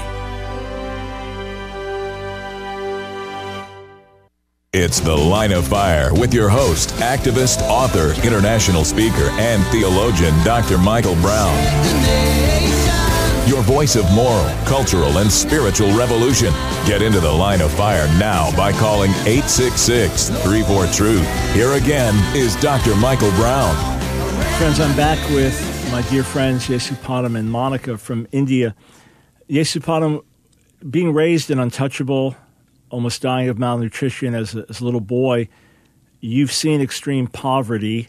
It's 4.73 5.01
The 5.01 5.17
Line 5.17 5.53
of 5.53 5.67
Fire 5.67 6.13
with 6.13 6.35
your 6.35 6.49
host, 6.49 6.91
activist, 6.97 7.63
author, 7.63 8.13
international 8.25 8.85
speaker, 8.85 9.31
and 9.33 9.65
theologian, 9.67 10.35
Dr. 10.45 10.79
Michael 10.79 11.15
Brown 11.17 12.46
your 13.47 13.63
voice 13.63 13.95
of 13.97 14.11
moral, 14.13 14.47
cultural, 14.65 15.19
and 15.19 15.31
spiritual 15.31 15.97
revolution. 15.97 16.53
Get 16.85 17.01
into 17.01 17.21
the 17.21 17.31
line 17.31 17.61
of 17.61 17.73
fire 17.73 18.07
now 18.19 18.55
by 18.57 18.73
calling 18.73 19.11
866 19.27 20.31
34 20.31 20.87
Truth. 20.89 21.53
Here 21.55 21.73
again 21.73 22.15
is 22.37 22.57
Dr. 22.57 22.95
Michael 22.97 23.31
Brown. 23.33 23.75
Friends, 24.59 24.81
I'm 24.81 24.97
back 24.97 25.19
with 25.31 25.57
my 25.93 26.03
dear 26.11 26.25
friends 26.25 26.67
Yesupadam 26.67 27.39
and 27.39 27.49
Monika 27.49 27.99
from 27.99 28.27
India. 28.33 28.75
Yesupadam, 29.49 30.25
being 30.91 31.13
raised 31.13 31.51
an 31.51 31.59
untouchable, 31.59 32.37
almost 32.91 33.23
dying 33.23 33.49
of 33.49 33.59
malnutrition 33.59 34.35
as 34.35 34.55
a, 34.55 34.67
as 34.69 34.81
a 34.81 34.85
little 34.85 35.01
boy, 35.01 35.49
you've 36.21 36.53
seen 36.53 36.81
extreme 36.81 37.27
poverty. 37.27 38.09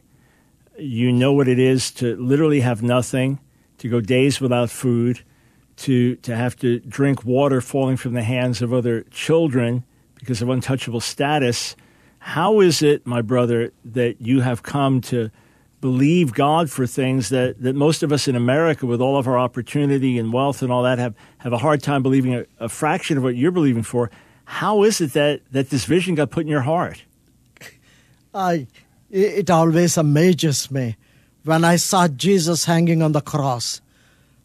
You 0.80 1.12
know 1.12 1.34
what 1.34 1.48
it 1.48 1.60
is 1.60 1.92
to 1.92 2.16
literally 2.16 2.62
have 2.62 2.82
nothing 2.82 3.40
to 3.78 3.90
go 3.90 4.02
days 4.02 4.42
without 4.42 4.70
food, 4.70 5.24
to, 5.78 6.16
to 6.18 6.36
have 6.36 6.56
to 6.58 6.80
drink 6.80 7.24
water 7.24 7.62
falling 7.62 7.98
from 7.98 8.14
the 8.14 8.24
hands 8.24 8.62
of 8.62 8.74
other 8.74 9.02
children 9.12 9.84
because 10.16 10.42
of 10.42 10.50
untouchable 10.50 11.00
status. 11.00 11.76
How 12.20 12.60
is 12.60 12.82
it, 12.82 13.06
my 13.06 13.22
brother, 13.22 13.72
that 13.86 14.22
you 14.22 14.42
have 14.42 14.64
come 14.64 15.02
to, 15.02 15.32
believe 15.82 16.34
God 16.34 16.70
for 16.70 16.88
things 16.88 17.30
that, 17.30 17.62
that 17.62 17.76
most 17.76 18.04
of 18.04 18.12
us 18.12 18.28
in 18.28 18.36
America, 18.36 18.86
with 18.86 19.02
all 19.02 19.18
of 19.18 19.28
our 19.28 19.38
opportunity 19.38 20.18
and 20.18 20.34
wealth 20.34 20.62
and 20.62 20.72
all 20.72 20.84
that, 20.84 20.98
have, 20.98 21.16
have 21.40 21.54
a 21.54 21.58
hard 21.58 21.84
time 21.84 22.02
believing 22.02 22.36
a, 22.36 22.46
a 22.60 22.70
fraction 22.70 23.18
of 23.18 23.24
what 23.24 23.36
you're 23.36 23.52
believing 23.52 23.84
for. 23.84 24.10
How 24.46 24.84
is 24.84 25.02
it 25.02 25.14
that, 25.14 25.42
that 25.52 25.70
this 25.70 25.86
vision 25.86 26.16
got 26.16 26.32
put 26.32 26.42
in 26.42 26.48
your 26.48 26.62
heart? 26.62 27.04
I, 28.34 28.68
it 29.10 29.50
always 29.50 29.98
amazes 29.98 30.72
me 30.72 30.96
when 31.44 31.64
I 31.64 31.76
saw 31.76 32.08
Jesus 32.08 32.66
hanging 32.66 33.02
on 33.02 33.12
the 33.12 33.22
cross. 33.22 33.82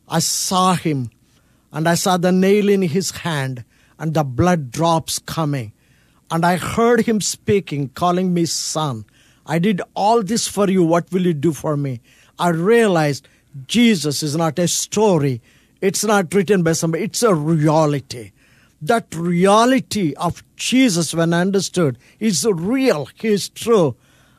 I 0.08 0.18
saw 0.18 0.74
him 0.74 1.10
and 1.72 1.88
I 1.88 1.94
saw 1.94 2.16
the 2.16 2.32
nail 2.32 2.68
in 2.68 2.82
his 2.82 3.10
hand 3.10 3.64
and 3.98 4.14
the 4.14 4.24
blood 4.24 4.70
drops 4.70 5.18
coming. 5.18 5.72
And 6.30 6.44
I 6.44 6.56
heard 6.56 7.02
him 7.02 7.20
speaking, 7.20 7.88
calling 7.90 8.32
me 8.34 8.46
son. 8.46 9.04
I 9.46 9.58
did 9.58 9.80
all 9.94 10.22
this 10.22 10.48
for 10.48 10.68
you. 10.68 10.82
What 10.84 11.10
will 11.12 11.26
you 11.26 11.34
do 11.34 11.52
for 11.52 11.76
me? 11.76 12.00
I 12.38 12.48
realized 12.48 13.28
Jesus 13.66 14.22
is 14.22 14.36
not 14.36 14.58
a 14.58 14.68
story. 14.68 15.40
It's 15.80 16.04
not 16.04 16.32
written 16.32 16.62
by 16.62 16.72
somebody. 16.72 17.04
It's 17.04 17.22
a 17.22 17.34
reality. 17.34 18.32
That 18.80 19.14
reality 19.14 20.14
of 20.14 20.42
Jesus, 20.56 21.14
when 21.14 21.32
I 21.32 21.40
understood, 21.40 21.98
is 22.18 22.44
real. 22.44 23.08
He 23.14 23.28
is 23.28 23.48
true. 23.48 23.96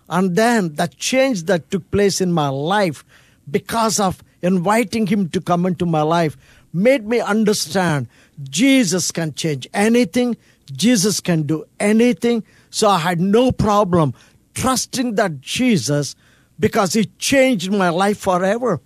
And 0.09 0.35
then 0.35 0.75
the 0.75 0.87
change 0.87 1.43
that 1.43 1.71
took 1.71 1.89
place 1.91 2.21
in 2.21 2.31
my 2.31 2.49
life 2.49 3.05
because 3.49 3.99
of 3.99 4.23
inviting 4.41 5.07
him 5.07 5.29
to 5.29 5.41
come 5.41 5.65
into 5.65 5.85
my 5.85 6.01
life 6.01 6.37
made 6.73 7.07
me 7.07 7.19
understand 7.19 8.07
Jesus 8.49 9.11
can 9.11 9.33
change 9.33 9.67
anything. 9.73 10.35
Jesus 10.71 11.19
can 11.19 11.43
do 11.43 11.65
anything. 11.79 12.43
So 12.69 12.89
I 12.89 12.97
had 12.97 13.21
no 13.21 13.51
problem 13.51 14.13
trusting 14.55 15.15
that 15.15 15.39
Jesus 15.39 16.15
because 16.59 16.93
he 16.93 17.05
changed 17.19 17.71
my 17.71 17.89
life 17.89 18.17
forever. 18.19 18.81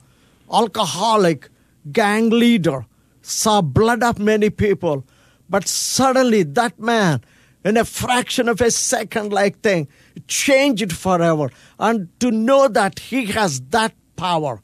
Alcoholic, 0.52 1.50
gang 1.92 2.30
leader, 2.30 2.86
saw 3.22 3.62
blood 3.62 4.04
of 4.04 4.20
many 4.20 4.50
people. 4.50 5.06
But 5.50 5.68
suddenly 5.68 6.44
that 6.44 6.80
man, 6.80 7.22
in 7.64 7.78
a 7.78 7.86
fraction 7.86 8.50
of 8.50 8.62
a 8.62 8.72
second 8.72 9.32
like 9.32 9.62
thing, 9.62 9.88
changed 10.28 10.94
forever. 10.94 11.50
And 11.80 12.08
to 12.20 12.32
know 12.32 12.68
that 12.68 13.00
he 13.00 13.26
has 13.28 13.62
that 13.70 13.94
power, 14.16 14.62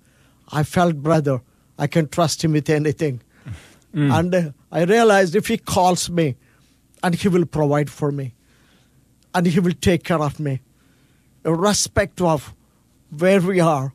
I 0.52 0.64
felt, 0.64 0.98
brother, 0.98 1.42
I 1.78 1.88
can 1.88 2.08
trust 2.08 2.44
him 2.44 2.54
with 2.54 2.70
anything. 2.70 3.22
Mm. 3.94 4.12
And 4.20 4.34
uh, 4.34 4.52
I 4.72 4.86
realized 4.86 5.36
if 5.36 5.46
he 5.46 5.56
calls 5.56 6.10
me, 6.10 6.36
and 7.04 7.14
he 7.14 7.28
will 7.28 7.46
provide 7.46 7.92
for 7.92 8.12
me, 8.12 8.34
and 9.36 9.46
he 9.46 9.60
will 9.60 9.76
take 9.80 10.04
care 10.04 10.20
of 10.20 10.40
me, 10.40 10.62
irrespective 11.46 12.26
of 12.26 12.56
where 13.16 13.40
we 13.40 13.60
are. 13.60 13.94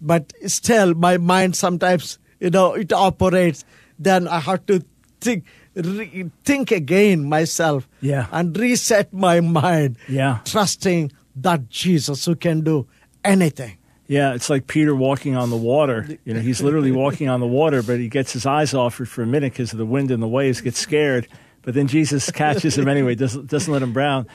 But 0.00 0.32
still, 0.46 0.94
my 0.94 1.18
mind 1.18 1.54
sometimes, 1.54 2.18
you 2.40 2.48
know, 2.48 2.72
it 2.72 2.94
operates. 2.94 3.66
Then 3.98 4.26
I 4.26 4.40
have 4.40 4.64
to 4.68 4.82
think, 5.20 5.44
re- 5.74 6.30
think 6.44 6.70
again 6.70 7.28
myself, 7.28 7.86
yeah. 8.00 8.28
and 8.32 8.56
reset 8.56 9.12
my 9.12 9.40
mind, 9.40 9.98
yeah. 10.08 10.38
trusting 10.46 11.12
that 11.36 11.68
Jesus 11.68 12.24
who 12.24 12.36
can 12.36 12.62
do 12.62 12.86
anything. 13.22 13.76
Yeah, 14.08 14.34
it's 14.34 14.48
like 14.48 14.66
Peter 14.66 14.94
walking 14.94 15.36
on 15.36 15.50
the 15.50 15.56
water. 15.56 16.06
You 16.24 16.34
know, 16.34 16.40
he's 16.40 16.62
literally 16.62 16.92
walking 17.04 17.28
on 17.28 17.40
the 17.40 17.46
water, 17.46 17.82
but 17.82 17.98
he 17.98 18.08
gets 18.08 18.32
his 18.32 18.46
eyes 18.46 18.74
off 18.74 19.00
it 19.00 19.06
for 19.06 19.22
a 19.22 19.26
minute 19.26 19.52
because 19.52 19.72
of 19.72 19.78
the 19.78 19.86
wind 19.86 20.10
and 20.10 20.22
the 20.22 20.28
waves, 20.28 20.60
gets 20.60 20.78
scared. 20.78 21.26
But 21.62 21.74
then 21.74 21.88
Jesus 21.88 22.30
catches 22.32 22.78
him 22.78 22.88
anyway, 22.88 23.14
doesn't 23.14 23.48
doesn't 23.48 23.72
let 23.72 23.82
him 23.82 23.92
drown. 23.92 24.26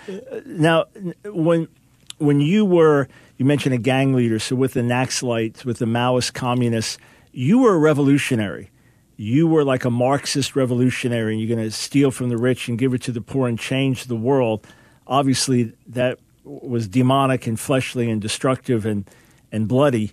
Now, 0.45 0.85
when 1.23 1.67
when 2.17 2.41
you 2.41 2.65
were 2.65 3.07
you 3.37 3.45
mentioned 3.45 3.73
a 3.73 3.79
gang 3.79 4.13
leader, 4.13 4.39
so 4.39 4.55
with 4.55 4.73
the 4.73 4.81
Naxalites, 4.81 5.65
with 5.65 5.79
the 5.79 5.85
Maoist 5.85 6.33
communists, 6.33 6.97
you 7.31 7.59
were 7.59 7.73
a 7.73 7.79
revolutionary. 7.79 8.69
You 9.15 9.47
were 9.47 9.63
like 9.63 9.85
a 9.85 9.89
Marxist 9.89 10.55
revolutionary, 10.55 11.33
and 11.33 11.41
you're 11.41 11.55
going 11.55 11.67
to 11.67 11.75
steal 11.75 12.11
from 12.11 12.29
the 12.29 12.37
rich 12.37 12.67
and 12.67 12.77
give 12.77 12.93
it 12.93 13.01
to 13.03 13.11
the 13.11 13.21
poor 13.21 13.47
and 13.47 13.57
change 13.57 14.05
the 14.05 14.15
world. 14.15 14.65
Obviously, 15.07 15.73
that 15.87 16.19
was 16.43 16.87
demonic 16.87 17.47
and 17.47 17.59
fleshly 17.59 18.09
and 18.09 18.21
destructive 18.21 18.85
and 18.85 19.07
and 19.51 19.67
bloody. 19.67 20.11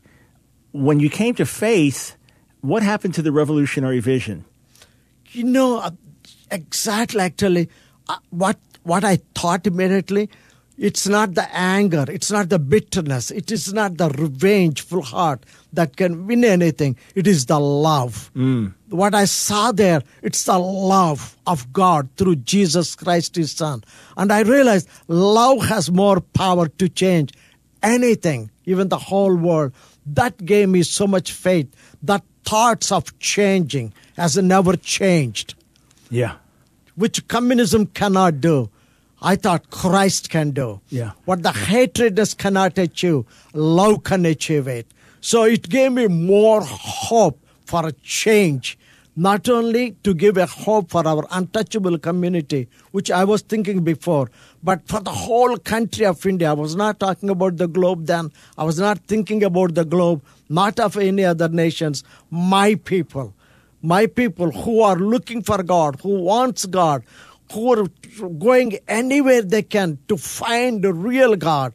When 0.72 1.00
you 1.00 1.08
came 1.08 1.34
to 1.36 1.46
faith, 1.46 2.16
what 2.60 2.82
happened 2.82 3.14
to 3.14 3.22
the 3.22 3.32
revolutionary 3.32 4.00
vision? 4.00 4.44
You 5.32 5.44
know, 5.44 5.78
uh, 5.78 5.90
exactly. 6.50 7.20
Actually, 7.20 7.68
uh, 8.08 8.16
what 8.30 8.58
what 8.82 9.04
I 9.04 9.18
thought 9.34 9.66
immediately, 9.66 10.30
it's 10.78 11.06
not 11.06 11.34
the 11.34 11.46
anger, 11.54 12.06
it's 12.08 12.30
not 12.30 12.48
the 12.48 12.58
bitterness, 12.58 13.30
it 13.30 13.50
is 13.50 13.72
not 13.74 13.98
the 13.98 14.08
revengeful 14.08 15.02
heart 15.02 15.44
that 15.72 15.96
can 15.96 16.26
win 16.26 16.44
anything. 16.44 16.96
It 17.14 17.26
is 17.26 17.46
the 17.46 17.60
love. 17.60 18.30
Mm. 18.34 18.74
What 18.88 19.14
I 19.14 19.26
saw 19.26 19.72
there, 19.72 20.02
it's 20.22 20.44
the 20.44 20.58
love 20.58 21.36
of 21.46 21.70
God 21.72 22.08
through 22.16 22.36
Jesus 22.36 22.94
Christ, 22.94 23.36
His 23.36 23.52
Son, 23.52 23.84
and 24.16 24.32
I 24.32 24.40
realized 24.40 24.88
love 25.08 25.66
has 25.66 25.90
more 25.90 26.20
power 26.20 26.68
to 26.68 26.88
change 26.88 27.32
anything 27.82 28.50
even 28.64 28.88
the 28.88 28.98
whole 28.98 29.34
world. 29.34 29.72
That 30.06 30.44
gave 30.44 30.68
me 30.68 30.82
so 30.82 31.06
much 31.06 31.32
faith 31.32 31.68
that 32.02 32.22
thoughts 32.44 32.92
of 32.92 33.18
changing 33.18 33.92
has 34.16 34.36
never 34.36 34.76
changed. 34.76 35.54
Yeah. 36.10 36.36
Which 36.94 37.26
communism 37.28 37.86
cannot 37.86 38.40
do. 38.40 38.70
I 39.20 39.36
thought 39.36 39.70
Christ 39.70 40.30
can 40.30 40.52
do. 40.52 40.80
Yeah. 40.88 41.12
What 41.24 41.42
the 41.42 41.50
hatredness 41.50 42.36
cannot 42.36 42.78
achieve, 42.78 43.24
love 43.52 44.04
can 44.04 44.24
achieve 44.26 44.68
it. 44.68 44.86
So 45.20 45.42
it 45.44 45.68
gave 45.68 45.92
me 45.92 46.06
more 46.06 46.62
hope 46.62 47.38
for 47.66 47.86
a 47.86 47.92
change 47.92 48.77
not 49.26 49.48
only 49.48 49.84
to 50.04 50.14
give 50.14 50.36
a 50.36 50.46
hope 50.46 50.90
for 50.90 51.04
our 51.12 51.26
untouchable 51.32 51.98
community, 51.98 52.68
which 52.92 53.10
I 53.10 53.24
was 53.24 53.42
thinking 53.42 53.80
before, 53.82 54.30
but 54.62 54.86
for 54.86 55.00
the 55.00 55.10
whole 55.10 55.56
country 55.56 56.06
of 56.06 56.24
India. 56.24 56.50
I 56.50 56.52
was 56.52 56.76
not 56.76 57.00
talking 57.00 57.28
about 57.28 57.56
the 57.56 57.66
globe 57.66 58.06
then. 58.06 58.30
I 58.56 58.62
was 58.62 58.78
not 58.78 59.00
thinking 59.08 59.42
about 59.42 59.74
the 59.74 59.84
globe, 59.84 60.22
not 60.48 60.78
of 60.78 60.96
any 60.96 61.24
other 61.24 61.48
nations. 61.48 62.04
My 62.30 62.76
people, 62.76 63.34
my 63.82 64.06
people 64.06 64.52
who 64.52 64.82
are 64.82 64.94
looking 64.94 65.42
for 65.42 65.64
God, 65.64 65.98
who 66.00 66.20
wants 66.20 66.66
God, 66.66 67.02
who 67.52 67.72
are 67.72 67.88
going 68.38 68.78
anywhere 68.86 69.42
they 69.42 69.62
can 69.62 69.98
to 70.06 70.16
find 70.16 70.82
the 70.82 70.92
real 70.92 71.34
God. 71.34 71.72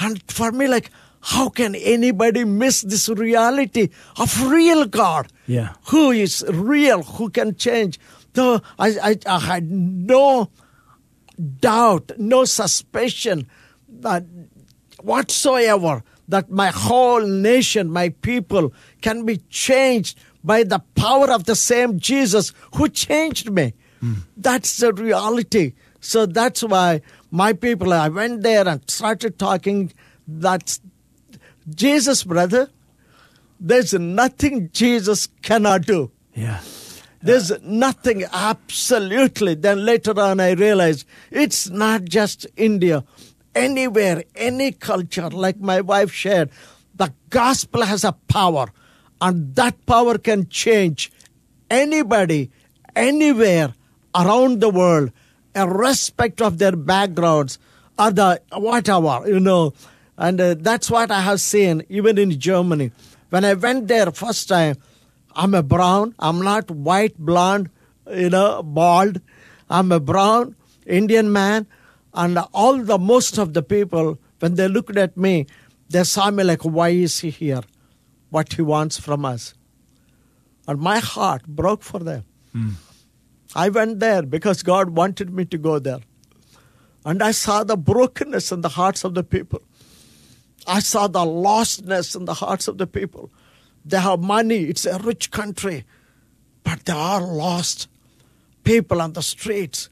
And 0.00 0.20
for 0.26 0.50
me, 0.50 0.66
like, 0.66 0.90
how 1.24 1.48
can 1.48 1.74
anybody 1.74 2.44
miss 2.44 2.82
this 2.82 3.08
reality 3.08 3.88
of 4.18 4.46
real 4.46 4.84
God? 4.84 5.32
Yeah. 5.46 5.72
Who 5.86 6.10
is 6.10 6.44
real, 6.50 7.02
who 7.02 7.30
can 7.30 7.56
change. 7.56 7.98
So 8.34 8.60
I, 8.78 8.88
I, 9.02 9.18
I 9.26 9.38
had 9.38 9.70
no 9.70 10.50
doubt, 11.60 12.12
no 12.18 12.44
suspicion 12.44 13.46
that 13.88 14.24
whatsoever 15.00 16.04
that 16.28 16.50
my 16.50 16.68
whole 16.68 17.22
nation, 17.22 17.90
my 17.90 18.10
people 18.10 18.74
can 19.00 19.24
be 19.24 19.38
changed 19.48 20.18
by 20.42 20.62
the 20.62 20.80
power 20.94 21.30
of 21.30 21.44
the 21.44 21.56
same 21.56 21.98
Jesus 21.98 22.52
who 22.74 22.86
changed 22.88 23.50
me. 23.50 23.72
Mm. 24.02 24.16
That's 24.36 24.76
the 24.76 24.92
reality. 24.92 25.72
So 26.00 26.26
that's 26.26 26.62
why 26.62 27.00
my 27.30 27.54
people, 27.54 27.94
I 27.94 28.08
went 28.08 28.42
there 28.42 28.68
and 28.68 28.82
started 28.90 29.38
talking. 29.38 29.92
That's 30.28 30.80
Jesus, 31.68 32.24
brother, 32.24 32.70
there's 33.58 33.94
nothing 33.94 34.70
Jesus 34.72 35.28
cannot 35.42 35.86
do. 35.86 36.10
Yeah. 36.34 36.60
There's 37.22 37.52
nothing 37.62 38.24
absolutely. 38.32 39.54
Then 39.54 39.86
later 39.86 40.18
on, 40.20 40.40
I 40.40 40.50
realized 40.50 41.06
it's 41.30 41.70
not 41.70 42.04
just 42.04 42.46
India. 42.56 43.04
Anywhere, 43.54 44.24
any 44.34 44.72
culture, 44.72 45.30
like 45.30 45.58
my 45.58 45.80
wife 45.80 46.12
shared, 46.12 46.50
the 46.94 47.12
gospel 47.30 47.82
has 47.82 48.04
a 48.04 48.12
power, 48.12 48.66
and 49.20 49.54
that 49.54 49.86
power 49.86 50.18
can 50.18 50.48
change 50.48 51.10
anybody, 51.70 52.50
anywhere 52.94 53.72
around 54.14 54.60
the 54.60 54.68
world, 54.68 55.10
irrespective 55.54 56.46
of 56.46 56.58
their 56.58 56.76
backgrounds 56.76 57.58
or 57.98 58.10
the 58.10 58.42
whatever, 58.52 59.22
you 59.26 59.40
know. 59.40 59.72
And 60.16 60.40
uh, 60.40 60.54
that's 60.58 60.90
what 60.90 61.10
I 61.10 61.20
have 61.20 61.40
seen 61.40 61.84
even 61.88 62.18
in 62.18 62.38
Germany. 62.38 62.92
When 63.30 63.44
I 63.44 63.54
went 63.54 63.88
there 63.88 64.10
first 64.12 64.48
time, 64.48 64.76
I'm 65.34 65.54
a 65.54 65.62
brown, 65.62 66.14
I'm 66.18 66.40
not 66.40 66.70
white, 66.70 67.18
blonde, 67.18 67.70
you 68.10 68.30
know, 68.30 68.62
bald. 68.62 69.20
I'm 69.68 69.90
a 69.90 69.98
brown 69.98 70.54
Indian 70.86 71.32
man. 71.32 71.66
And 72.12 72.38
all 72.52 72.78
the 72.78 72.98
most 72.98 73.38
of 73.38 73.54
the 73.54 73.62
people, 73.62 74.18
when 74.38 74.54
they 74.54 74.68
looked 74.68 74.96
at 74.96 75.16
me, 75.16 75.46
they 75.88 76.04
saw 76.04 76.30
me 76.30 76.44
like, 76.44 76.62
why 76.62 76.90
is 76.90 77.18
he 77.20 77.30
here? 77.30 77.62
What 78.30 78.52
he 78.52 78.62
wants 78.62 78.98
from 79.00 79.24
us. 79.24 79.54
And 80.68 80.80
my 80.80 80.98
heart 81.00 81.46
broke 81.46 81.82
for 81.82 81.98
them. 81.98 82.24
Mm. 82.54 82.74
I 83.54 83.68
went 83.68 84.00
there 84.00 84.22
because 84.22 84.62
God 84.62 84.90
wanted 84.90 85.32
me 85.32 85.44
to 85.46 85.58
go 85.58 85.78
there. 85.78 86.00
And 87.04 87.22
I 87.22 87.32
saw 87.32 87.64
the 87.64 87.76
brokenness 87.76 88.50
in 88.50 88.62
the 88.62 88.70
hearts 88.70 89.04
of 89.04 89.14
the 89.14 89.22
people. 89.22 89.62
I 90.66 90.80
saw 90.80 91.06
the 91.06 91.20
lostness 91.20 92.16
in 92.16 92.24
the 92.24 92.34
hearts 92.34 92.68
of 92.68 92.78
the 92.78 92.86
people. 92.86 93.30
They 93.84 94.00
have 94.00 94.20
money, 94.20 94.64
it's 94.64 94.86
a 94.86 94.98
rich 94.98 95.30
country, 95.30 95.84
but 96.62 96.84
they 96.86 96.92
are 96.92 97.20
lost 97.20 97.88
people 98.64 99.02
on 99.02 99.12
the 99.12 99.22
streets. 99.22 99.90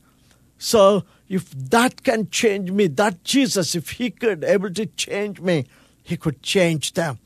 So 0.58 1.04
if 1.28 1.50
that 1.50 2.02
can 2.02 2.30
change 2.30 2.70
me, 2.70 2.86
that 2.86 3.24
Jesus, 3.24 3.74
if 3.74 3.90
he 3.90 4.10
could 4.10 4.44
able 4.44 4.70
to 4.70 4.86
change 4.86 5.40
me, 5.40 5.66
he 6.02 6.16
could 6.16 6.42
change 6.42 6.94
them. 6.94 7.18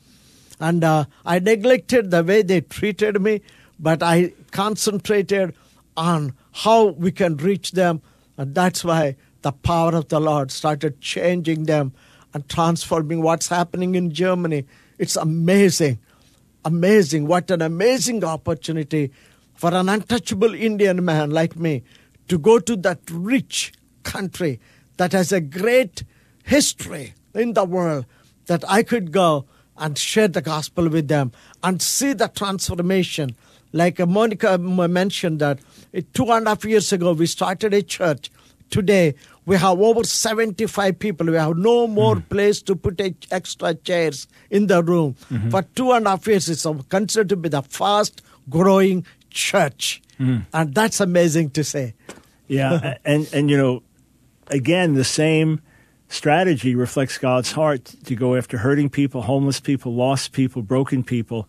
And 0.59 0.83
uh, 0.83 1.05
I 1.25 1.39
neglected 1.39 2.11
the 2.11 2.23
way 2.23 2.41
they 2.41 2.61
treated 2.61 3.21
me, 3.21 3.41
but 3.79 4.01
I 4.01 4.33
concentrated 4.51 5.55
on 5.95 6.33
how 6.51 6.87
we 6.87 7.11
can 7.11 7.37
reach 7.37 7.71
them. 7.71 8.01
And 8.37 8.53
that's 8.55 8.83
why 8.83 9.15
the 9.41 9.51
power 9.51 9.95
of 9.95 10.09
the 10.09 10.19
Lord 10.19 10.51
started 10.51 10.99
changing 10.99 11.63
them 11.65 11.93
and 12.37 12.47
transforming 12.47 13.23
what's 13.23 13.47
happening 13.47 13.95
in 13.95 14.11
Germany. 14.11 14.63
It's 14.99 15.15
amazing. 15.15 15.97
Amazing. 16.63 17.25
What 17.25 17.49
an 17.49 17.63
amazing 17.63 18.23
opportunity 18.23 19.11
for 19.55 19.73
an 19.73 19.89
untouchable 19.89 20.53
Indian 20.53 21.03
man 21.03 21.31
like 21.31 21.55
me 21.55 21.81
to 22.27 22.37
go 22.37 22.59
to 22.59 22.75
that 22.75 22.99
rich 23.09 23.73
country 24.03 24.59
that 24.97 25.13
has 25.13 25.31
a 25.31 25.41
great 25.41 26.03
history 26.43 27.15
in 27.33 27.53
the 27.53 27.65
world 27.65 28.05
that 28.45 28.63
I 28.69 28.83
could 28.83 29.11
go 29.11 29.45
and 29.75 29.97
share 29.97 30.27
the 30.27 30.43
gospel 30.43 30.89
with 30.89 31.07
them 31.07 31.31
and 31.63 31.81
see 31.81 32.13
the 32.13 32.27
transformation. 32.27 33.35
Like 33.73 33.99
uh, 33.99 34.05
Monika 34.05 34.53
uh, 34.53 34.87
mentioned 34.87 35.39
that 35.39 35.59
uh, 35.95 36.01
two 36.13 36.31
and 36.31 36.45
a 36.45 36.51
half 36.51 36.65
years 36.65 36.93
ago 36.93 37.13
we 37.13 37.25
started 37.25 37.73
a 37.73 37.81
church. 37.81 38.29
Today 38.69 39.15
we 39.47 39.55
have 39.55 39.79
over 39.79 40.03
75 40.03 40.99
people. 40.99 41.27
We 41.27 41.35
have 41.35 41.57
no 41.57 41.87
more 41.87 42.15
mm 42.15 42.27
place 42.27 42.61
to 42.63 42.75
put 42.75 42.99
extra 43.31 43.73
chairs 43.73 44.27
in 44.49 44.67
the 44.67 44.83
room. 44.83 45.15
Mm-hmm. 45.31 45.49
For 45.49 45.61
two 45.61 45.93
and 45.93 46.05
a 46.05 46.09
half 46.11 46.27
years, 46.27 46.49
it's 46.49 46.67
considered 46.89 47.29
to 47.29 47.37
be 47.37 47.47
the 47.47 47.61
fast 47.61 48.21
growing 48.49 49.05
church. 49.29 50.01
mm 50.19 50.45
And 50.53 50.75
that's 50.75 50.99
amazing 50.99 51.51
to 51.51 51.63
say. 51.63 51.93
Yeah. 52.47 52.97
and, 53.05 53.29
and, 53.31 53.49
you 53.49 53.55
know, 53.55 53.83
again, 54.47 54.95
the 54.95 55.05
same 55.05 55.61
strategy 56.09 56.75
reflects 56.75 57.17
God's 57.17 57.53
heart 57.53 57.85
to 58.03 58.15
go 58.15 58.35
after 58.35 58.57
hurting 58.57 58.89
people, 58.89 59.21
homeless 59.21 59.61
people, 59.61 59.95
lost 59.95 60.33
people, 60.33 60.61
broken 60.61 61.05
people, 61.05 61.47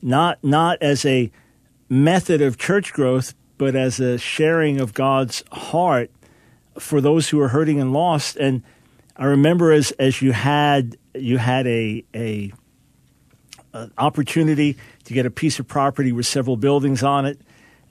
not 0.00 0.42
not 0.42 0.82
as 0.82 1.04
a 1.04 1.30
method 1.90 2.40
of 2.40 2.56
church 2.56 2.94
growth, 2.94 3.34
but 3.58 3.76
as 3.76 4.00
a 4.00 4.16
sharing 4.16 4.80
of 4.80 4.94
God's 4.94 5.44
heart 5.52 6.10
for 6.78 7.00
those 7.00 7.28
who 7.28 7.40
are 7.40 7.48
hurting 7.48 7.80
and 7.80 7.92
lost. 7.92 8.36
And 8.36 8.62
I 9.16 9.26
remember 9.26 9.72
as 9.72 9.90
as 9.92 10.20
you 10.22 10.32
had 10.32 10.96
you 11.14 11.38
had 11.38 11.66
a 11.66 12.04
a 12.14 12.52
an 13.72 13.92
opportunity 13.98 14.76
to 15.04 15.14
get 15.14 15.26
a 15.26 15.30
piece 15.30 15.58
of 15.58 15.66
property 15.66 16.12
with 16.12 16.26
several 16.26 16.56
buildings 16.56 17.02
on 17.02 17.26
it, 17.26 17.40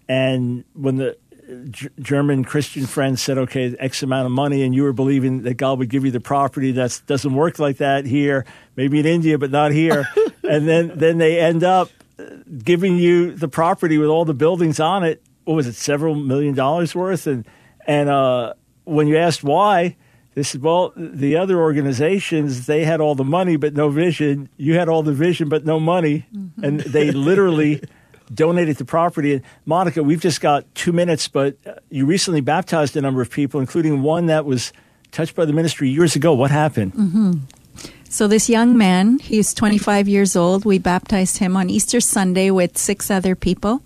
and 0.07 0.63
when 0.73 0.95
the 0.95 1.17
G- 1.69 1.89
German 1.99 2.43
Christian 2.43 2.86
friends 2.86 3.21
said, 3.21 3.38
okay, 3.38 3.75
X 3.77 4.03
amount 4.03 4.25
of 4.25 4.31
money, 4.31 4.63
and 4.63 4.73
you 4.73 4.84
were 4.84 4.93
believing 4.93 5.43
that 5.43 5.55
God 5.55 5.79
would 5.79 5.89
give 5.89 6.05
you 6.05 6.11
the 6.11 6.19
property. 6.19 6.71
That 6.71 7.01
doesn't 7.05 7.34
work 7.34 7.59
like 7.59 7.77
that 7.77 8.05
here, 8.05 8.45
maybe 8.75 8.99
in 8.99 9.05
India, 9.05 9.38
but 9.38 9.51
not 9.51 9.71
here. 9.71 10.07
and 10.43 10.67
then, 10.67 10.93
then 10.95 11.17
they 11.17 11.39
end 11.39 11.63
up 11.63 11.89
giving 12.63 12.97
you 12.97 13.36
the 13.36 13.47
property 13.47 13.97
with 13.97 14.09
all 14.09 14.25
the 14.25 14.34
buildings 14.34 14.79
on 14.79 15.03
it. 15.03 15.21
What 15.43 15.55
was 15.55 15.67
it, 15.67 15.75
several 15.75 16.15
million 16.15 16.53
dollars 16.53 16.95
worth? 16.95 17.27
And, 17.27 17.45
and 17.86 18.09
uh, 18.09 18.53
when 18.86 19.07
you 19.07 19.17
asked 19.17 19.43
why, 19.43 19.95
they 20.36 20.43
said, 20.43 20.61
well, 20.61 20.93
the 20.95 21.38
other 21.38 21.59
organizations, 21.59 22.65
they 22.65 22.84
had 22.84 22.99
all 22.99 23.15
the 23.15 23.23
money 23.23 23.55
but 23.55 23.73
no 23.75 23.89
vision. 23.89 24.49
You 24.57 24.75
had 24.75 24.89
all 24.89 25.03
the 25.03 25.13
vision 25.13 25.47
but 25.49 25.65
no 25.65 25.79
money. 25.79 26.25
Mm-hmm. 26.36 26.63
And 26.63 26.79
they 26.79 27.11
literally 27.11 27.84
donated 28.34 28.77
the 28.77 28.86
property. 28.86 29.34
And 29.34 29.43
Monika, 29.67 30.03
we've 30.03 30.21
just 30.21 30.41
got 30.41 30.73
two 30.73 30.91
minutes, 30.91 31.27
but 31.27 31.57
uh, 31.65 31.73
you 31.89 32.05
recently 32.05 32.41
baptized 32.41 32.97
a 32.97 33.01
number 33.01 33.21
of 33.21 33.29
people, 33.29 33.59
including 33.59 34.01
one 34.01 34.25
that 34.27 34.45
was 34.45 34.73
touched 35.11 35.36
by 35.36 35.45
the 35.45 35.53
ministry 35.53 35.89
years 35.89 36.15
ago. 36.15 36.34
What 36.34 36.49
happened? 36.49 36.93
Mm-hmm. 36.93 37.31
So 38.09 38.27
this 38.27 38.47
young 38.47 38.77
man, 38.77 39.17
he's 39.19 39.53
25 39.55 40.07
years 40.07 40.36
old. 40.36 40.65
We 40.65 40.77
baptized 40.77 41.39
him 41.39 41.57
on 41.57 41.69
Easter 41.69 41.99
Sunday 41.99 42.51
with 42.51 42.77
six 42.77 43.09
other 43.09 43.36
people. 43.36 43.81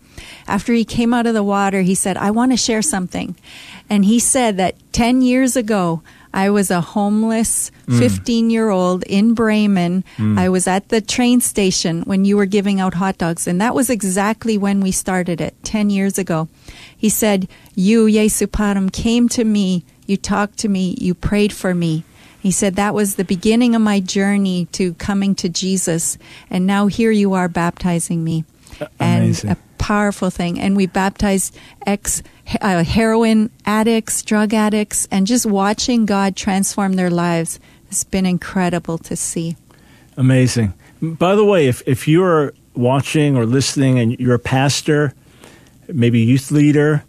After 0.47 0.73
he 0.73 0.83
came 0.83 1.13
out 1.13 1.27
of 1.27 1.33
the 1.33 1.43
water, 1.43 1.81
he 1.81 1.95
said, 1.95 2.17
I 2.17 2.31
want 2.31 2.51
to 2.51 2.57
share 2.57 2.81
something. 2.81 3.35
And 3.89 4.05
he 4.05 4.19
said 4.19 4.57
that 4.57 4.75
10 4.93 5.21
years 5.21 5.55
ago, 5.55 6.01
I 6.33 6.49
was 6.49 6.69
a 6.69 6.81
homeless 6.81 7.71
15 7.88 8.47
mm. 8.47 8.51
year 8.51 8.69
old 8.69 9.03
in 9.03 9.33
Bremen. 9.33 10.03
Mm. 10.17 10.38
I 10.38 10.49
was 10.49 10.67
at 10.67 10.89
the 10.89 11.01
train 11.01 11.41
station 11.41 12.03
when 12.03 12.25
you 12.25 12.38
were 12.38 12.45
giving 12.45 12.79
out 12.79 12.95
hot 12.95 13.17
dogs, 13.17 13.47
and 13.47 13.59
that 13.61 13.73
was 13.73 13.89
exactly 13.89 14.57
when 14.57 14.81
we 14.81 14.91
started 14.91 15.41
it 15.41 15.55
10 15.63 15.89
years 15.89 16.17
ago. 16.19 16.47
He 16.95 17.09
said, 17.09 17.47
You, 17.75 18.05
Yesupadam, 18.05 18.91
came 18.91 19.29
to 19.29 19.43
me, 19.43 19.83
you 20.05 20.17
talked 20.17 20.59
to 20.59 20.69
me, 20.69 20.95
you 20.99 21.15
prayed 21.15 21.53
for 21.53 21.73
me. 21.73 22.03
He 22.39 22.51
said 22.51 22.75
that 22.75 22.93
was 22.93 23.15
the 23.15 23.25
beginning 23.25 23.73
of 23.73 23.81
my 23.81 23.99
journey 23.99 24.65
to 24.73 24.93
coming 24.95 25.33
to 25.35 25.49
Jesus, 25.49 26.17
and 26.49 26.67
now 26.67 26.88
here 26.88 27.11
you 27.11 27.33
are 27.33 27.49
baptizing 27.49 28.23
me. 28.23 28.45
Amazing. 28.99 29.49
And 29.49 29.57
a 29.57 29.61
powerful 29.77 30.29
thing. 30.29 30.59
And 30.59 30.75
we 30.75 30.85
baptized 30.85 31.57
ex 31.85 32.21
uh, 32.61 32.83
heroin 32.83 33.49
addicts, 33.65 34.21
drug 34.21 34.53
addicts, 34.53 35.07
and 35.11 35.27
just 35.27 35.45
watching 35.45 36.05
God 36.05 36.35
transform 36.35 36.93
their 36.93 37.09
lives 37.09 37.59
has 37.89 38.03
been 38.03 38.25
incredible 38.25 38.97
to 38.99 39.15
see. 39.15 39.55
Amazing. 40.17 40.73
By 41.01 41.35
the 41.35 41.45
way, 41.45 41.67
if, 41.67 41.81
if 41.85 42.07
you're 42.07 42.53
watching 42.73 43.37
or 43.37 43.45
listening 43.45 43.99
and 43.99 44.19
you're 44.19 44.35
a 44.35 44.39
pastor, 44.39 45.13
maybe 45.87 46.19
youth 46.19 46.51
leader, 46.51 47.03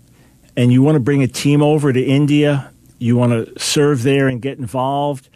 and 0.57 0.72
you 0.72 0.82
want 0.82 0.97
to 0.97 1.01
bring 1.01 1.22
a 1.22 1.28
team 1.28 1.62
over 1.62 1.93
to 1.93 2.03
India, 2.03 2.70
you 2.99 3.16
want 3.16 3.32
to 3.32 3.59
serve 3.59 4.03
there 4.03 4.28
and 4.28 4.43
get 4.43 4.59
involved, 4.59 5.28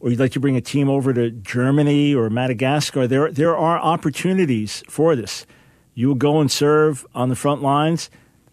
or 0.00 0.10
you'd 0.10 0.20
like 0.20 0.32
to 0.32 0.40
bring 0.40 0.56
a 0.56 0.60
team 0.60 0.88
over 0.88 1.12
to 1.12 1.30
Germany 1.30 2.14
or 2.14 2.30
Madagascar, 2.30 3.06
there, 3.06 3.30
there 3.32 3.56
are 3.56 3.78
opportunities 3.78 4.84
for 4.88 5.16
this. 5.16 5.44
You 5.94 6.08
will 6.08 6.14
go 6.14 6.40
and 6.40 6.50
serve 6.50 7.04
on 7.14 7.28
the 7.28 7.34
front 7.34 7.60
lines. 7.60 8.08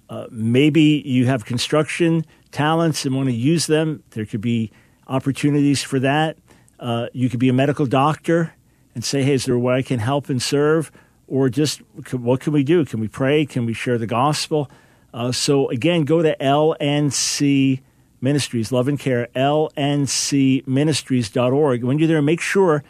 Uh, 0.09 0.27
maybe 0.29 1.01
you 1.05 1.25
have 1.25 1.45
construction 1.45 2.25
talents 2.51 3.05
and 3.05 3.15
want 3.15 3.29
to 3.29 3.35
use 3.35 3.67
them. 3.67 4.03
There 4.11 4.25
could 4.25 4.41
be 4.41 4.71
opportunities 5.07 5.83
for 5.83 5.99
that. 5.99 6.37
Uh, 6.79 7.07
you 7.13 7.29
could 7.29 7.39
be 7.39 7.49
a 7.49 7.53
medical 7.53 7.85
doctor 7.85 8.53
and 8.93 9.03
say, 9.03 9.23
hey, 9.23 9.33
is 9.33 9.45
there 9.45 9.55
a 9.55 9.59
way 9.59 9.75
I 9.75 9.81
can 9.81 9.99
help 9.99 10.29
and 10.29 10.41
serve? 10.41 10.91
Or 11.27 11.49
just 11.49 11.81
what 12.11 12.39
can 12.39 12.53
we 12.53 12.63
do? 12.63 12.85
Can 12.85 12.99
we 12.99 13.07
pray? 13.07 13.45
Can 13.45 13.65
we 13.65 13.73
share 13.73 13.97
the 13.97 14.07
gospel? 14.07 14.69
Uh, 15.13 15.31
so, 15.31 15.69
again, 15.69 16.03
go 16.03 16.21
to 16.21 16.35
LNC 16.39 17.81
Ministries, 18.21 18.71
Love 18.71 18.87
and 18.87 18.99
Care, 18.99 19.27
lncministries.org. 19.35 21.83
When 21.83 21.99
you're 21.99 22.07
there, 22.07 22.21
make 22.21 22.41
sure 22.41 22.83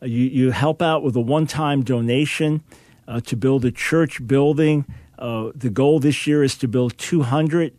uh, 0.00 0.06
you, 0.06 0.24
you 0.24 0.52
help 0.52 0.80
out 0.80 1.02
with 1.02 1.16
a 1.16 1.20
one 1.20 1.46
time 1.46 1.82
donation 1.82 2.62
uh, 3.08 3.20
to 3.22 3.36
build 3.36 3.64
a 3.64 3.70
church 3.70 4.26
building. 4.26 4.84
Uh, 5.22 5.52
the 5.54 5.70
goal 5.70 6.00
this 6.00 6.26
year 6.26 6.42
is 6.42 6.56
to 6.58 6.66
build 6.66 6.98
200 6.98 7.72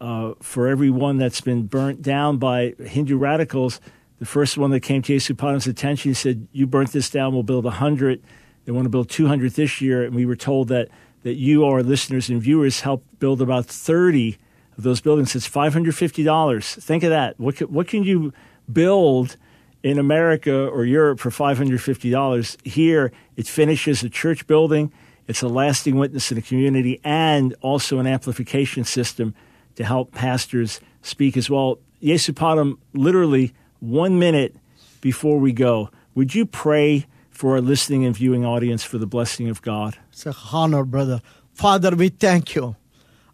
uh, 0.00 0.32
for 0.40 0.66
everyone 0.66 1.18
that's 1.18 1.42
been 1.42 1.66
burnt 1.66 2.00
down 2.00 2.38
by 2.38 2.74
Hindu 2.78 3.18
radicals. 3.18 3.82
The 4.18 4.24
first 4.24 4.56
one 4.56 4.70
that 4.70 4.80
came 4.80 5.02
to 5.02 5.14
Yesupadam's 5.14 5.66
attention, 5.66 6.14
said, 6.14 6.48
You 6.52 6.66
burnt 6.66 6.92
this 6.92 7.10
down, 7.10 7.34
we'll 7.34 7.42
build 7.42 7.64
100. 7.64 8.22
They 8.64 8.72
want 8.72 8.86
to 8.86 8.88
build 8.88 9.10
200 9.10 9.52
this 9.52 9.82
year. 9.82 10.04
And 10.04 10.14
we 10.14 10.24
were 10.24 10.36
told 10.36 10.68
that, 10.68 10.88
that 11.22 11.34
you, 11.34 11.66
our 11.66 11.82
listeners 11.82 12.30
and 12.30 12.40
viewers, 12.40 12.80
helped 12.80 13.18
build 13.18 13.42
about 13.42 13.66
30 13.66 14.38
of 14.78 14.82
those 14.82 15.02
buildings. 15.02 15.36
It's 15.36 15.46
$550. 15.46 16.82
Think 16.82 17.02
of 17.02 17.10
that. 17.10 17.38
What 17.38 17.60
what 17.70 17.88
can 17.88 18.04
you 18.04 18.32
build 18.72 19.36
in 19.82 19.98
America 19.98 20.66
or 20.66 20.84
Europe 20.84 21.20
for 21.20 21.30
$550. 21.30 22.66
Here, 22.66 23.12
it 23.36 23.46
finishes 23.46 24.02
a 24.02 24.10
church 24.10 24.46
building, 24.48 24.92
it's 25.28 25.42
a 25.42 25.48
lasting 25.48 25.96
witness 25.96 26.30
in 26.30 26.36
the 26.36 26.42
community, 26.42 27.00
and 27.04 27.54
also 27.60 27.98
an 27.98 28.06
amplification 28.06 28.84
system 28.84 29.34
to 29.74 29.84
help 29.84 30.12
pastors 30.12 30.80
speak 31.02 31.36
as 31.36 31.50
well. 31.50 31.78
Yesupadam, 32.02 32.78
literally 32.92 33.52
one 33.80 34.18
minute 34.18 34.56
before 35.00 35.38
we 35.38 35.52
go, 35.52 35.90
would 36.14 36.34
you 36.34 36.46
pray 36.46 37.06
for 37.30 37.54
our 37.54 37.60
listening 37.60 38.04
and 38.04 38.16
viewing 38.16 38.44
audience 38.44 38.82
for 38.82 38.98
the 38.98 39.06
blessing 39.06 39.48
of 39.48 39.60
God? 39.62 39.96
It's 40.10 40.26
an 40.26 40.34
honor, 40.52 40.84
brother. 40.84 41.20
Father, 41.52 41.94
we 41.94 42.08
thank 42.08 42.54
you. 42.54 42.76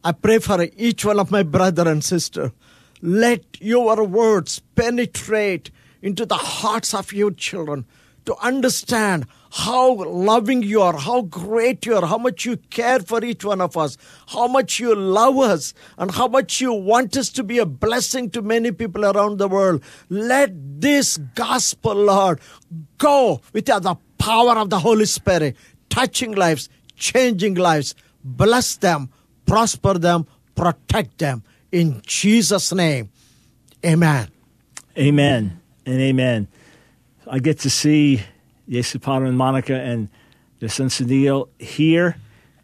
I 0.04 0.12
pray 0.12 0.38
for 0.38 0.66
each 0.76 1.04
one 1.04 1.20
of 1.20 1.30
my 1.30 1.42
brother 1.44 1.88
and 1.88 2.02
sister. 2.02 2.52
Let 3.00 3.60
your 3.60 4.04
words 4.04 4.60
penetrate 4.74 5.70
into 6.00 6.26
the 6.26 6.36
hearts 6.36 6.94
of 6.94 7.12
your 7.12 7.30
children 7.30 7.84
to 8.24 8.36
understand 8.36 9.26
how 9.54 9.92
loving 10.04 10.62
you 10.62 10.80
are, 10.80 10.96
how 10.96 11.20
great 11.22 11.84
you 11.84 11.94
are, 11.94 12.06
how 12.06 12.16
much 12.16 12.46
you 12.46 12.56
care 12.70 13.00
for 13.00 13.22
each 13.22 13.44
one 13.44 13.60
of 13.60 13.76
us, 13.76 13.98
how 14.28 14.48
much 14.48 14.80
you 14.80 14.94
love 14.94 15.36
us, 15.38 15.74
and 15.98 16.10
how 16.10 16.26
much 16.26 16.62
you 16.62 16.72
want 16.72 17.14
us 17.18 17.28
to 17.28 17.42
be 17.42 17.58
a 17.58 17.66
blessing 17.66 18.30
to 18.30 18.40
many 18.40 18.72
people 18.72 19.04
around 19.04 19.36
the 19.36 19.48
world. 19.48 19.82
Let 20.08 20.80
this 20.80 21.18
gospel, 21.34 21.94
Lord, 21.94 22.40
go 22.96 23.42
with 23.52 23.66
the 23.66 23.96
power 24.16 24.56
of 24.56 24.70
the 24.70 24.78
Holy 24.78 25.04
Spirit, 25.04 25.54
touching 25.90 26.32
lives, 26.32 26.70
changing 26.96 27.56
lives. 27.56 27.94
Bless 28.24 28.76
them, 28.76 29.10
prosper 29.44 29.98
them, 29.98 30.26
protect 30.54 31.18
them. 31.18 31.42
In 31.70 32.00
Jesus' 32.06 32.72
name, 32.72 33.10
amen. 33.84 34.28
Amen 34.96 35.60
and 35.84 36.00
amen. 36.00 36.48
I 37.26 37.38
get 37.38 37.58
to 37.60 37.70
see 37.70 38.22
Yesupadam 38.68 39.28
and 39.28 39.38
Monika 39.38 39.78
and 39.78 40.08
their 40.60 40.68
son 40.68 40.88
Sunil 40.88 41.48
here. 41.58 42.16